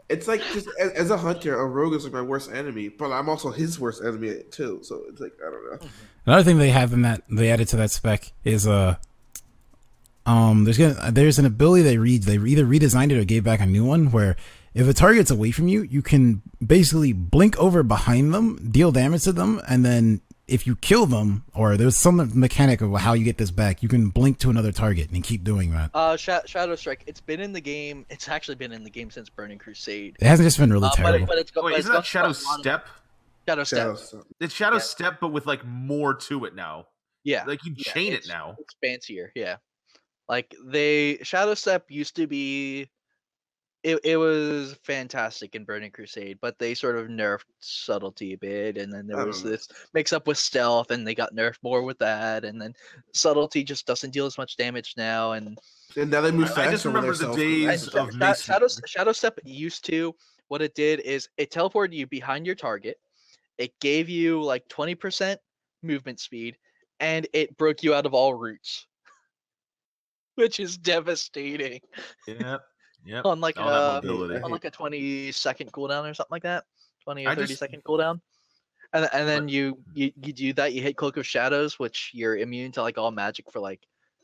[0.08, 3.10] It's like just as, as a hunter, a rogue is like my worst enemy, but
[3.10, 4.80] I'm also his worst enemy too.
[4.82, 5.88] So it's like I don't know.
[6.26, 8.96] Another thing they have in that they added to that spec is uh
[10.26, 13.60] um there's gonna there's an ability they read they either redesigned it or gave back
[13.60, 14.36] a new one where
[14.74, 19.22] if a target's away from you, you can basically blink over behind them, deal damage
[19.22, 23.24] to them, and then if you kill them, or there's some mechanic of how you
[23.24, 25.90] get this back, you can blink to another target and keep doing that.
[25.94, 27.04] Uh, Sha- Shadow Strike.
[27.06, 28.04] It's been in the game.
[28.10, 30.16] It's actually been in the game since Burning Crusade.
[30.20, 31.24] It hasn't just been really Uh, but, terrible.
[31.24, 31.64] it, but it's got.
[31.64, 32.86] Wait, but isn't that Shadow a lot of- Step?
[33.48, 33.78] Shadow Step.
[33.78, 34.22] Shadow stuff.
[34.40, 34.80] It's Shadow Yeah.
[34.82, 36.86] Step, but with like more to it now.
[37.24, 37.44] Yeah.
[37.44, 38.56] Like you yeah, chain it now.
[38.58, 39.56] It's fancier, yeah.
[40.28, 42.88] Like they Shadow Step used to be
[43.84, 48.78] it, it was fantastic in Burning Crusade, but they sort of nerfed subtlety a bit,
[48.78, 49.56] and then there was don't know.
[49.56, 52.74] this mix up with stealth, and they got nerfed more with that, and then
[53.12, 55.32] subtlety just doesn't deal as much damage now.
[55.32, 55.58] And
[55.96, 56.62] And now they move faster.
[56.62, 60.14] I just remember the self- I- days of Sha- Shadow Shadow Step used to
[60.48, 62.96] what it did is it teleported you behind your target,
[63.58, 65.38] it gave you like twenty percent
[65.82, 66.56] movement speed,
[67.00, 68.86] and it broke you out of all roots,
[70.36, 71.80] which is devastating
[72.26, 72.62] Yep.
[73.06, 73.24] Yep.
[73.26, 74.00] on like All a
[74.42, 76.64] on like a twenty second cooldown or something like that,
[77.02, 78.20] twenty or I thirty just- second cooldown.
[78.92, 80.72] And, and then you, you you do that.
[80.72, 83.80] You hit Cloak of Shadows, which you're immune to like all magic for like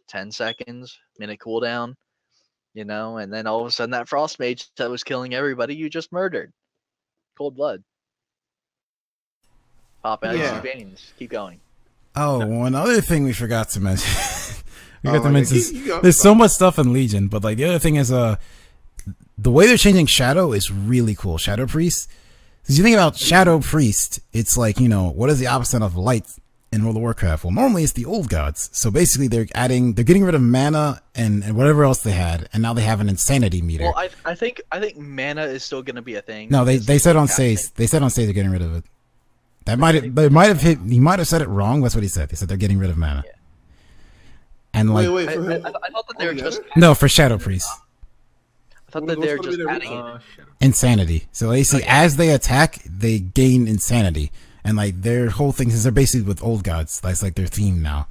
[0.08, 1.94] ten seconds, minute cooldown.
[2.74, 5.74] You know, and then all of a sudden that frost mage that was killing everybody,
[5.74, 6.52] you just murdered.
[7.36, 7.82] Cold blood.
[10.02, 10.52] Pop out Yeah.
[10.54, 11.12] your veins.
[11.18, 11.60] Keep going.
[12.16, 14.08] Oh, one other thing we forgot to mention.
[15.02, 15.58] we Oh, got to mention.
[15.58, 16.00] keep- you go.
[16.00, 18.36] There's so much stuff in Legion, but like the other thing is, uh,
[19.42, 21.38] the way they're changing Shadow is really cool.
[21.38, 22.08] Shadow Priest.
[22.62, 25.96] Because you think about Shadow Priest, it's like you know what is the opposite of
[25.96, 26.26] light
[26.72, 27.44] in World of Warcraft?
[27.44, 28.68] Well, normally it's the old gods.
[28.72, 32.48] So basically, they're adding, they're getting rid of mana and, and whatever else they had,
[32.52, 33.84] and now they have an insanity meter.
[33.84, 36.48] Well, I I think I think mana is still gonna be a thing.
[36.50, 37.56] no, they because they said on casting.
[37.56, 38.84] stage, they said on stage they're getting rid of it.
[39.66, 40.78] That might have, they might have hit.
[40.80, 41.80] He might have said it wrong.
[41.82, 42.28] That's what he said.
[42.28, 43.22] They said they're getting rid of mana.
[43.26, 43.32] Yeah.
[44.72, 45.52] And like, wait, wait, I, for I, who?
[45.52, 46.60] I I thought that they oh, were Oh, just.
[46.76, 47.68] no, for Shadow Priest.
[48.90, 49.92] I thought that they were gonna just be adding.
[49.92, 50.18] Uh,
[50.60, 51.28] insanity.
[51.30, 54.32] So basically, as they attack, they gain insanity,
[54.64, 57.00] and like their whole thing is they're basically with old gods.
[57.00, 58.08] That's like their theme now.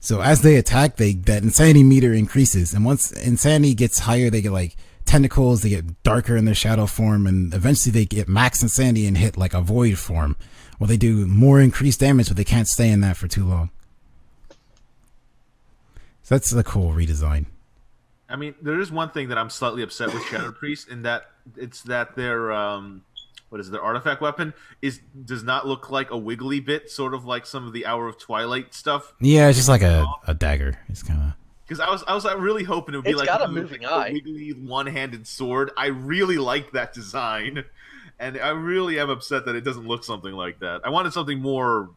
[0.00, 4.42] So as they attack, they that insanity meter increases, and once insanity gets higher, they
[4.42, 4.76] get like
[5.06, 5.62] tentacles.
[5.62, 9.38] They get darker in their shadow form, and eventually they get max insanity and hit
[9.38, 10.36] like a void form,
[10.76, 13.70] where they do more increased damage, but they can't stay in that for too long.
[16.22, 17.46] So that's a cool redesign.
[18.28, 21.30] I mean, there is one thing that I'm slightly upset with Shadow Priest in that
[21.56, 23.02] it's that their um,
[23.48, 24.52] what is it, their artifact weapon
[24.82, 28.06] is does not look like a wiggly bit, sort of like some of the Hour
[28.06, 29.14] of Twilight stuff.
[29.20, 30.78] Yeah, it's just like a, a dagger.
[30.88, 31.32] It's kind of
[31.66, 33.52] Because I was I was really hoping it would be It's like got a ooh,
[33.54, 34.10] moving eye.
[34.12, 35.70] wiggly one-handed sword.
[35.76, 37.64] I really like that design,
[38.18, 40.82] and I really am upset that it doesn't look something like that.
[40.84, 41.88] I wanted something more.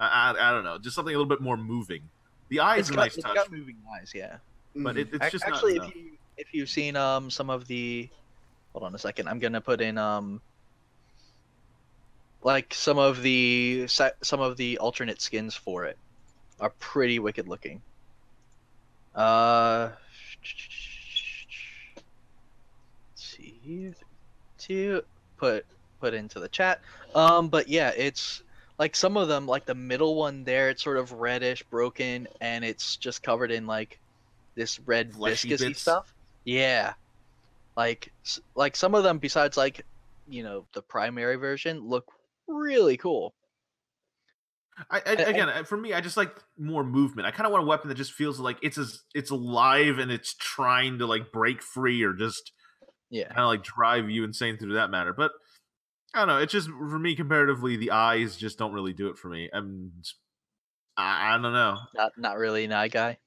[0.00, 2.02] I, I, I don't know, just something a little bit more moving.
[2.48, 4.38] The eye It's is a got, nice it's touch, got moving eyes, yeah.
[4.76, 8.08] But it, it's just actually, if you if you've seen um some of the,
[8.72, 10.40] hold on a second, I'm gonna put in um.
[12.42, 15.96] Like some of the some of the alternate skins for it
[16.60, 17.80] are pretty wicked looking.
[19.14, 19.90] Uh,
[23.12, 23.94] let's see
[24.58, 25.02] to
[25.38, 25.64] put
[26.00, 26.80] put into the chat.
[27.14, 28.42] Um, but yeah, it's
[28.78, 32.64] like some of them, like the middle one there, it's sort of reddish, broken, and
[32.64, 33.98] it's just covered in like
[34.56, 35.80] this red Fleshy viscousy bits?
[35.80, 36.12] stuff.
[36.44, 36.94] Yeah,
[37.76, 38.12] like
[38.56, 39.84] like some of them, besides like
[40.26, 42.06] you know the primary version, look
[42.48, 43.34] really cool.
[44.90, 47.26] I, I, again, uh, for me, I just like more movement.
[47.26, 50.10] I kind of want a weapon that just feels like it's as it's alive and
[50.10, 52.52] it's trying to like break free or just
[53.10, 55.12] Yeah, kind of like drive you insane through that matter.
[55.12, 55.32] But
[56.14, 56.38] I don't know.
[56.38, 59.50] It's just for me comparatively, the eyes just don't really do it for me.
[59.52, 59.92] I'm,
[60.96, 61.78] I, I don't know.
[61.94, 63.18] not not really an eye guy.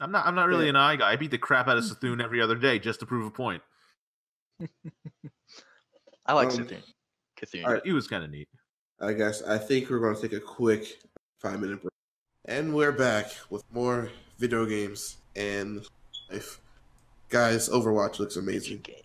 [0.00, 0.26] I'm not.
[0.26, 0.70] I'm not really Yeah.
[0.70, 1.12] an eye guy.
[1.12, 3.62] I beat the crap out of C'Thun every other day just to prove a point.
[6.26, 6.82] I like Um, Cthulhu.
[7.40, 7.64] Cthulhu.
[7.64, 7.82] all right.
[7.84, 8.48] It was kind of neat.
[9.00, 11.00] I guess I think we're going to take a quick
[11.38, 11.92] five minute break.
[12.46, 15.86] And we're back with more video games and
[16.30, 16.60] life.
[17.28, 18.78] Guys, Overwatch looks amazing.
[18.82, 19.02] games.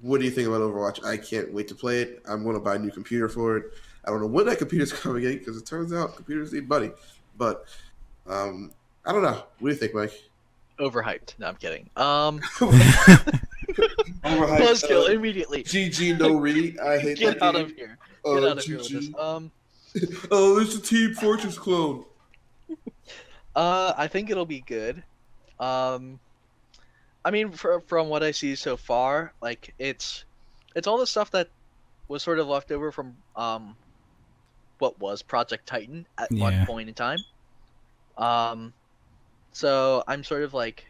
[0.00, 1.04] What do you think about Overwatch?
[1.04, 2.22] I can't wait to play it.
[2.28, 3.72] I'm going to buy a new computer for it.
[4.04, 6.90] I don't know when that computer's coming in because it turns out computers need money.
[7.36, 7.64] But
[8.26, 8.72] um,
[9.06, 9.42] I don't know.
[9.60, 10.12] What do you think, Mike?
[10.78, 11.38] Overhyped.
[11.38, 11.88] No, I'm kidding.
[11.96, 15.62] Um, Overhyped, Buzzkill uh, immediately.
[15.62, 16.76] GG no re.
[16.84, 17.64] I hate Get that out game.
[17.66, 17.98] of here.
[18.24, 19.08] Uh, out of here with this.
[19.08, 19.18] GG.
[19.18, 19.50] Um,
[20.30, 22.04] Oh, there's a Team Fortress clone.
[23.56, 25.02] uh, I think it'll be good.
[25.58, 26.20] Um,
[27.24, 30.24] I mean, fr from what I see so far, like it's
[30.74, 31.48] it's all the stuff that
[32.08, 33.74] was sort of left over from um,
[34.78, 36.42] what was Project Titan at Yeah.
[36.42, 37.18] one point in time.
[38.18, 38.74] Um,
[39.56, 40.84] so I'm sort of like.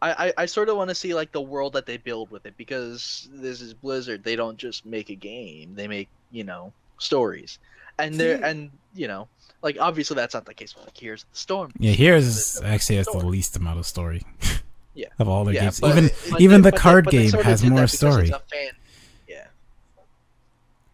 [0.00, 2.44] I, I, I sort of want to see like the world that they build with
[2.46, 4.24] it because this is Blizzard.
[4.24, 7.60] They don't just make a game; they make you know stories,
[8.00, 9.28] and they're and you know
[9.62, 11.72] like obviously that's not the case with like Heroes of the Storm.
[11.78, 14.22] Yeah, here's actually has the least amount of story.
[14.94, 15.06] Yeah.
[15.18, 15.80] of all their Yeah, games.
[15.80, 18.24] but- Even but even they- the card they game has more story.
[18.28, 18.72] it's a fan-
[19.26, 19.46] Yeah,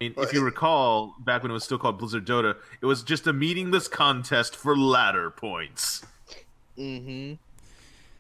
[0.01, 3.03] I mean, if you recall, back when it was still called Blizzard Dota, it was
[3.03, 6.07] just a meaningless contest for ladder points.
[6.79, 7.35] Mm-hmm.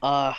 [0.02, 0.35] Uh,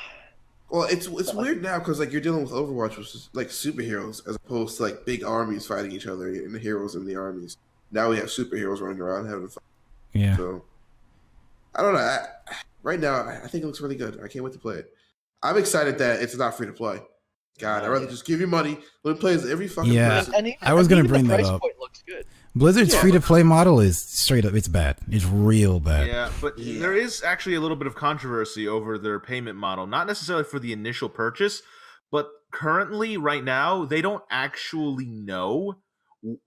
[0.69, 4.27] Well, it's it's weird now because like you're dealing with Overwatch, which is like superheroes,
[4.27, 7.57] as opposed to like big armies fighting each other and the heroes in the armies.
[7.91, 9.63] Now we have superheroes running around having fun.
[10.13, 10.37] Yeah.
[10.37, 10.63] So
[11.75, 11.99] I don't know.
[11.99, 12.25] I,
[12.83, 14.19] right now, I I think it looks really good.
[14.23, 14.93] I can't wait to play it.
[15.41, 16.99] I'm excited that it's not free to play.
[17.57, 18.77] God, I'd rather just give you money.
[19.03, 20.19] Let me play as every fucking Yeah.
[20.19, 20.35] person.
[20.35, 21.61] and even, I was gonna bring the that price up.
[21.61, 22.25] Point looks good.
[22.55, 23.01] Blizzard's Yeah.
[23.01, 24.53] free to play model is straight up.
[24.53, 24.97] It's bad.
[25.09, 26.07] It's real bad.
[26.07, 26.79] Yeah, but Yeah.
[26.79, 29.85] there is actually a little bit of controversy over their payment model.
[29.87, 31.61] Not necessarily for the initial purchase,
[32.11, 35.77] but currently, right now, they don't actually know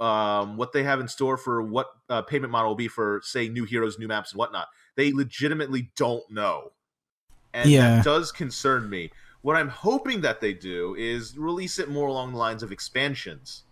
[0.01, 3.49] um, what they have in store for what uh, payment model will be for, say,
[3.49, 4.69] new heroes, new maps, and whatnot.
[4.97, 6.73] They legitimately don't know,
[7.55, 7.97] and Yeah.
[7.97, 9.11] that does concern me.
[9.41, 13.63] What I'm hoping that they do is release it more along the lines of expansions.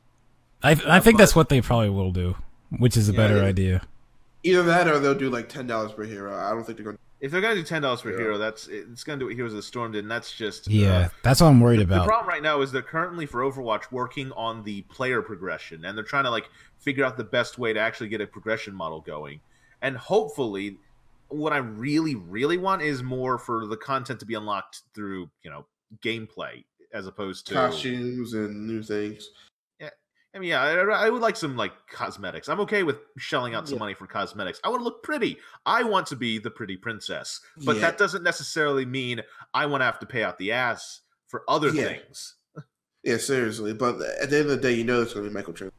[0.62, 2.36] I I think that's what they probably will do,
[2.70, 3.44] which is a Yeah, better yeah.
[3.44, 3.82] idea.
[4.42, 6.34] Either that or they'll do like ten dollars per hero.
[6.34, 6.96] I don't think they're going.
[6.96, 7.02] to...
[7.20, 9.58] If they're gonna do ten dollars per hero, that's it's gonna do what Heroes of
[9.58, 12.04] the Storm did, and that's just uh, Yeah, that's what I'm worried The about.
[12.04, 15.96] The problem right now is they're currently for Overwatch working on the player progression, and
[15.96, 19.00] they're trying to like figure out the best way to actually get a progression model
[19.00, 19.40] going.
[19.82, 20.78] And hopefully,
[21.28, 25.50] what I really, really want is more for the content to be unlocked through you
[25.50, 25.66] know
[26.02, 26.64] gameplay
[26.94, 27.54] as opposed to.
[27.54, 29.28] costumes and new things.
[30.34, 32.48] I mean, yeah, I, I would like some like cosmetics.
[32.48, 33.80] I'm okay with shelling out some Yeah.
[33.80, 34.60] money for cosmetics.
[34.62, 35.38] I want to look pretty.
[35.66, 37.82] I want to be the pretty princess, but Yeah.
[37.82, 41.70] that doesn't necessarily mean I want to have to pay out the ass for other
[41.70, 41.84] Yeah.
[41.84, 42.36] things.
[43.02, 43.72] Yeah, seriously.
[43.72, 45.72] But at the end of the day, you know there's going to be Michael microtransactions.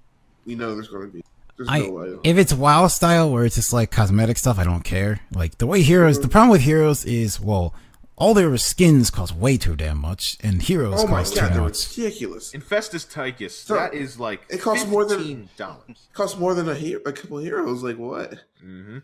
[0.45, 1.23] You know there's going to be.
[1.68, 2.19] I- no.
[2.23, 5.22] If it's WoW style where it's just like cosmetic stuff, I don't care.
[5.32, 6.32] Like the way heroes, the mm-hmm.
[6.32, 7.76] problem with heroes is well,
[8.22, 11.53] all their skins cost way too damn much, and heroes Oh my cost god, too
[11.56, 11.98] they're much.
[11.98, 12.52] ridiculous.
[12.53, 16.07] Infestus Tychus, So, that is like it costs more than- fifteen dollars.
[16.14, 17.81] costs more than a hero, a couple heroes.
[17.84, 18.35] Like what?
[18.61, 18.99] hmm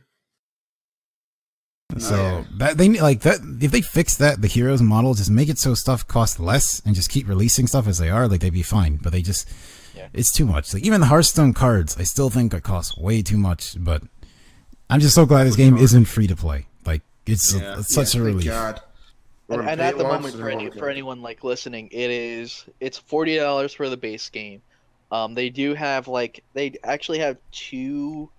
[1.98, 2.44] So Yeah.
[2.57, 5.57] that they need- like that if they fix that the heroes model, just make it
[5.57, 8.61] so stuff costs less and just keep releasing stuff as they are, like they'd be
[8.61, 8.98] fine.
[9.02, 9.48] But they just
[9.95, 10.10] Yeah.
[10.14, 10.73] it's too much.
[10.73, 13.76] Like even the Hearthstone cards, I still think it costs way too much.
[13.80, 14.03] But
[14.89, 16.68] I'm just so glad this game isn't free to play.
[16.85, 17.80] Like it's, Yeah.
[17.80, 18.45] it's such Yeah, a thank relief.
[18.52, 18.81] God.
[19.48, 22.98] We're And, and at the moment, for any for anyone like listening, it is it's
[22.98, 24.61] forty dollars for the base game.
[25.11, 28.30] Um, they do have like they actually have two,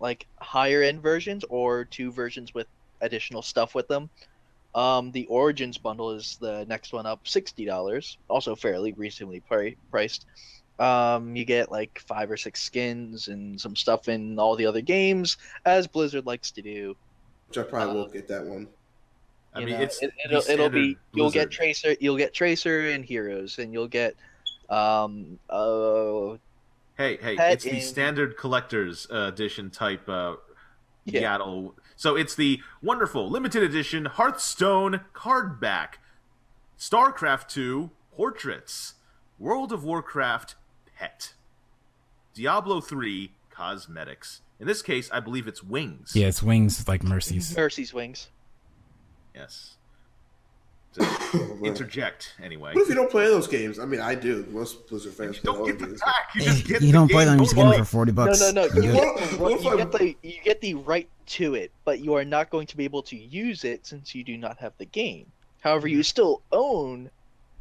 [0.00, 2.66] like higher end versions or two versions with
[3.00, 4.10] additional stuff with them.
[4.74, 9.76] Um, the Origins bundle is the next one up, sixty dollars, also fairly reasonably pri-
[9.92, 10.26] priced.
[10.80, 14.80] Um, you get like five or six skins and some stuff in all the other
[14.80, 16.96] games, as Blizzard likes to do.
[17.46, 18.66] Which I probably uh, won't get that one.
[19.54, 22.16] I You mean, know, it's it, the it'll, it'll be standard you'll get tracer you'll
[22.16, 24.14] get tracer and heroes and you'll get
[24.68, 26.36] um uh
[26.96, 30.36] Hey, hey, Pet it's the in- standard collector's uh, edition type uh,
[31.04, 31.38] Yeah.
[31.38, 31.74] Yaddle.
[31.96, 35.98] So it's the wonderful limited edition Hearthstone card back,
[36.78, 38.94] StarCraft 2 portraits,
[39.40, 40.54] World of Warcraft
[40.96, 41.34] pet,
[42.32, 44.42] Diablo 3 cosmetics.
[44.60, 46.12] In this case, I believe it's wings.
[46.14, 47.56] Yeah, it's wings like Mercy's.
[47.56, 48.28] Mercy's wings.
[49.34, 49.76] Yes.
[51.34, 52.72] To interject anyway.
[52.74, 53.80] What if you don't play those games?
[53.80, 54.46] I mean, I do.
[54.50, 56.00] Most Blizzard fans play all Don't the get the games.
[56.00, 56.34] pack.
[56.36, 58.12] You just get you the don't play game them, you just get them for 40
[58.12, 58.40] bucks.
[58.40, 58.74] No, no, no.
[58.80, 62.24] You get, what you, get the you get the right to it, but you are
[62.24, 65.26] not going to be able to use it since you do not have the game.
[65.62, 66.02] However, you mm-hmm.
[66.02, 67.10] still own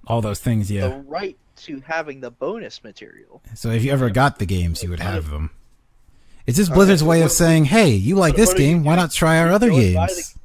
[0.06, 3.42] All those things, Yeah, the right to having the bonus material.
[3.56, 5.50] So if you ever got the games, you would have them.
[6.46, 8.76] It's just Okay, Blizzard's so way of saying, "Hey, you like this what do you
[8.76, 8.84] game?
[8.84, 10.36] Why not try our other Go and games?"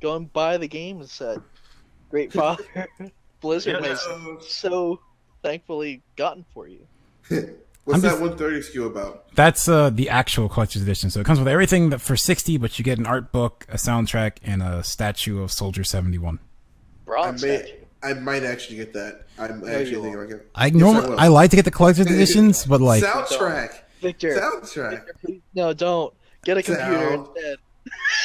[0.00, 1.42] Go and buy the games that
[2.10, 2.64] Great Father
[3.40, 3.88] Blizzard Yeah.
[3.90, 4.06] has
[4.48, 5.00] so
[5.42, 6.86] thankfully gotten for you.
[7.28, 9.32] What's I'm that just- 130 SKU about?
[9.34, 11.08] That's uh, the actual collector's edition.
[11.10, 13.76] So it comes with everything that for sixty, but you get an art book, a
[13.76, 16.38] soundtrack, and a statue of Soldier Seventy One.
[16.40, 17.72] I Bronze may, statue.
[18.02, 19.26] I might actually get that.
[19.38, 20.32] I'm you actually thinking won't.
[20.32, 20.48] it.
[20.54, 21.16] I Yes, normally.
[21.18, 25.72] I like to get the collector's editions, but like soundtrack, Victor, soundtrack, Victor, please, no,
[25.72, 26.12] don't
[26.44, 27.26] get a computer Sound.
[27.36, 27.58] instead.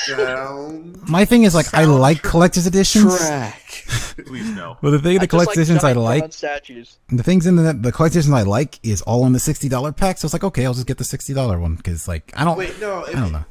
[0.06, 1.08] Sound.
[1.10, 3.18] my thing is like I like collector's editions.
[3.18, 3.86] Track.
[4.26, 4.78] Please no.
[4.82, 6.98] But the thing, I the just collector's editions I like, statues.
[7.10, 9.92] the things in the the collector's editions I like is all in the sixty dollar
[9.92, 10.18] pack.
[10.18, 12.58] So it's like okay, I'll just get the sixty dollar one because like I don't,
[12.58, 13.06] Wait, no.
[13.06, 13.46] I don't know.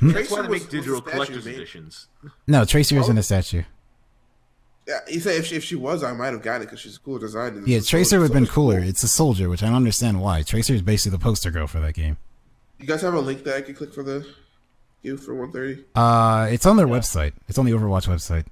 [0.00, 2.08] That's why they make digital collector's editions.
[2.46, 3.20] No, Tracer is in Oh.
[3.20, 3.62] a statue.
[4.86, 6.96] Yeah, you say if she, if she was, I might have gotten it because she's
[6.96, 7.56] a cool design.
[7.56, 8.78] and Yeah, it's Tracer would have been cooler.
[8.80, 8.88] cool.
[8.88, 10.42] It's a soldier, which I don't understand why.
[10.42, 12.18] Tracer is basically the poster girl for that game.
[12.78, 14.24] You guys have a link that I can click for the
[15.06, 15.84] you for 130?
[15.94, 17.32] Uh, it's on their website.
[17.48, 18.44] It's on the Overwatch website.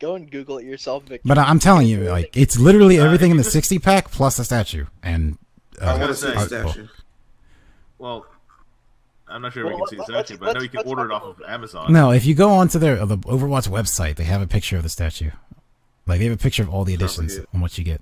[0.00, 1.28] Go and Google it yourself, Victor.
[1.28, 4.38] But I'm telling you, like, it's literally Uh, everything in the just- 60 pack plus
[4.38, 4.86] a statue.
[5.02, 5.38] And
[5.80, 6.88] I uh, want gotta to say- the statue.
[7.98, 8.26] Well,
[9.28, 10.68] I'm not sure if Well, we can see the let's- statue, but I know you
[10.70, 11.92] can order it off of Amazon.
[11.92, 14.82] no, if you go onto their uh, the Overwatch website, they have a picture of
[14.82, 15.30] the statue.
[16.06, 18.00] Like they have a picture of all the editions and what you get.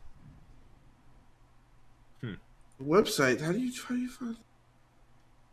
[2.82, 3.40] Website?
[3.40, 4.36] How do you try to find?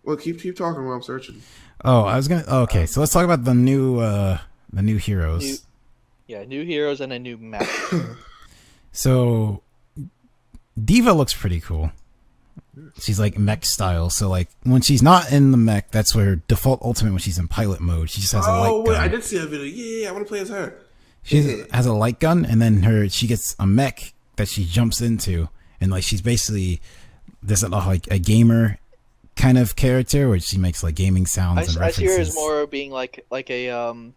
[0.06, 1.42] Well, keep keep talking while I'm searching.
[1.84, 2.44] Oh, I was gonna.
[2.48, 4.38] oh, okay, so let's talk about the new uh
[4.72, 5.44] the new heroes.
[5.44, 5.58] New-
[6.28, 7.68] Yeah, new heroes and a new map.
[8.92, 9.62] So
[10.84, 11.92] D.Va looks pretty cool.
[13.00, 14.10] She's like mech style.
[14.10, 17.48] So like when she's not in the mech, that's where default ultimate when she's in
[17.48, 18.10] pilot mode.
[18.10, 18.72] She just has a light gun.
[18.72, 19.02] Oh wait, gun.
[19.04, 19.66] I did see that video.
[19.66, 20.76] Yeah, yeah, I want to play as her.
[21.24, 21.64] She Yeah.
[21.72, 25.50] has a light gun, and then her she gets a mech that she jumps into,
[25.82, 26.82] and like she's basically
[27.42, 28.78] this is like a gamer
[29.36, 31.98] kind of character where she makes like gaming sounds I, and s- I references.
[31.98, 34.14] see her as more being like like a um,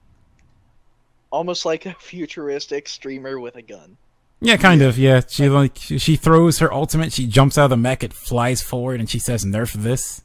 [1.30, 3.96] almost like a futuristic streamer with a gun.
[4.40, 4.96] Yeah, kind of.
[4.98, 7.12] Yeah, she like she she throws her ultimate.
[7.12, 8.04] She jumps out of the mech.
[8.04, 10.22] It flies forward, and she says, "Nerf this."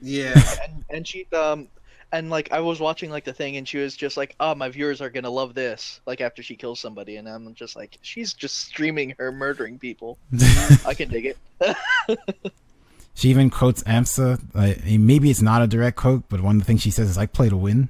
[0.00, 0.34] Yeah,
[0.64, 1.68] and and she um
[2.10, 4.68] and like I was watching like the thing and she was just like, "Oh, my
[4.70, 8.32] viewers are gonna love this." Like after she kills somebody, and I'm just like, she's
[8.34, 10.18] just streaming her murdering people.
[10.84, 11.76] I can dig it.
[13.18, 14.40] She even quotes AMSA.
[14.54, 17.18] Uh, maybe it's not a direct quote, but one of the things she says is,
[17.18, 17.88] "I play to win,"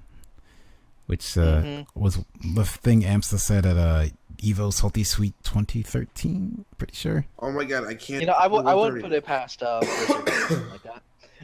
[1.04, 1.86] which uh, Mhm.
[1.94, 4.06] was the thing AMSA said at uh,
[4.38, 6.64] Evo Salty Suite 2013.
[6.78, 7.26] Pretty sure.
[7.40, 8.22] Oh my god, I can't.
[8.22, 10.82] You know, I w- I wouldn't put it past uh, Blizzard or something like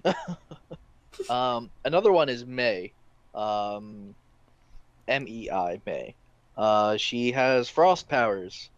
[0.06, 0.16] that.
[1.31, 2.90] um, another one is Mei,
[3.35, 4.15] um,
[5.09, 6.15] M E I Mei.
[6.56, 8.70] Uh, she has frost powers,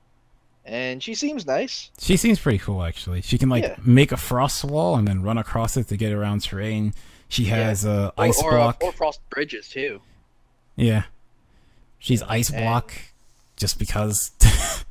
[0.67, 1.91] and she seems nice.
[1.99, 3.23] She seems pretty cool, actually.
[3.23, 3.77] She can like Yeah.
[3.85, 6.93] make a frost wall and then run across it to get around terrain.
[7.29, 8.83] She has a Or, ice or, uh, block.
[8.83, 10.01] or frost bridges too.
[10.77, 11.05] yeah,
[11.99, 12.93] she's ice And- block
[13.57, 14.31] just because.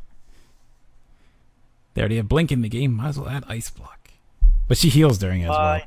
[1.93, 2.93] they already have blink in the game.
[2.93, 4.09] Might as well add ice block.
[4.67, 5.81] But she heals during it as well.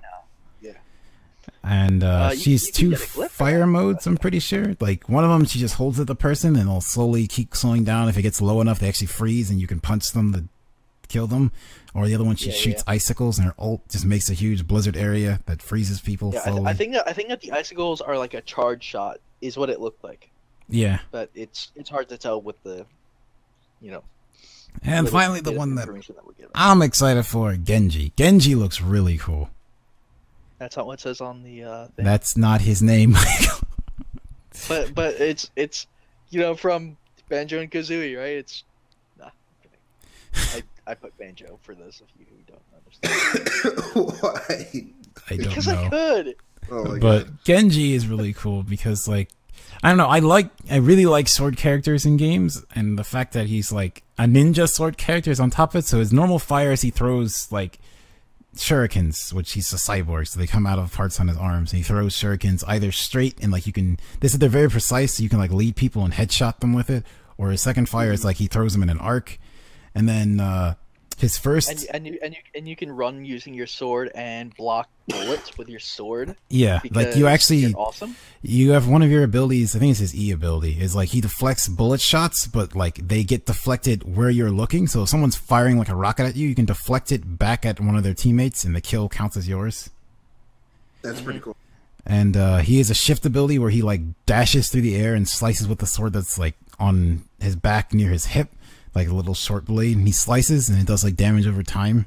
[1.64, 4.06] And uh, Uh, you- she's you two fire modes.
[4.06, 4.76] I'm pretty sure.
[4.80, 7.84] Like one of them, she just holds at the person and it'll slowly keep slowing
[7.84, 8.08] down.
[8.08, 10.44] If it gets low enough, they actually freeze and you can punch them to
[11.08, 11.50] kill them.
[11.94, 12.92] Or the other one, she Yeah, shoots yeah.
[12.94, 16.50] icicles and her ult just makes a huge blizzard area that freezes people Yeah, I,
[16.52, 19.56] th- I think that I think that the icicles are like a charge shot, is
[19.56, 20.30] what it looked like.
[20.68, 21.00] yeah.
[21.10, 22.86] But it's it's hard to tell with the,
[23.80, 24.04] you know.
[24.82, 26.50] And finally, the one that that.
[26.54, 28.12] I'm excited for, Genji.
[28.16, 29.48] Genji looks really cool.
[30.58, 32.04] That's not what it says on the uh, thing.
[32.04, 33.14] That's not his name.
[34.66, 35.86] But but it's it's
[36.30, 36.96] you know from
[37.28, 38.38] Banjo and Kazooie, right?
[38.38, 38.64] It's
[39.18, 39.26] nah.
[39.26, 39.32] I'm
[39.62, 40.64] kidding.
[40.86, 44.20] I I put Banjo for those of you who don't understand.
[44.20, 44.90] Why?
[45.30, 45.84] I don't Because know.
[45.84, 46.36] I could.
[46.70, 47.38] Oh but god.
[47.44, 49.28] Genji is really cool because like
[49.82, 50.06] I don't know.
[50.06, 54.02] I like, I really like sword characters in games, and the fact that he's like
[54.18, 55.86] a ninja sword character is on top of it.
[55.86, 57.78] So his normal fire is he throws like
[58.54, 61.72] shurikens, which he's a cyborg, so they come out of parts on his arms.
[61.72, 63.98] And he throws shurikens either straight and like you can.
[64.20, 66.90] This is they're very precise, so you can like lead people and headshot them with
[66.90, 67.04] it.
[67.36, 69.38] Or his second fire is like he throws them in an arc,
[69.94, 70.74] and then uh
[71.18, 74.54] his first And, and you and you and you can run using your sword and
[74.56, 76.36] block bullets with your sword.
[76.48, 78.14] yeah, like you actually awesome.
[78.42, 81.20] you have one of your abilities i think it's his e ability is like he
[81.20, 85.78] deflects bullet shots but like they get deflected where you're looking so if someone's firing
[85.78, 88.64] like a rocket at you you can deflect it back at one of their teammates
[88.64, 89.88] and the kill counts as yours
[91.02, 91.56] That's pretty cool.
[92.04, 95.26] and uh he has a shift ability where he like dashes through the air and
[95.28, 98.50] slices with the sword that's like on his back near his hip
[98.98, 102.04] like a little short blade and he slices and it does like damage over time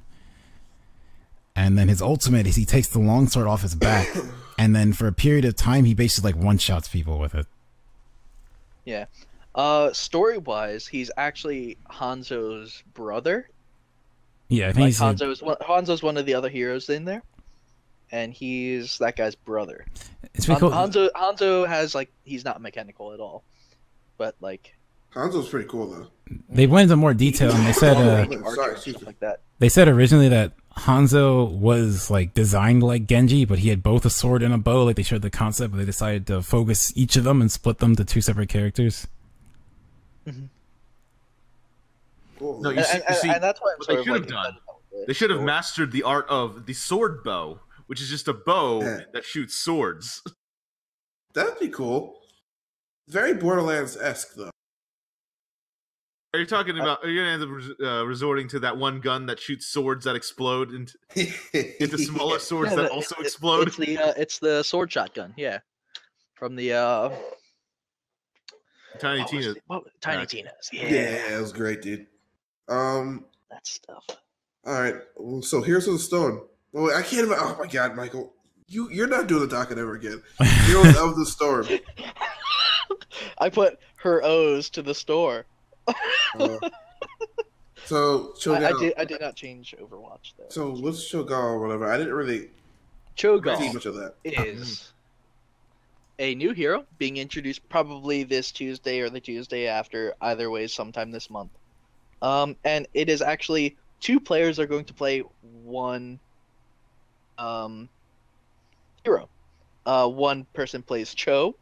[1.56, 4.08] and then his ultimate is he takes the long sword off his back
[4.58, 7.48] and then for a period of time he basically like one shots people with it
[8.86, 9.06] Yeah.
[9.54, 13.50] Uh, story wise, he's actually Hanzo's brother.
[14.48, 17.04] Yeah, I think Like he's a- Hanzo's one, Hanzo's one of the other heroes in
[17.04, 17.22] there,
[18.14, 19.86] and he's that guy's brother.
[20.34, 20.72] it's Han- cool.
[20.72, 23.44] Hanzo Hanzo has like he's not mechanical at all,
[24.18, 24.74] but like
[25.14, 26.08] Hanzo's pretty cool though.
[26.50, 29.08] They went into more detail and they said uh, Sorry, excuse me.
[29.08, 29.42] like that.
[29.60, 34.10] they said originally that Hanzo was like designed like Genji, but he had both a
[34.10, 34.86] sword and a bow.
[34.86, 37.80] Like they showed the concept, but they decided to focus each of them and split
[37.80, 39.08] them to two separate characters.
[42.40, 42.62] Cool.
[42.62, 44.06] No, you And, see, and, you see and that's why I'm what they sort of
[44.06, 44.40] should like have done.
[44.46, 45.08] excited about it.
[45.08, 48.82] they should have mastered the art of the sword bow, which is just a bow
[48.82, 49.00] Yeah.
[49.14, 50.24] that shoots swords.
[51.34, 52.16] That'd be cool.
[53.08, 54.50] Very Borderlands esque though.
[56.34, 57.04] Are you talking about?
[57.04, 60.16] Are you gonna end up uh, resorting to that one gun that shoots swords that
[60.16, 60.98] explode into,
[61.84, 63.68] into smaller swords Yeah, that the- also it- explode?
[63.68, 65.60] It's the uh, it's the sword shotgun, yeah,
[66.36, 67.10] from the uh,
[69.00, 69.56] Tiny what was Tina.
[70.02, 70.26] Tiny Yeah.
[70.26, 72.08] Tina's, Yeah, yeah, it was great, dude.
[72.70, 73.26] Um.
[73.50, 74.06] that stuff.
[74.66, 74.96] All right.
[75.18, 76.42] Well, so here's the stone.
[76.74, 77.26] Oh, I can't.
[77.26, 78.34] Even, oh my God, Michael,
[78.68, 80.22] you you're not doing the docket ever again.
[80.68, 81.68] Heroes of the Storm.
[83.40, 85.46] I put her O's to the store.
[86.40, 86.58] Uh,
[87.86, 88.34] so.
[88.48, 90.46] I, I did I did not change Overwatch though.
[90.50, 91.92] So what's Shogun or whatever?
[91.92, 92.50] I didn't really see
[93.18, 94.16] Cho'Gall much of that.
[94.24, 94.94] is
[96.20, 101.12] a new hero being introduced probably this Tuesday or the Tuesday after, either way, sometime
[101.12, 101.52] this month.
[102.22, 105.24] Um, and it is actually two players are going to play
[105.64, 106.20] one
[107.40, 107.90] um,
[109.04, 109.28] hero.
[109.86, 111.56] Uh, one person plays Cho,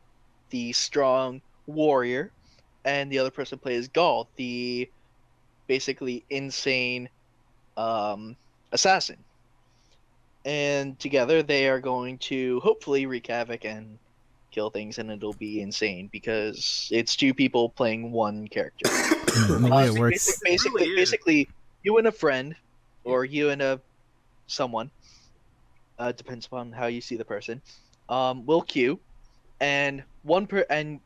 [0.50, 2.32] the strong warrior,
[2.86, 4.90] and the other person plays Gall, the
[5.68, 7.10] basically insane
[7.78, 8.36] um,
[8.72, 9.18] assassin.
[10.46, 14.00] And together they are going to hopefully wreak havoc and
[14.52, 18.90] kill things and it'll be insane because it's two people playing one character.
[18.90, 21.50] The way Uh, it works, basic- basically really basically
[21.84, 22.56] you and a friend
[23.04, 23.80] or you and a
[24.48, 24.90] someone
[26.00, 27.62] uh, depends upon how you see the person
[28.08, 29.00] um, will queue
[29.60, 31.00] and one per and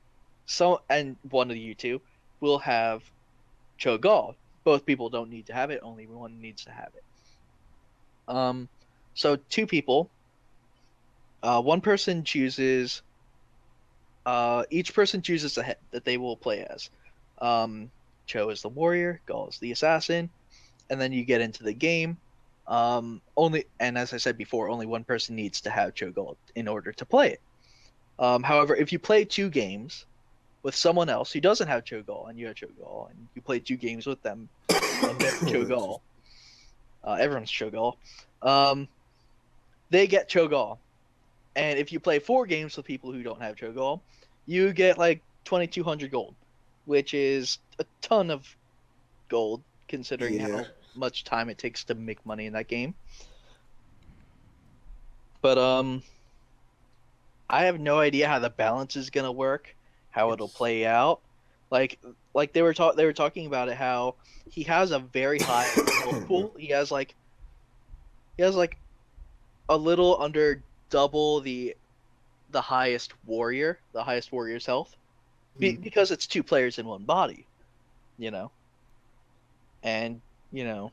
[0.46, 2.02] so and one of you two
[2.40, 3.04] will have
[3.80, 4.36] Cho'Gall.
[4.64, 5.82] Both people don't need to have it.
[5.84, 7.04] Only one needs to have it.
[8.34, 8.70] Um,
[9.14, 10.10] so two people.
[11.42, 13.02] Uh, one person chooses.
[14.26, 16.90] Uh, each person chooses a head that they will play as.
[17.40, 17.92] Um,
[18.26, 20.30] Cho is the warrior, Gall is the assassin,
[20.90, 22.18] and then you get into the game.
[22.68, 26.38] Um, only and as I said before, only one person needs to have Cho Cho'Gall
[26.56, 27.42] in order to play it.
[28.18, 30.06] Um, however, if you play two games
[30.64, 33.76] with someone else who doesn't have Cho'Gall and you have Cho'Gall, and you play two
[33.76, 36.00] games with them and they're Cho'Gall,
[37.04, 37.96] uh, everyone's Cho'Gall,
[38.42, 38.88] um,
[39.90, 40.78] they get Cho'Gall.
[41.56, 44.00] And if you play four games with people who don't have Cho'Gall,
[44.48, 46.34] you get like 2,200 gold,
[46.86, 48.48] which is a ton of
[49.30, 50.48] gold considering Yeah.
[50.48, 50.66] how
[50.96, 52.96] much time it takes to make money in that game.
[55.42, 56.02] But um,
[57.50, 59.76] I have no idea how the balance is gonna work,
[60.14, 61.20] how it'll play out.
[61.72, 62.00] Like,
[62.36, 64.16] like they were talk, they were talking about it how
[64.50, 65.68] he has a very high
[66.04, 66.56] gold pool.
[66.58, 67.16] He has like,
[68.38, 68.78] he has like,
[69.70, 70.62] a little under
[70.92, 71.76] double the,
[72.52, 74.96] the highest warrior, the highest warrior's health,
[75.58, 77.46] Be- because it's two players in one body,
[78.20, 78.52] you know.
[79.82, 80.22] And
[80.52, 80.92] you know,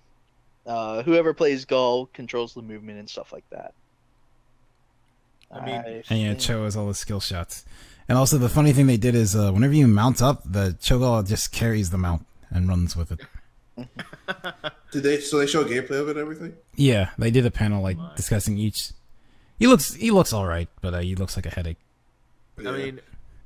[0.66, 3.74] uh, whoever plays Gall controls the movement and stuff like that.
[5.52, 7.64] I mean- and yeah, Cho has all the skill shots.
[8.10, 11.24] And also, the funny thing they did is, uh, whenever you mount up, the Cho'Gall
[11.24, 13.20] just carries the mount and runs with it.
[14.90, 15.20] Did they?
[15.20, 16.54] So they show gameplay of it and everything.
[16.74, 18.90] Yeah, they did a panel like discussing each.
[19.60, 21.76] He looks he looks all right, but uh, he looks like a headache.
[22.58, 23.00] I mean,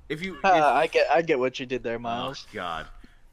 [0.09, 2.47] if you, if, Ah, I get I get what you did there, oh Miles.
[2.55, 2.87] God,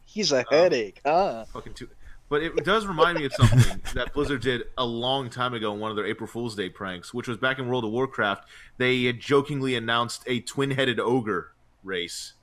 [0.05, 0.49] He's a Oh.
[0.51, 0.99] headache.
[1.05, 1.45] Ah.
[1.53, 1.87] fucking too.
[2.31, 5.81] But it does remind me of something that Blizzard did a long time ago in
[5.81, 8.47] one of their April Fool's Day pranks, which was back in World of Warcraft.
[8.77, 11.51] They had jokingly announced a twin-headed ogre
[11.83, 12.35] race,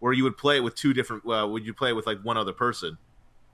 [0.00, 1.22] where you would play it with two different.
[1.24, 2.98] Uh, would you play it with like one other person?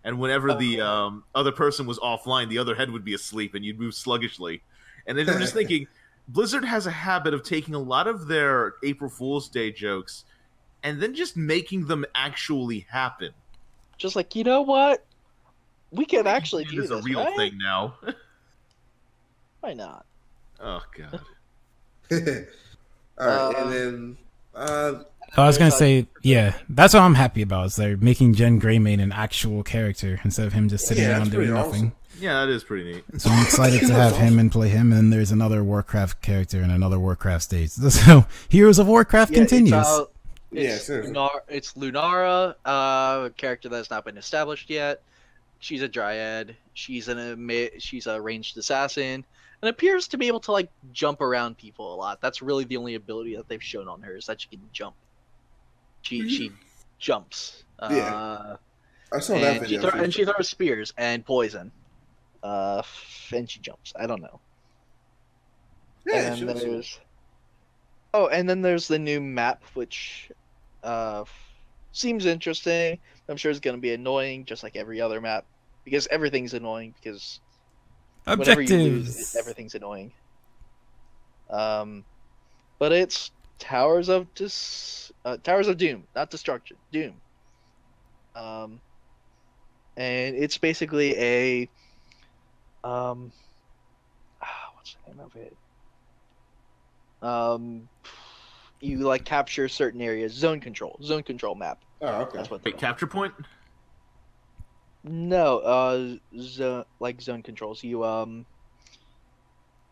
[0.03, 3.63] And whenever the um, other person was offline, the other head would be asleep, and
[3.63, 4.63] you'd move sluggishly.
[5.07, 5.87] And then I'm just thinking,
[6.29, 10.25] Blizzard has a habit of taking a lot of their April Fool's Day jokes
[10.83, 13.33] and then just making them actually happen.
[13.99, 15.05] Just like you know what,
[15.95, 17.01] we can actually It do is this.
[17.01, 17.37] a real right?
[17.37, 17.95] thing now.
[19.61, 20.05] Why not?
[20.61, 21.21] Oh god.
[22.13, 22.47] All right,
[23.19, 24.17] Uh, and then
[24.55, 24.93] uh,
[25.37, 27.67] I was gonna uh, say, yeah, that's what I'm happy about.
[27.67, 31.31] Is they're making Genn Greymane an actual character instead of him just sitting Yeah, around
[31.31, 31.93] doing pretty nothing.
[32.21, 33.05] Yeah, that is pretty neat.
[33.19, 34.93] So I'm excited to have looks him and play him.
[34.93, 37.71] And there's another Warcraft character and another Warcraft stage.
[37.71, 39.73] So Heroes of Warcraft Yeah, continues.
[39.73, 40.05] It's, uh,
[40.53, 41.13] Yeah, it's, seriously.
[41.13, 45.03] Lunar- it's Lunara, uh, a character that's not been established yet.
[45.59, 46.57] She's a dryad.
[46.75, 49.25] She's an she's a ranged assassin,
[49.63, 52.21] and appears to be able to like jump around people a lot.
[52.21, 54.95] That's really the only ability that they've shown on her is that she can jump.
[56.03, 56.53] She she
[56.99, 57.65] jumps.
[57.81, 58.15] Yeah.
[58.15, 58.57] Uh,
[59.13, 59.91] I saw that and, she video.
[59.91, 61.71] throw- and she throws spears and poison.
[62.43, 62.83] Uh,
[63.33, 63.93] and she jumps.
[63.99, 64.41] I don't know.
[66.07, 67.01] yeah, and she there's
[68.13, 70.31] oh and then there's the new map which
[70.83, 71.25] uh
[71.93, 72.99] seems interesting
[73.29, 75.45] i'm sure it's going to be annoying just like every other map
[75.85, 77.41] because everything's annoying because
[78.69, 80.13] you lose everything's annoying.
[81.51, 82.05] Um
[82.79, 87.21] but it's towers of dis uh, towers of doom not destruction doom.
[88.35, 88.81] Um
[89.97, 91.71] and it's basically a
[92.83, 93.31] um
[94.43, 95.57] ah, what's the name of it?
[97.23, 97.89] Um
[98.81, 100.33] you like capture certain areas.
[100.33, 102.39] Zone control zone control map Oh, okay.
[102.39, 103.35] that's what Wait, they're capture point?
[105.05, 107.83] no, uh, zone like zone controls.
[107.83, 108.47] You um,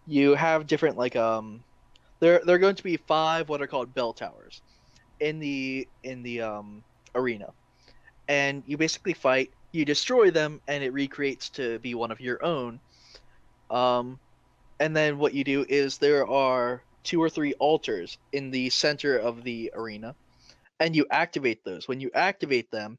[0.06, 1.64] you have different like um,
[2.20, 4.62] there there are going to be five what are called bell towers,
[5.20, 6.84] in the in the um
[7.14, 7.48] arena,
[8.28, 9.50] and you basically fight.
[9.72, 12.80] You destroy them, and it recreates to be one of your own.
[13.70, 14.20] Um,
[14.80, 19.18] and then what you do is there are two or three altars in the center
[19.18, 20.14] of the arena,
[20.82, 21.86] and you activate those.
[21.86, 22.98] When you activate them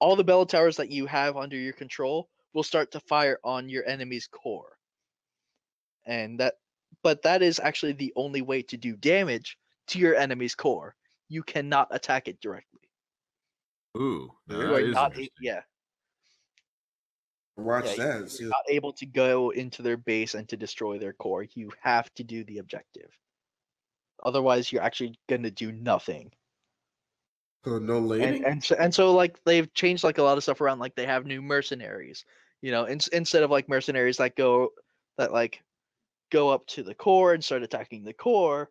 [0.00, 3.68] all the bell towers that you have under your control will start to fire on
[3.68, 4.76] your enemy's core.
[6.04, 6.54] And that
[7.02, 9.56] but that is actually the only way to do damage
[9.88, 10.94] to your enemy's core.
[11.28, 12.80] You cannot attack it directly.
[13.96, 15.62] Ooh, You that you are is not a- yeah,
[17.56, 18.18] Watch yeah, that.
[18.18, 21.46] you're See, not able to go into their base and to destroy their core.
[21.54, 23.10] You have to do the objective.
[24.24, 26.32] Otherwise, you're actually going to do nothing.
[27.64, 28.24] So no lady.
[28.24, 30.94] and and so, and so like they've changed like a lot of stuff around like
[30.94, 32.24] they have new mercenaries
[32.60, 34.70] you know in, instead of like mercenaries that go
[35.18, 35.62] that like
[36.30, 38.70] go up to the core and start attacking the core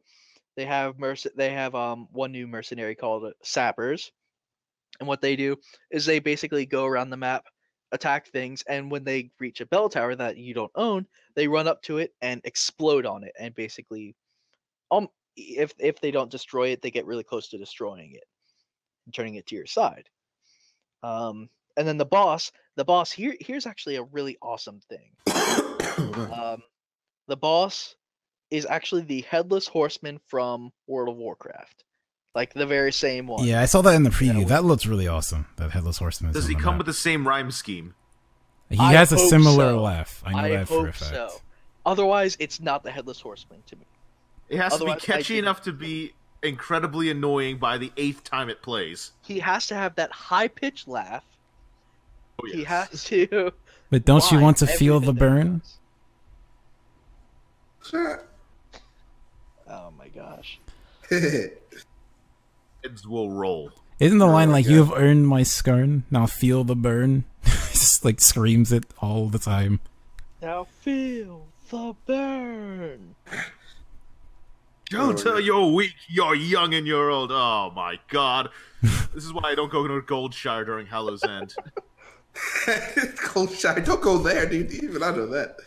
[0.55, 4.11] they have merc- they have um one new mercenary called uh, sappers
[4.99, 5.55] and what they do
[5.89, 7.45] is they basically go around the map
[7.93, 11.05] attack things and when they reach a bell tower that you don't own
[11.35, 14.15] they run up to it and explode on it and basically
[14.91, 18.23] um if if they don't destroy it they get really close to destroying it
[19.05, 20.09] and turning it to your side.
[21.03, 25.11] Um, and then the boss, the boss here, here's actually a really awesome thing.
[25.97, 26.63] Um,
[27.27, 27.95] the boss
[28.49, 31.83] is actually the headless horseman from World of Warcraft,
[32.33, 33.45] like the very same one.
[33.45, 34.39] Yeah, I saw that in the preview.
[34.39, 35.47] we- that looks really awesome.
[35.57, 36.31] That headless horseman.
[36.31, 37.93] Does he come with the same rhyme scheme?
[38.69, 39.81] He I has a similar so.
[39.81, 40.23] laugh.
[40.25, 41.11] I know I that for a fact.
[41.11, 41.41] so.
[41.85, 43.85] Otherwise, it's not the headless horseman to me.
[44.49, 48.49] It has Otherwise, to be catchy enough to be incredibly annoying by the eighth time
[48.49, 49.11] it plays.
[49.21, 51.23] He has to have that high pitched laugh.
[52.41, 53.51] Oh, He has to.
[53.89, 55.59] But don't you want to feel the burn?
[55.59, 55.77] does.
[57.91, 58.27] Shut.
[59.69, 60.59] Oh my gosh.
[61.09, 63.71] Heads will roll.
[63.99, 66.03] Isn't the Oh line my like "You have earned my scorn"?
[66.09, 67.25] Now feel the burn.
[67.43, 69.79] Just like screams it all the time.
[70.41, 73.15] Now feel the burn.
[74.91, 75.45] Don't tell yeah.
[75.45, 77.31] you're weak, you're young and you're old.
[77.31, 78.49] Oh my god.
[78.81, 81.55] this is why I don't go to Goldshire during Hallow's End.
[83.17, 83.83] Cold shot.
[83.85, 84.71] Don't go there, dude.
[84.71, 85.57] Even I know that.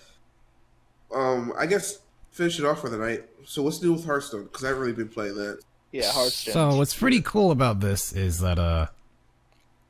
[1.14, 2.00] Um, I guess
[2.32, 3.24] finish it off for the night.
[3.46, 4.44] So what's new with Hearthstone?
[4.44, 5.60] Because I haven't really been playing that.
[5.92, 6.52] Yeah, Hearthstone.
[6.52, 8.88] So what's pretty cool about this is that uh,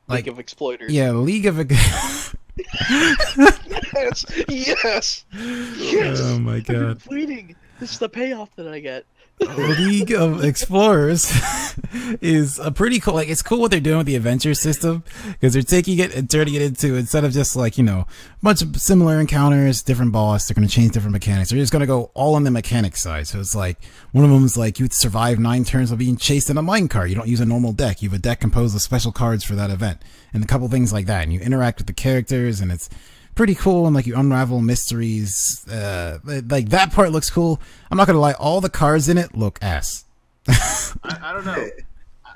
[0.08, 0.92] League of Exploiters.
[0.92, 2.34] yeah, League of Yes.
[4.48, 5.24] Yes.
[5.32, 6.20] Yes.
[6.22, 7.02] oh my I've been god.
[7.08, 7.56] waiting.
[7.80, 9.04] This is the payoff that I get.
[9.40, 11.32] League of Explorers
[12.20, 13.14] is a pretty cool.
[13.14, 16.30] Like, it's cool what they're doing with the adventure system because they're taking it and
[16.30, 18.06] turning it into instead of just like you know
[18.44, 20.46] of similar encounters, different boss.
[20.46, 21.50] They're going to change different mechanics.
[21.50, 23.26] They're just going to go all on the mechanic side.
[23.26, 23.78] So it's like
[24.12, 27.08] one of them is like you survive nine turns of being chased in a minecart.
[27.08, 28.02] You don't use a normal deck.
[28.02, 30.00] You have a deck composed of special cards for that event,
[30.32, 31.22] and a couple things like that.
[31.22, 32.88] And you interact with the characters, and it's
[33.34, 38.06] pretty cool and like you unravel mysteries uh like that part looks cool i'm not
[38.06, 40.04] gonna lie all the cards in it look ass
[40.48, 41.68] I, I don't know.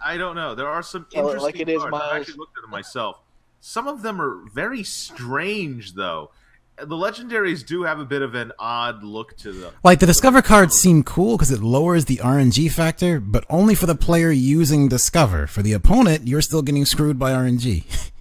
[0.04, 0.54] I don't know.
[0.54, 1.94] There are some Tell it interesting like it is, cards.
[1.94, 2.12] I Miles.
[2.20, 3.18] actually looked at them myself.
[3.60, 6.30] Some of them are very strange, though.
[6.78, 9.74] The legendaries do have a bit of an odd look to them.
[9.84, 13.86] like the discover cards seem cool because it lowers the rng factor but only for
[13.86, 17.82] the player using discover for the opponent you're still getting screwed by rng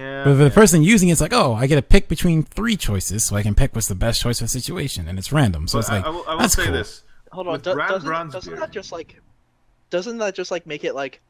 [0.00, 0.24] Yeah.
[0.24, 2.76] but for the person using it, it's like oh i get to pick between three
[2.76, 5.68] choices so i can pick what's the best choice for the situation and it's random
[5.68, 6.72] so But it's like I, will, I will that's say cool.
[6.72, 7.02] this.
[7.32, 9.20] Hold on, do, doesn't, doesn't that just like
[9.90, 11.20] doesn't that just like make it like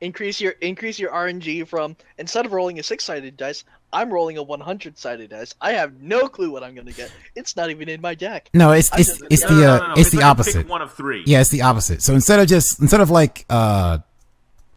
[0.00, 4.38] increase your increase your RNG from instead of rolling a six sided dice, I'm rolling
[4.38, 5.54] a one hundred sided dice.
[5.60, 7.12] I have no clue what I'm gonna get.
[7.36, 8.50] It's not even in my deck.
[8.54, 10.82] no it's I it's, it's the uh, no, no, it's the like a opposite one
[10.82, 11.22] of three.
[11.26, 12.02] Yeah, it's the opposite.
[12.02, 14.13] So instead of just instead of like uh It's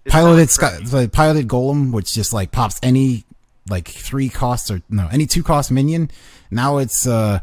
[0.09, 3.25] piloted sky, like piloted golem, which just like pops any
[3.69, 6.09] like three costs or no any two cost minion.
[6.51, 7.39] Now it's uh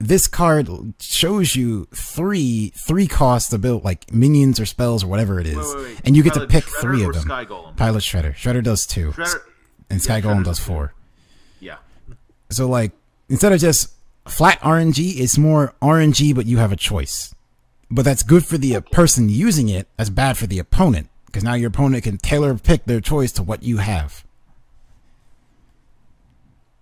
[0.00, 0.68] this card
[1.00, 5.76] shows you three three cost ability like minions or spells or whatever it is, Wait,
[5.76, 6.00] wait, wait.
[6.04, 7.22] and you get Pilot to pick Shredder three of them.
[7.22, 7.76] Sky Golem?
[7.76, 8.34] Pilot Shredder.
[8.34, 9.40] Shredder does two, Shredder,
[9.90, 10.94] and Sky yeah, Golem does four.
[11.60, 11.76] yeah.
[12.50, 12.92] So like
[13.28, 13.92] instead of just
[14.26, 17.34] flat RNG, it's more RNG, but you have a choice.
[17.90, 19.88] But that's good for the uh, person using it.
[19.96, 23.42] That's bad for the opponent because now your opponent can tailor pick their choice to
[23.42, 24.24] what you have.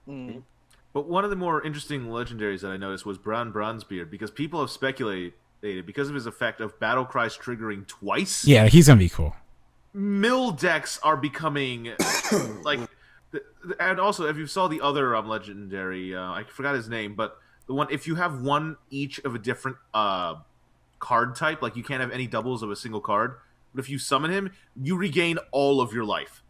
[0.09, 0.43] Mm.
[0.93, 4.61] But one of the more interesting legendaries that I noticed was Brann Bronzebeard because people
[4.61, 5.35] have speculated
[5.85, 8.47] because of his effect of battle cries triggering twice.
[8.47, 9.35] Yeah, he's gonna be cool.
[9.93, 11.85] mill decks are becoming
[12.63, 12.79] like
[13.33, 16.87] the- the- and also if you saw the other um, legendary uh, i forgot his
[16.87, 20.35] name but the one if you have one each of a different uh
[20.99, 23.37] card type like you can't have any doubles of a single card
[23.77, 26.43] but if you summon him you regain all of your life.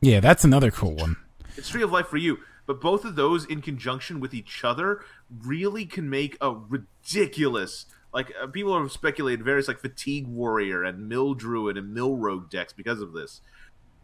[0.00, 1.16] Yeah, that's another cool one.
[1.56, 2.38] it's tree of life for you.
[2.66, 5.04] But both of those in conjunction with each other
[5.44, 7.86] really can make a ridiculous
[8.16, 12.48] like uh, people have speculated various like fatigue warrior and mill druid and mill rogue
[12.48, 13.42] decks because of this.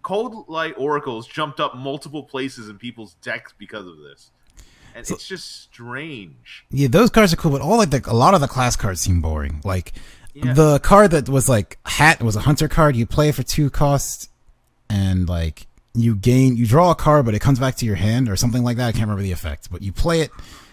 [0.02, 4.30] Coldlight Oracles jumped up multiple places in people's decks because of this.
[4.94, 6.66] And it's just strange.
[6.70, 9.00] Yeah, those cards are cool, but all like the, a lot of the class cards
[9.00, 9.62] seem boring.
[9.64, 9.94] Like
[10.34, 10.54] Yeah.
[10.54, 12.96] the card that was like hat was a hunter card.
[12.96, 14.28] You play for two costs,
[14.88, 18.28] and like you gain, you draw a card, but it comes back to your hand
[18.28, 18.88] or something like that.
[18.88, 20.30] I can't remember the effect, but you play it.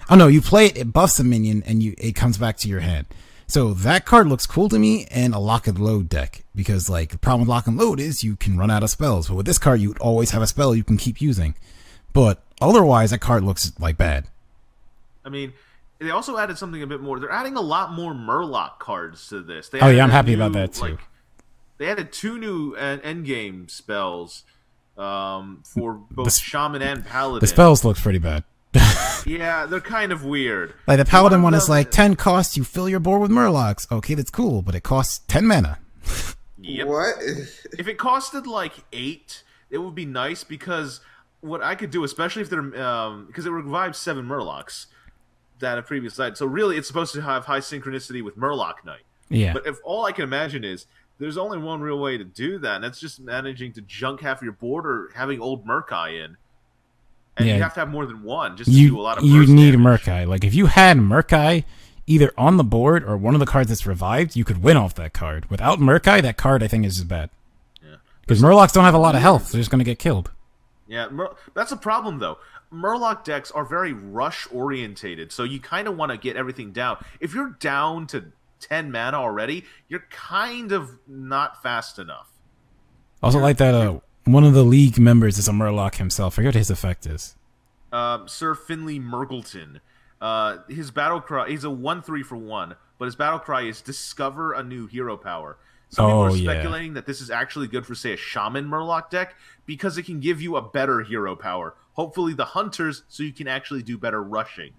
[0.09, 0.77] Oh no, you play it.
[0.77, 3.05] It buffs a minion, and you it comes back to your hand.
[3.47, 7.09] So that card looks cool to me in a lock and load deck because like
[7.09, 9.27] the problem with lock and load is you can run out of spells.
[9.27, 11.55] But with this card, you always have a spell you can keep using.
[12.13, 14.25] But otherwise, that card looks like bad.
[15.25, 15.51] i mean
[15.99, 19.41] they also added something a bit more they're adding a lot more murloc cards to
[19.41, 20.97] this they Oh, yeah, I'm a happy about that, too.
[21.77, 24.43] they added two new uh, endgame spells
[24.97, 28.43] um, for both s- shaman and paladin The spells look pretty bad.
[29.25, 30.73] Yeah, they're kind of weird.
[30.87, 32.55] Like the paladin one of is them- like ten costs.
[32.55, 33.91] You fill your board with murlocs.
[33.91, 35.79] Okay, that's cool, but it costs ten mana.
[36.61, 36.87] Yep.
[36.87, 37.15] What?
[37.77, 40.99] If it costed like eight, it would be nice because
[41.41, 44.85] what I could do, especially if they're um, because it revives seven Murlocs
[45.59, 46.37] that a previous died.
[46.37, 49.01] So really, it's supposed to have high synchronicity with Murloc Knight.
[49.29, 50.87] Yeah, But if all I can imagine is
[51.19, 54.41] there's only one real way to do that, and that's just managing to junk half
[54.41, 56.37] your board or having old Murk-Eye in.
[57.37, 57.57] And Yeah.
[57.57, 59.45] you have to have more than one just to you do a lot of you
[59.45, 59.79] need damage.
[59.79, 60.23] Murk-Eye.
[60.25, 61.63] Like if you had Murk-Eye
[62.07, 64.95] either on the board or one of the cards that's revived, you could win off
[64.95, 65.49] that card.
[65.49, 67.29] Without Murk-Eye, that card I think is bad.
[67.83, 67.97] Yeah.
[68.21, 70.31] Because Murlocs don't have a lot of health; they're just gonna get killed.
[70.89, 72.39] Yeah, Mur- that's a problem though.
[72.73, 76.97] Murloc decks are very rush orientated, so you kind of want to get everything down.
[77.19, 82.27] If you're down to 10 mana already, you're kind of not fast enough.
[83.21, 86.33] Also, like that, uh, one of the league members is a Murloc himself.
[86.33, 87.35] I forget what his effect is.
[87.91, 89.79] Um, Sir Finley Mrrgglton,
[90.21, 93.81] uh, his battle cry, he's a 1 3 for 1, but his battle cry is
[93.81, 95.57] discover a new hero power.
[95.89, 96.51] Some people Oh, are yeah.
[96.51, 99.35] speculating that this is actually good for, say, a shaman Murloc deck
[99.65, 101.75] because it can give you a better hero power.
[101.93, 104.71] Hopefully, the hunters, so you can actually do better rushing.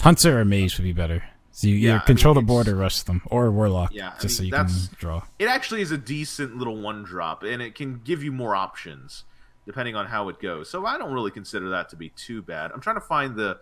[0.00, 1.22] Hunter or Mage would be better.
[1.50, 4.12] So you Yeah, either I control mean, the board or rush them, or Warlock, Yeah,
[4.16, 4.68] I just so mean, you can
[4.98, 5.22] draw.
[5.38, 9.24] it actually is a decent little one drop and it can give you more options
[9.64, 12.70] depending on how it goes so i don't really consider that to be too bad
[12.72, 13.58] i'm trying to find the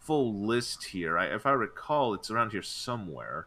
[0.00, 3.46] full list here I, if i recall it's around here somewhere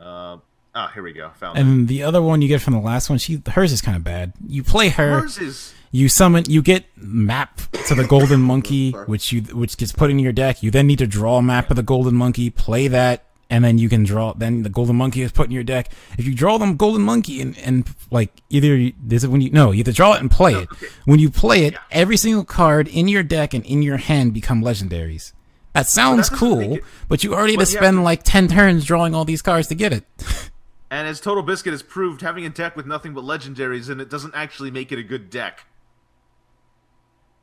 [0.00, 0.38] uh,
[0.74, 1.30] Ah, here we go.
[1.40, 1.60] Found it.
[1.60, 4.04] And the other one you get from the last one, she hers is kind of
[4.04, 4.32] bad.
[4.46, 9.32] You play her, Hers is you summon, you get map to the golden monkey, which
[9.32, 10.62] you which gets put into your deck.
[10.62, 13.78] You then need to draw a map of the golden monkey, play that, and then
[13.78, 14.32] you can draw.
[14.32, 15.90] Then the golden monkey is put in your deck.
[16.16, 19.50] If you draw them golden monkey and and like either you- this is when you
[19.50, 20.68] no, you have to draw it and play it.
[21.04, 24.62] When you play it, every single card in your deck and in your hand become
[24.62, 25.32] legendaries.
[25.72, 26.38] That sounds doesn't make
[26.68, 27.80] cool, it- but you already had to But yeah.
[27.80, 30.04] spend like ten turns drawing all these cards to get it.
[30.90, 34.34] And as TotalBiscuit has proved, having a deck with nothing but legendaries in it doesn't
[34.34, 35.66] actually make it a good deck.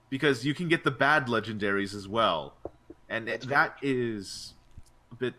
[0.09, 2.55] Because you can get the bad legendaries as well.
[3.09, 4.53] And it- that is
[5.11, 5.33] a bit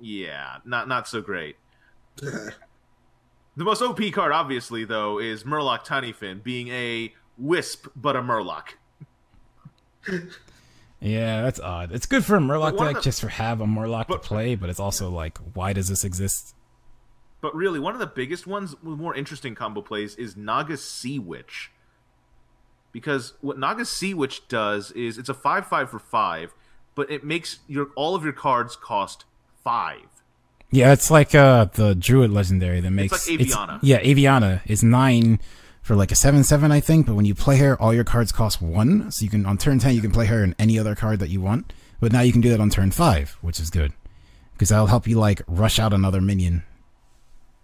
[0.00, 1.56] yeah, not not so great.
[3.56, 8.68] The most OP card obviously though is Murloc Tinyfin being a wisp but a Murloc.
[11.02, 11.92] Yeah, that's odd.
[11.92, 14.06] It's good for a Murloc But one of deck the- just for have a Murloc
[14.06, 16.54] but- to play, but it's also like, why does this exist?
[17.40, 21.18] But really, one of the biggest ones with more interesting combo plays is Naga Sea
[21.18, 21.70] Witch.
[22.92, 26.54] Because what Naga Sea Witch does is it's a 5 5 for 5,
[26.94, 29.24] but it makes your all of your cards cost
[29.64, 30.00] 5.
[30.72, 33.78] Yeah, it's like uh the Druid legendary that makes like Aviana.
[33.82, 35.40] yeah, Aviana is nine
[35.82, 37.06] for like a seven seven, I think.
[37.06, 39.78] But when you play her, all your cards cost one, so you can on turn
[39.78, 41.72] ten you can play her in any other card that you want.
[42.00, 43.92] But now you can do that on turn five, which is good
[44.52, 46.62] because that'll help you like rush out another minion.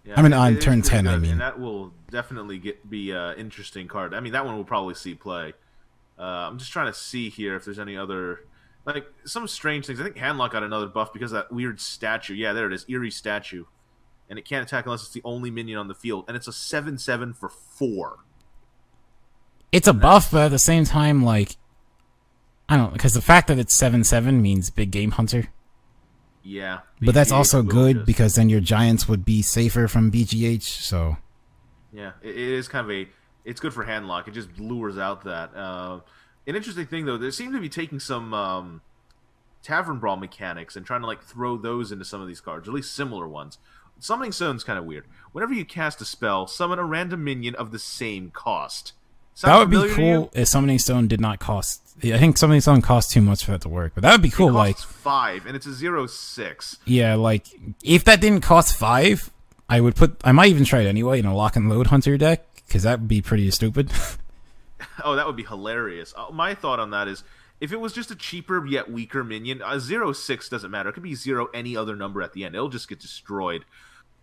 [0.06, 1.32] Yeah, I mean, on turn pretty 10, I mean.
[1.32, 4.14] And that will definitely get be an interesting card.
[4.14, 5.52] I mean, that one will probably see play.
[6.18, 8.40] Uh, I'm just trying to see here if there's any other.
[8.84, 10.00] Like, some strange things.
[10.00, 12.34] I think Handlock got another buff because of that weird statue.
[12.34, 12.84] Yeah, there it is.
[12.88, 13.64] Eerie statue.
[14.30, 16.24] And it can't attack unless it's the only minion on the field.
[16.28, 18.18] And it's a 7 7 for 4.
[19.72, 21.56] It's a buff, but at the same time, like
[22.68, 25.48] I don't because the fact that it's seven seven means big game hunter.
[26.46, 26.80] Yeah.
[27.02, 30.62] But that's also good just- because then your giants would be safer from BGH.
[30.62, 31.16] So
[31.92, 33.08] Yeah, it, is kind of a.
[33.44, 34.28] It's good for handlock.
[34.28, 35.54] It just lures out that.
[35.56, 36.00] Uh,
[36.46, 38.80] an interesting thing though, they seem to be taking some um,
[39.62, 42.70] tavern brawl mechanics and trying to like throw those into some of these cards, or
[42.70, 43.58] at least similar ones.
[43.98, 45.06] Summoning Stone's kind of weird.
[45.32, 48.92] Whenever you cast a spell, summon a random minion of the same cost.
[49.36, 50.16] Sound that would be familiar to you?
[50.16, 51.82] cool if summoning stone did not cost.
[52.02, 54.30] I think summoning stone costs too much for that to work, but that would be
[54.30, 54.48] cool.
[54.48, 56.78] It Like five, and it's a zero six.
[56.84, 57.46] yeah, like
[57.84, 59.30] if that didn't cost five,
[59.68, 60.16] I would put.
[60.24, 63.00] I might even try it anyway in a lock and load hunter deck because that
[63.00, 63.90] would be pretty stupid.
[65.04, 66.12] Oh, that would be hilarious.
[66.16, 67.22] Uh, my thought on that is,
[67.60, 70.88] if it was just a cheaper yet weaker minion, a zero six doesn't matter.
[70.90, 72.54] It could be zero any other number at the end.
[72.54, 73.64] It'll just get destroyed.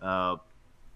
[0.02, 0.38] Uh,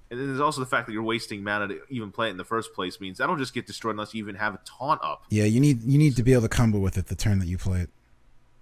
[0.10, 2.38] and then there's also the fact that you're wasting mana to even play it in
[2.38, 5.24] the first place means that'll just get destroyed unless you even have a taunt up.
[5.30, 7.48] yeah, you need you need to be able to combo with it the turn that
[7.48, 7.90] you play it.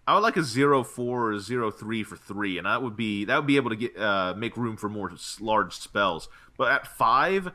[0.08, 3.26] I would like a zero four or zero three for three, and that would be
[3.26, 6.30] that would be able to get uh, make room for more large spells.
[6.58, 7.52] But at five, uh,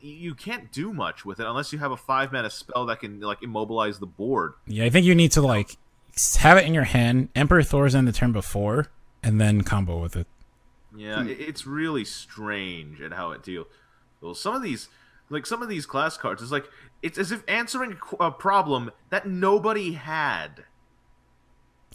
[0.00, 3.20] you can't do much with it unless you have a five mana spell that can
[3.20, 4.54] like immobilize the board.
[4.66, 5.76] Yeah, I think you need to like
[6.38, 8.90] have it in your hand, Emperor Thaurissan the turn before,
[9.22, 10.26] and then combo with it.
[10.96, 13.66] Yeah, it, it's really strange at how it deals.
[14.20, 14.88] Well, some of these,
[15.30, 16.66] like some of these class cards, is like
[17.02, 20.64] it's as if answering a problem that nobody had.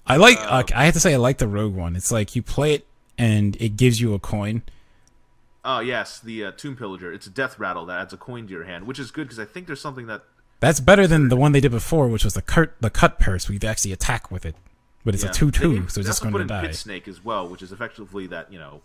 [0.05, 0.37] I like.
[0.39, 1.95] uh, I have to say, I like the Rogue one.
[1.95, 2.87] It's like you play it
[3.17, 4.63] and it gives you a coin.
[5.65, 7.13] Oh yes, the uh, Tomb Pillager.
[7.13, 9.39] It's a death rattle that adds a coin to your hand, which is good because
[9.39, 10.23] I think there's something that
[10.59, 13.49] That's better than the one they did before, which was the cut the cut purse.
[13.49, 14.55] where you actually attack with it,
[15.07, 15.29] but it's yeah.
[15.29, 16.65] a two They- two, so it's just going to die.
[16.67, 18.81] Pit Snake as well, which is effectively that you know,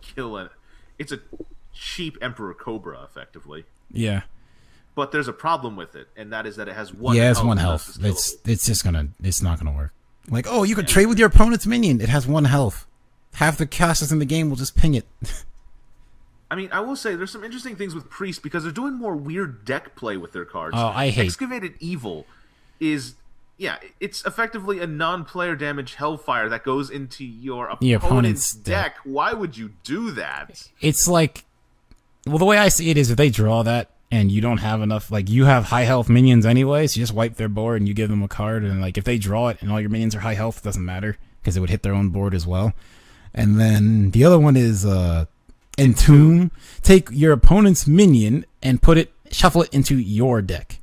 [0.00, 0.48] kill an.
[0.98, 1.20] It's a
[1.74, 3.66] cheap Emperor Cobra, effectively.
[3.92, 4.22] Yeah,
[4.94, 7.14] But there's a problem with it, and that is that it has one.
[7.16, 7.98] yeah, it's health one health.
[8.02, 9.08] It's it's just gonna.
[9.22, 9.92] It's not gonna work.
[10.30, 12.00] Like, oh, you could trade with your opponent's minion.
[12.00, 12.86] It has one health.
[13.34, 15.04] Half the casters in the game will just ping it.
[16.50, 19.14] I mean, I will say there's some interesting things with Priest because they're doing more
[19.14, 20.74] weird deck play with their cards.
[20.78, 22.24] Oh, I hate- Excavated Evil
[22.80, 23.14] is
[23.58, 28.96] yeah, it's effectively a non-player damage Hellfire that goes into your opponent's, Your opponent's deck.
[29.04, 30.68] Why would you do that?
[30.80, 31.44] it's like
[32.26, 34.82] well the way i see it is if they draw that and you don't have
[34.82, 37.88] enough like you have high health minions anyway so you just wipe their board and
[37.88, 40.14] you give them a card and like if they draw it and all your minions
[40.14, 42.72] are high health it doesn't matter because it would hit their own board as well
[43.34, 45.24] and then the other one is uh
[45.78, 46.50] entomb
[46.82, 50.77] take your opponent's minion and put it shuffle it into your deck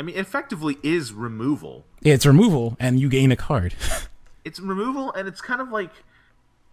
[0.00, 1.84] I mean, effectively is removal.
[2.00, 3.74] yeah, it's removal and you gain a card
[4.46, 5.90] It's removal, and it's kind of like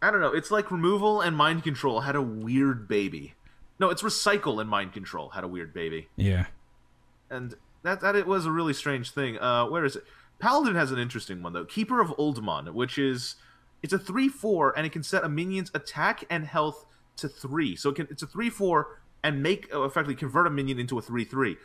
[0.01, 0.33] I don't know.
[0.33, 3.33] It's like removal and mind control had a weird baby.
[3.79, 6.07] No, it's recycle and mind control had a weird baby.
[6.15, 6.45] yeah
[7.29, 9.37] and that that it was a really strange thing.
[9.39, 10.05] Uh, where is it?
[10.39, 11.65] Paladin has an interesting one though.
[11.65, 13.35] Keeper of Uldaman, which is
[13.83, 16.85] it's a three four, and it can set a minion's attack and health
[17.17, 17.75] to three.
[17.75, 20.97] So it can, it's a three four and make uh, effectively convert a minion into
[20.97, 21.57] a three three.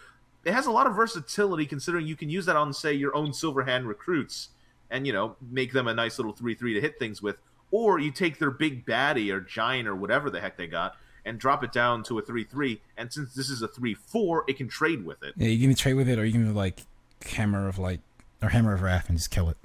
[0.44, 3.32] It has a lot of versatility considering you can use that on say your own
[3.32, 4.48] silver hand recruits
[4.90, 7.36] and you know make them a nice little three three to hit things with,
[7.70, 11.39] or you take their big baddie or giant or whatever the heck they got and
[11.39, 12.81] drop it down to a three three.
[12.97, 15.35] And since this is a three four, it can trade with it.
[15.36, 16.82] Yeah, you can trade with it, or you can like
[17.24, 18.01] hammer of light
[18.43, 19.56] or hammer of wrath and just kill it.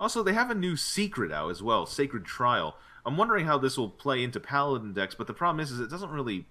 [0.00, 2.76] Also, they have a new secret out as well, Sacred Trial.
[3.04, 5.90] I'm wondering how this will play into Paladin decks, but the problem is, is it
[5.90, 6.46] doesn't really.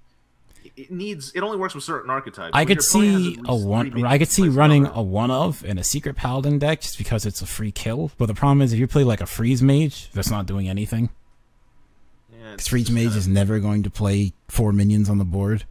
[0.78, 1.32] It needs.
[1.34, 2.52] It only works with certain archetypes.
[2.54, 4.06] I could your opponent has see a one.
[4.06, 7.42] I could see running a one of in a secret paladin deck just because it's
[7.42, 8.12] a free kill.
[8.18, 11.10] But the problem is if you play like a freeze mage that's not doing anything.
[12.32, 15.66] Yeah, freeze mage kinda- is never going to play four minions on the board.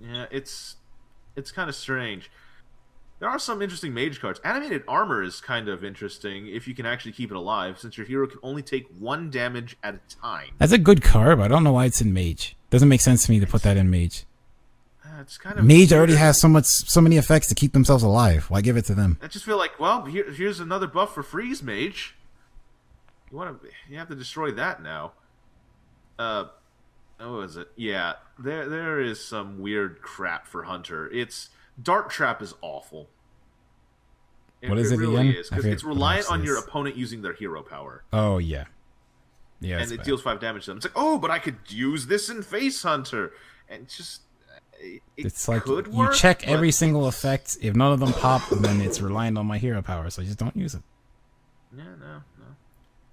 [0.00, 0.76] Yeah, it's
[1.36, 2.30] it's kind of strange.
[3.20, 4.40] There are some interesting mage cards.
[4.44, 8.06] Animated armor is kind of interesting if you can actually keep it alive, since your
[8.06, 10.50] hero can only take one damage at a time.
[10.58, 12.56] That's a good card, but I don't know why it's in mage.
[12.74, 14.24] Doesn't make sense to me to put that in mage.
[15.04, 18.02] Uh, it's kind of Mage already has so much, so many effects to keep themselves
[18.02, 18.46] alive.
[18.50, 19.16] Why give it to them?
[19.22, 22.16] I just feel like, well, here, here's another buff for freeze mage.
[23.30, 25.12] You want to, you have to destroy that now.
[26.18, 26.46] Uh,
[27.20, 27.68] oh, is it?
[27.76, 31.08] Yeah, there, there is some weird crap for Hunter.
[31.12, 33.08] It's Dart Trap is awful.
[34.66, 35.34] What is it really again?
[35.40, 38.64] Is, I 'cause it's reliant on your opponent using their hero power, Oh yeah,
[39.64, 39.78] yeah.
[39.80, 40.06] and it bad.
[40.06, 40.78] deals five damage to them.
[40.78, 43.32] It's like, oh, but I could use this in Face Hunter,
[43.68, 44.22] and just.
[44.80, 47.56] It, it It's like could you work, check every single it's- effect.
[47.62, 50.10] If none of them pop, then it's reliant on my hero power.
[50.10, 50.82] So I just don't use it.
[51.76, 52.06] Yeah, no,
[52.38, 52.44] no.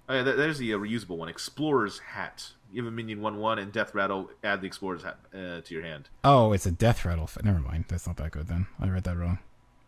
[0.09, 1.29] Oh yeah, there's the uh, reusable one.
[1.29, 2.49] Explorer's Hat.
[2.73, 4.29] Give have a minion one one and Death Rattle.
[4.43, 6.09] Add the Explorer's Hat uh, to your hand.
[6.23, 7.25] Oh, it's a death rattle.
[7.25, 7.85] f- Never mind.
[7.87, 8.67] That's not that good then.
[8.79, 9.39] I read that wrong.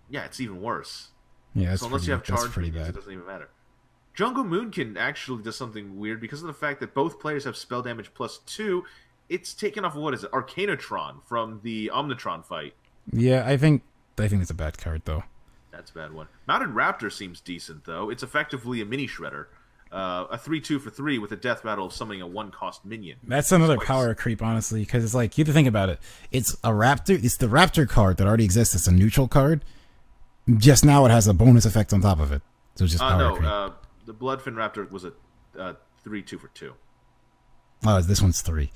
[0.09, 1.09] Yeah, it's even worse.
[1.55, 3.49] Yeah, that's so unless pretty, you have charge it doesn't even matter.
[4.13, 7.81] Jungle Moonkin actually does something weird because of the fact that both players have spell
[7.81, 8.83] damage plus two.
[9.29, 10.31] It's taken off what is it?
[10.31, 12.73] Arcanotron from the Omnitron fight.
[13.11, 13.81] Yeah, I think
[14.19, 15.23] I think it's a bad card though.
[15.71, 16.27] That's a bad one.
[16.47, 18.09] Mounted Raptor seems decent though.
[18.11, 19.47] It's effectively a mini shredder.
[19.91, 23.15] Uh, a three-two for three with a death rattle of summoning a one-cost minion.
[23.27, 23.85] That's another Twice.
[23.87, 25.99] power creep, honestly, because it's like you have to think about it.
[26.31, 27.23] It's a raptor.
[27.23, 28.73] It's the raptor card that already exists.
[28.73, 29.63] It's a neutral card.
[30.57, 32.41] Just now, it has a bonus effect on top of it.
[32.73, 33.47] So it's just Uh, power no, creep.
[33.47, 33.69] uh,
[34.05, 35.13] the Bloodfen Raptor was a
[35.57, 35.73] uh,
[36.03, 36.73] three two for two.
[37.85, 38.71] oh, this one's three,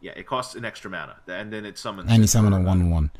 [0.00, 2.10] Yeah, it costs an extra mana, and then it summons.
[2.10, 3.10] and you summon a uh, one-one.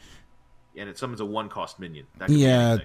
[0.76, 2.06] and it summons a one cost minion.
[2.28, 2.78] Yeah.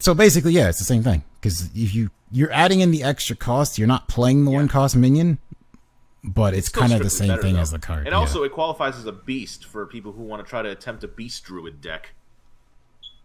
[0.00, 1.22] So basically, yeah, it's the same thing.
[1.40, 4.58] Because if you you're adding in the extra cost, you're not playing the Yeah.
[4.58, 5.38] one cost minion,
[6.24, 7.60] but it's, still kind of the same better, thing though.
[7.60, 8.00] as the card.
[8.00, 8.18] And yeah.
[8.18, 11.08] also, it qualifies as a beast for people who want to try to attempt a
[11.08, 12.14] beast druid deck.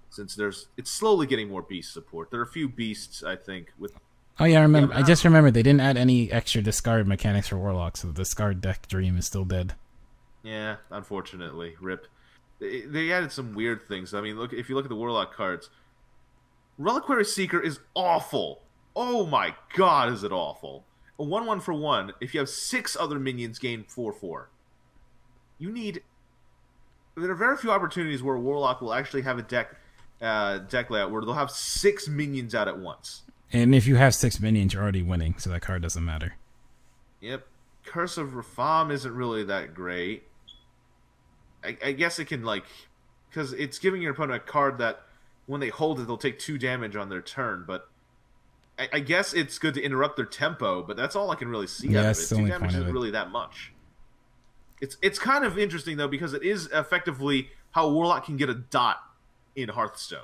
[0.09, 2.29] Since there's, it's slowly getting more beast support.
[2.29, 3.93] There are a few beasts, I think, with
[4.39, 4.93] oh yeah, I remember.
[4.93, 8.13] but I just remembered they didn't add any extra discard mechanics for Warlock, so the
[8.13, 9.75] discard deck dream is still dead.
[10.43, 12.07] Yeah, unfortunately, rip.
[12.59, 14.13] They, they added some weird things.
[14.13, 15.69] I mean, look if you look at the warlock cards,
[16.77, 18.61] Reliquary Seeker is awful.
[18.95, 20.85] Oh my god, is it awful?
[21.17, 22.11] A one-one for one.
[22.19, 24.49] If you have six other minions, gain four-four.
[25.57, 26.03] You need.
[27.15, 29.75] There are very few opportunities where warlock will actually have a deck,
[30.21, 33.22] uh, deck layout where they'll have six minions out at once.
[33.53, 36.33] And if you have six minions, you're already winning, so that card doesn't matter.
[37.21, 37.47] Yep.
[37.85, 40.23] Curse of Rafaam isn't really that great.
[41.63, 42.65] I, I guess it can like
[43.29, 45.03] because it's giving your opponent a card that
[45.45, 47.87] when they hold it they'll take two damage on their turn, but
[48.77, 51.67] I, I guess it's good to interrupt their tempo, but that's all I can really
[51.67, 52.27] see Yeah, out of it.
[52.27, 53.71] Two damage isn't really that much.
[54.81, 58.55] It's it's kind of interesting though because it is effectively how Warlock can get a
[58.55, 58.97] dot
[59.55, 60.19] in Hearthstone.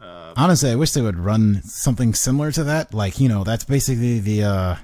[0.00, 2.92] Uh, Honestly, I wish they would run something similar to that.
[2.92, 4.76] Like, you know, that's basically the uh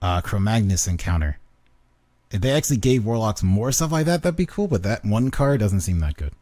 [0.00, 1.38] uh Chromaggus encounter.
[2.30, 5.30] If they actually gave Warlocks more stuff like that, that'd be cool, but that one
[5.30, 6.32] card doesn't seem that good.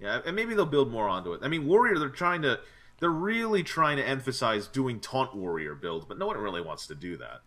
[0.00, 1.40] Yeah, and maybe they'll build more onto it.
[1.42, 2.60] I mean, Warrior, they're trying to,
[3.00, 6.94] they're really trying to emphasize doing taunt Warrior builds, but no one really wants to
[6.94, 7.40] do that.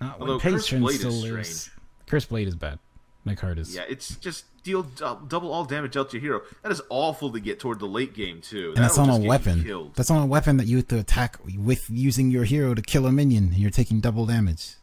[0.00, 1.70] Not Although Curse Blade is strange.
[2.06, 2.78] Curse Blade is bad.
[3.24, 6.40] That card is Yeah, it's just deal double all damage out to your hero.
[6.62, 8.68] That is awful to get toward the late game too.
[8.74, 9.92] and that's That'll on a just get you weapon.
[9.96, 13.06] That's on a weapon that you have to attack with using your hero to kill
[13.06, 13.44] a minion.
[13.44, 14.74] and You're taking double damage.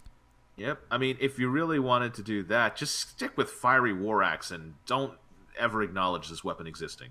[0.57, 0.79] Yep.
[0.89, 4.51] I mean, if you really wanted to do that, just stick with Fiery War Axe
[4.51, 5.13] and don't
[5.59, 7.09] ever acknowledge this weapon existing.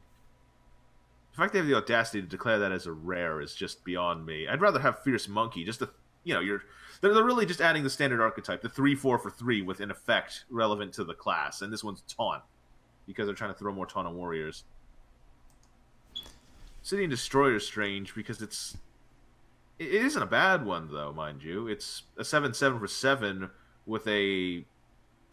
[1.32, 4.24] The fact they have the audacity to declare that as a rare is just beyond
[4.24, 4.46] me.
[4.46, 5.64] I'd rather have Fierce Monkey.
[5.64, 5.90] Just to,
[6.24, 6.64] you know, you're
[7.00, 9.90] they're, they're really just adding the standard archetype, the three four for three with an
[9.90, 12.42] effect relevant to the class, and this one's taunt
[13.06, 14.64] because they're trying to throw more taunt on warriors.
[16.82, 18.76] City and Destroyer is strange because it's
[19.78, 21.66] It isn't a bad one though, mind you.
[21.68, 23.50] It's a seven seven for seven
[23.86, 24.64] with a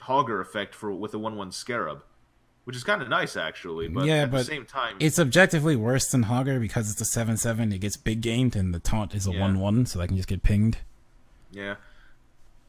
[0.01, 2.03] Hogger effect for with a one one Scarab,
[2.63, 3.87] which is kind of nice actually.
[3.87, 7.05] But Yeah, at the but same time, It's objectively worse than Hogger because it's a
[7.05, 7.71] 7 7.
[7.73, 9.41] It gets big gamed, and the taunt is a Yeah.
[9.41, 10.77] 1 1, so they can just get pinged.
[11.51, 11.75] Yeah,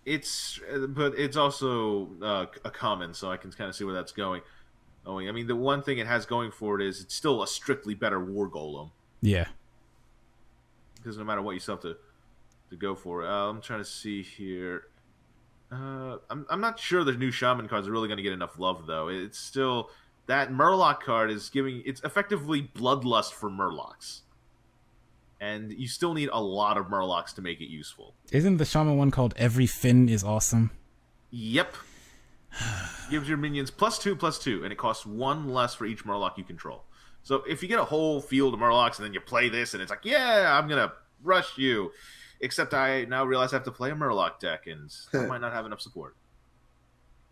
[0.04, 0.58] it's
[0.88, 4.42] but it's also uh, a common, so I can kind of see where that's going.
[5.04, 7.46] Oh, I mean, the one thing it has going for it is it's still a
[7.46, 8.90] strictly better War Golem
[9.20, 9.46] Yeah.
[10.96, 11.96] because no matter what you still have to
[12.70, 13.24] to go for.
[13.26, 14.86] Uh, I'm trying to see here.
[15.72, 18.58] Uh, I'm I'm not sure the new Shaman cards are really going to get enough
[18.58, 19.08] love though.
[19.08, 19.90] It's still
[20.26, 24.20] that Murloc card is giving it's effectively bloodlust for Murlocs.
[25.40, 28.14] And you still need a lot of Murlocs to make it useful.
[28.30, 30.70] Isn't the Shaman one called Every Fin is Awesome?
[31.30, 31.74] Yep.
[33.10, 36.38] Gives your minions plus two, plus two, and it costs one less for each Murloc
[36.38, 36.84] you control.
[37.24, 39.82] So if you get a whole field of Murlocs and then you play this and
[39.82, 40.92] it's like, yeah, I'm gonna
[41.22, 41.92] rush you.
[42.42, 45.52] Except I now realize I have to play a Murloc deck and I might not
[45.52, 46.16] have enough support.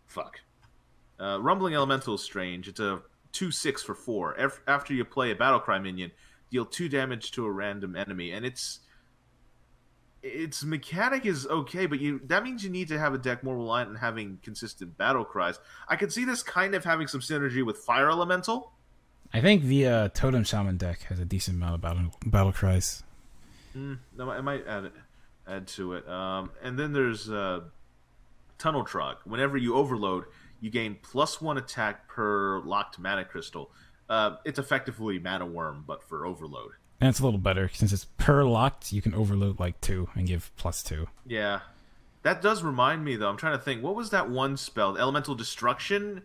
[0.07, 0.39] Fuck.
[1.19, 2.67] Uh, Rumbling Elemental is strange.
[2.67, 3.01] It's a
[3.33, 4.33] 2 6 for 4.
[4.33, 6.11] Af- After you play a Battlecry minion,
[6.49, 8.31] deal 2 damage to a random enemy.
[8.31, 8.79] And it's.
[10.23, 13.55] Its mechanic is okay, but you that means you need to have a deck more
[13.57, 15.57] reliant on having consistent battle cries.
[15.87, 18.71] I could see this kind of having some synergy with Fire Elemental.
[19.33, 23.01] I think the uh, Totem Shaman deck has a decent amount of battle, battle cries.
[23.75, 24.93] Mm, no, I might add it,
[25.47, 26.07] add to it.
[26.07, 27.61] Um, and then there's uh,
[28.57, 29.17] Tunnel Trogg.
[29.25, 30.25] Whenever you overload,
[30.59, 33.71] you gain plus one attack per locked mana crystal.
[34.09, 36.71] Uh, it's effectively Mana Wyrm, but for overload.
[36.99, 38.91] And it's a little better since it's per locked.
[38.93, 41.07] You can overload like two and give plus two.
[41.25, 41.61] Yeah,
[42.23, 43.29] that does remind me though.
[43.29, 43.81] I'm trying to think.
[43.81, 44.97] What was that one spell?
[44.97, 46.21] Elemental Destruction.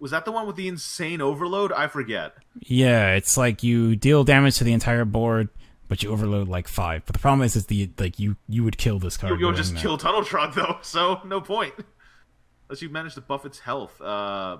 [0.00, 1.72] Was that the one with the insane overload?
[1.72, 2.34] I forget.
[2.60, 5.48] Yeah, it's like you deal damage to the entire board,
[5.88, 7.02] but you overload like five.
[7.06, 9.32] But the problem is, is the like you you would kill this card.
[9.32, 9.80] You, you'll just that.
[9.80, 11.74] kill Tunnel Trogg though, so no point.
[12.68, 14.00] Unless you manage to buff its health.
[14.00, 14.58] Uh,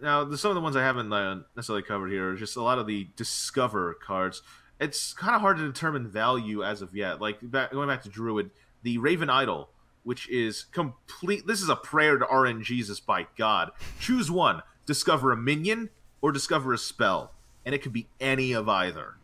[0.00, 2.62] now, the, some of the ones I haven't uh, necessarily covered here are just a
[2.62, 4.42] lot of the Discover cards.
[4.78, 7.20] It's kind of hard to determine value as of yet.
[7.20, 8.50] Like back, going back to Druid,
[8.82, 9.70] the Raven Idol,
[10.04, 11.46] which is complete.
[11.46, 13.72] This is a prayer to RNGesus by God.
[13.98, 15.90] Choose one: discover a minion
[16.22, 17.32] or discover a spell,
[17.66, 19.16] and it could be any of either.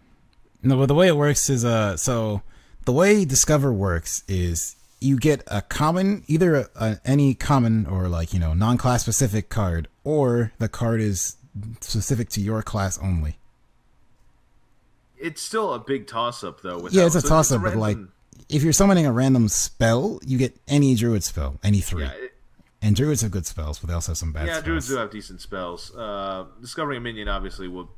[0.62, 2.42] No, but the way it works is uh, so
[2.84, 8.08] the way Discover works is you get a common, either a, a, any common or
[8.08, 11.36] like you know non-class specific card, or the card is
[11.80, 13.38] specific to your class only.
[15.18, 16.78] It's still a big toss-up though.
[16.78, 17.20] With Yeah, it's a.
[17.20, 17.98] So toss up, but like
[18.48, 22.02] if you're summoning a random spell, you get any druid spell, any three.
[22.04, 22.34] yeah, it-
[22.82, 24.64] And druids have good spells, but they also have some bad yeah, spells.
[24.64, 25.94] druids do have decent spells.
[25.96, 27.90] Uh, discovering a minion obviously will.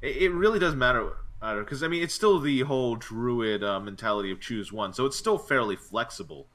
[0.00, 4.30] It, it really doesn't matter because I mean it's still the whole druid uh, mentality
[4.30, 6.46] of choose one, so it's still fairly flexible.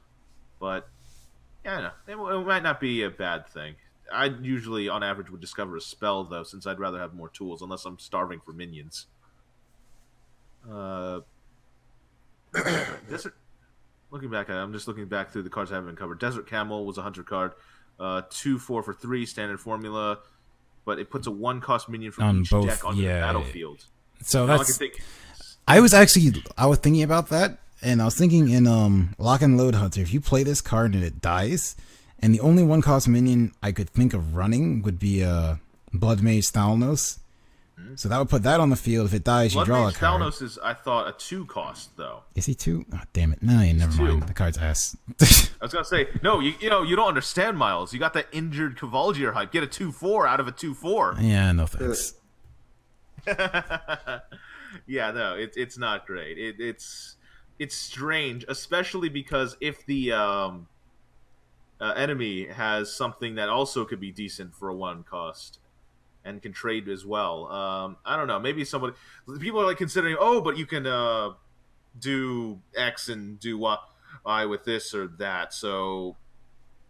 [0.60, 0.88] But
[1.64, 2.32] yeah, I know.
[2.32, 3.76] it, it might not be a bad thing.
[4.12, 7.62] I usually, on average, would discover a spell though, since I'd rather have more tools,
[7.62, 9.08] unless I'm starving for minions.
[10.70, 11.22] Uh,
[13.10, 13.36] Desert.
[14.12, 16.20] Looking back at it, I'm just looking back through the cards I haven't covered.
[16.20, 17.54] Desert Camel was a hunter card.
[18.00, 20.20] Uh, two four for three standard formula,
[20.86, 23.16] but it puts a one cost minion from On each both, deck onto yeah.
[23.16, 23.86] the battlefield.
[24.22, 25.02] So I that's think.
[25.68, 29.42] I was actually I was thinking about that, and I was thinking in um Lock
[29.42, 31.76] and Load Hunter, if you play this card and it dies,
[32.20, 35.56] and the only one cost minion I could think of running would be uh
[35.94, 37.20] Blood Mage Thalnos.
[37.96, 39.08] So that would put that on the field.
[39.08, 40.22] If it dies, you draw Mage a card.
[40.22, 42.24] Thalnos is, I thought, a two cost though.
[42.34, 42.86] Is he two?
[42.94, 43.44] Oh, damn it!
[43.44, 44.24] No, yeah, never mind.
[44.24, 44.96] The card's ass.
[45.10, 46.40] I was gonna say no.
[46.40, 47.92] You you know you don't understand, Miles.
[47.94, 49.52] You got that injured Kvaldir hype.
[49.52, 51.18] Get a two four out of a two four.
[51.20, 52.14] yeah, no thanks.
[54.88, 56.38] yeah, no, it, it's not great.
[56.38, 57.16] It, it's
[57.58, 60.68] it's strange, especially because if the um,
[61.80, 65.60] uh, enemy has something that also could be decent for a one cost
[66.24, 67.48] and can trade as well.
[67.52, 68.40] Um, I don't know.
[68.40, 68.94] Maybe somebody
[69.40, 71.32] people are like considering, oh, but you can uh,
[72.00, 75.54] do X and do Y with this or that.
[75.54, 76.16] So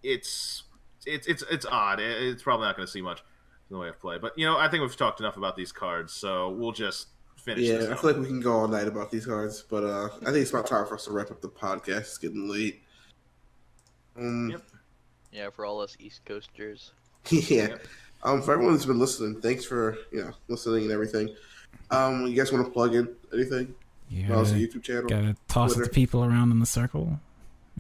[0.01, 0.63] it's
[1.05, 1.99] it's it's it's odd.
[1.99, 3.23] It's probably not going to see much
[3.69, 4.17] the way of play.
[4.17, 7.67] But you know, I think we've talked enough about these cards, so we'll just finish.
[7.67, 7.99] this Yeah, I up.
[7.99, 10.51] feel like we can go all night about these cards, but uh, I think it's
[10.51, 11.99] about time for us to wrap up the podcast.
[12.01, 12.81] It's getting late.
[14.17, 14.61] Um, Yep.
[15.31, 16.91] Yeah, for all us East Coasters.
[17.29, 17.67] yeah.
[17.67, 17.87] Yep.
[18.23, 21.35] Um, for everyone who's been listening, thanks for you know listening and everything.
[21.91, 23.75] Um, you guys want to plug in anything?
[24.09, 24.29] Yeah.
[24.29, 25.03] Miles' gotta, YouTube channel.
[25.09, 27.19] gotta toss it to people around in the circle.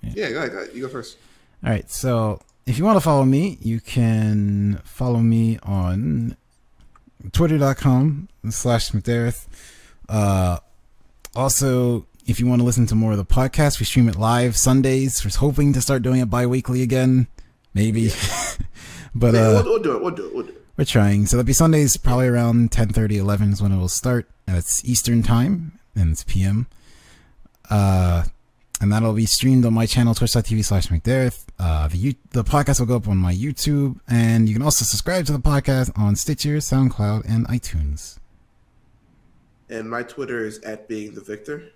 [0.01, 0.75] Yeah, go ahead, go ahead.
[0.75, 1.17] You go first.
[1.63, 6.35] All right, so if you want to follow me, you can follow me on
[7.31, 9.47] twitter.com slash McDareth.
[10.09, 10.59] Uh,
[11.35, 14.57] also, if you want to listen to more of the podcast, we stream it live
[14.57, 15.23] Sundays.
[15.23, 17.27] We're hoping to start doing it bi-weekly again,
[17.73, 18.09] maybe.
[19.15, 20.01] but Yeah, uh, we'll, we'll do it.
[20.01, 20.33] We'll do it.
[20.33, 20.63] We'll do it.
[20.77, 21.27] we're trying.
[21.27, 24.27] So that'll be Sundays, probably around 10:30, 11 is when it will start.
[24.47, 26.67] That's Eastern time, and it's PM.
[27.69, 28.23] Uh,
[28.81, 31.44] and that'll be streamed on my channel, twitch.tv slash McDareth.
[31.57, 34.83] Uh, the, you- the podcast will go up on my YouTube, and you can also
[34.85, 38.19] subscribe to the podcast on Stitcher, SoundCloud, and iTunes.
[39.69, 41.69] And my Twitter is at being the victor.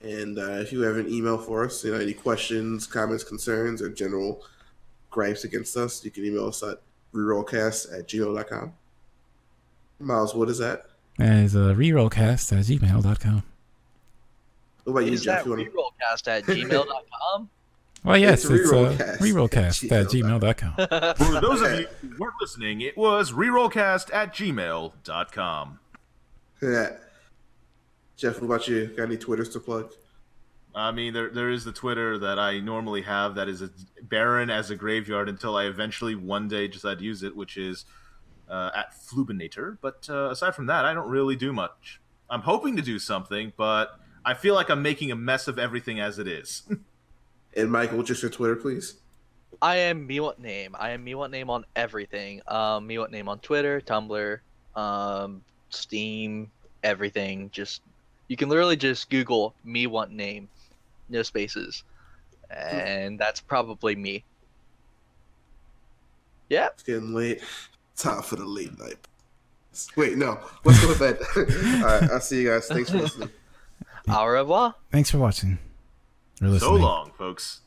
[0.00, 3.82] And uh, if you have an email for us, you know, any questions, comments, concerns,
[3.82, 4.42] or general
[5.10, 6.80] gripes against us, you can email us at
[7.14, 8.72] rerollcast at gmail.com.
[10.00, 10.86] Miles, what is that?
[11.18, 13.42] As a rerollcast at gmail.com.
[14.84, 15.44] What about you, Is Jeff?
[15.44, 15.64] that You wanna...
[15.64, 17.48] rerollcast at gmail.com?
[18.04, 20.74] Well, yes, It's it's, uh, rerollcast rerollcast at at gmail.com.
[21.16, 25.78] For those of you who weren't listening, it was rerollcast at gmail.com.
[26.60, 26.90] Yeah.
[28.16, 28.86] Jeff, what about you?
[28.88, 29.92] Got any Twitters to plug?
[30.74, 33.70] I mean, there there is the Twitter that I normally have that is as
[34.02, 37.84] barren as a graveyard until I eventually one day decide to use it, which is
[38.48, 39.78] uh, at Flubinator.
[39.80, 42.00] But uh, aside from that, I don't really do much.
[42.30, 46.00] I'm hoping to do something, but I feel like I'm making a mess of everything
[46.00, 46.62] as it is.
[47.56, 48.96] And Michael, just your Twitter, please?
[49.60, 50.74] I am me what name.
[50.78, 52.40] I am me what name on everything.
[52.48, 54.38] Um, me what name on Twitter, Tumblr,
[54.74, 56.50] um, Steam,
[56.82, 57.50] everything.
[57.52, 57.82] Just
[58.28, 60.48] you can literally just Google me what name,
[61.08, 61.84] no spaces,
[62.50, 64.24] and that's probably me.
[66.48, 67.42] Yeah, It's getting late.
[67.96, 68.96] Time for the late night.
[69.96, 70.38] Wait, no.
[70.64, 71.82] Let's go with that.
[71.84, 72.66] All right, I'll see you guys.
[72.68, 73.30] Thanks for listening.
[74.08, 74.74] au revoir.
[74.90, 75.58] Thanks for watching.
[76.48, 76.82] So listening.
[76.82, 77.61] long, folks.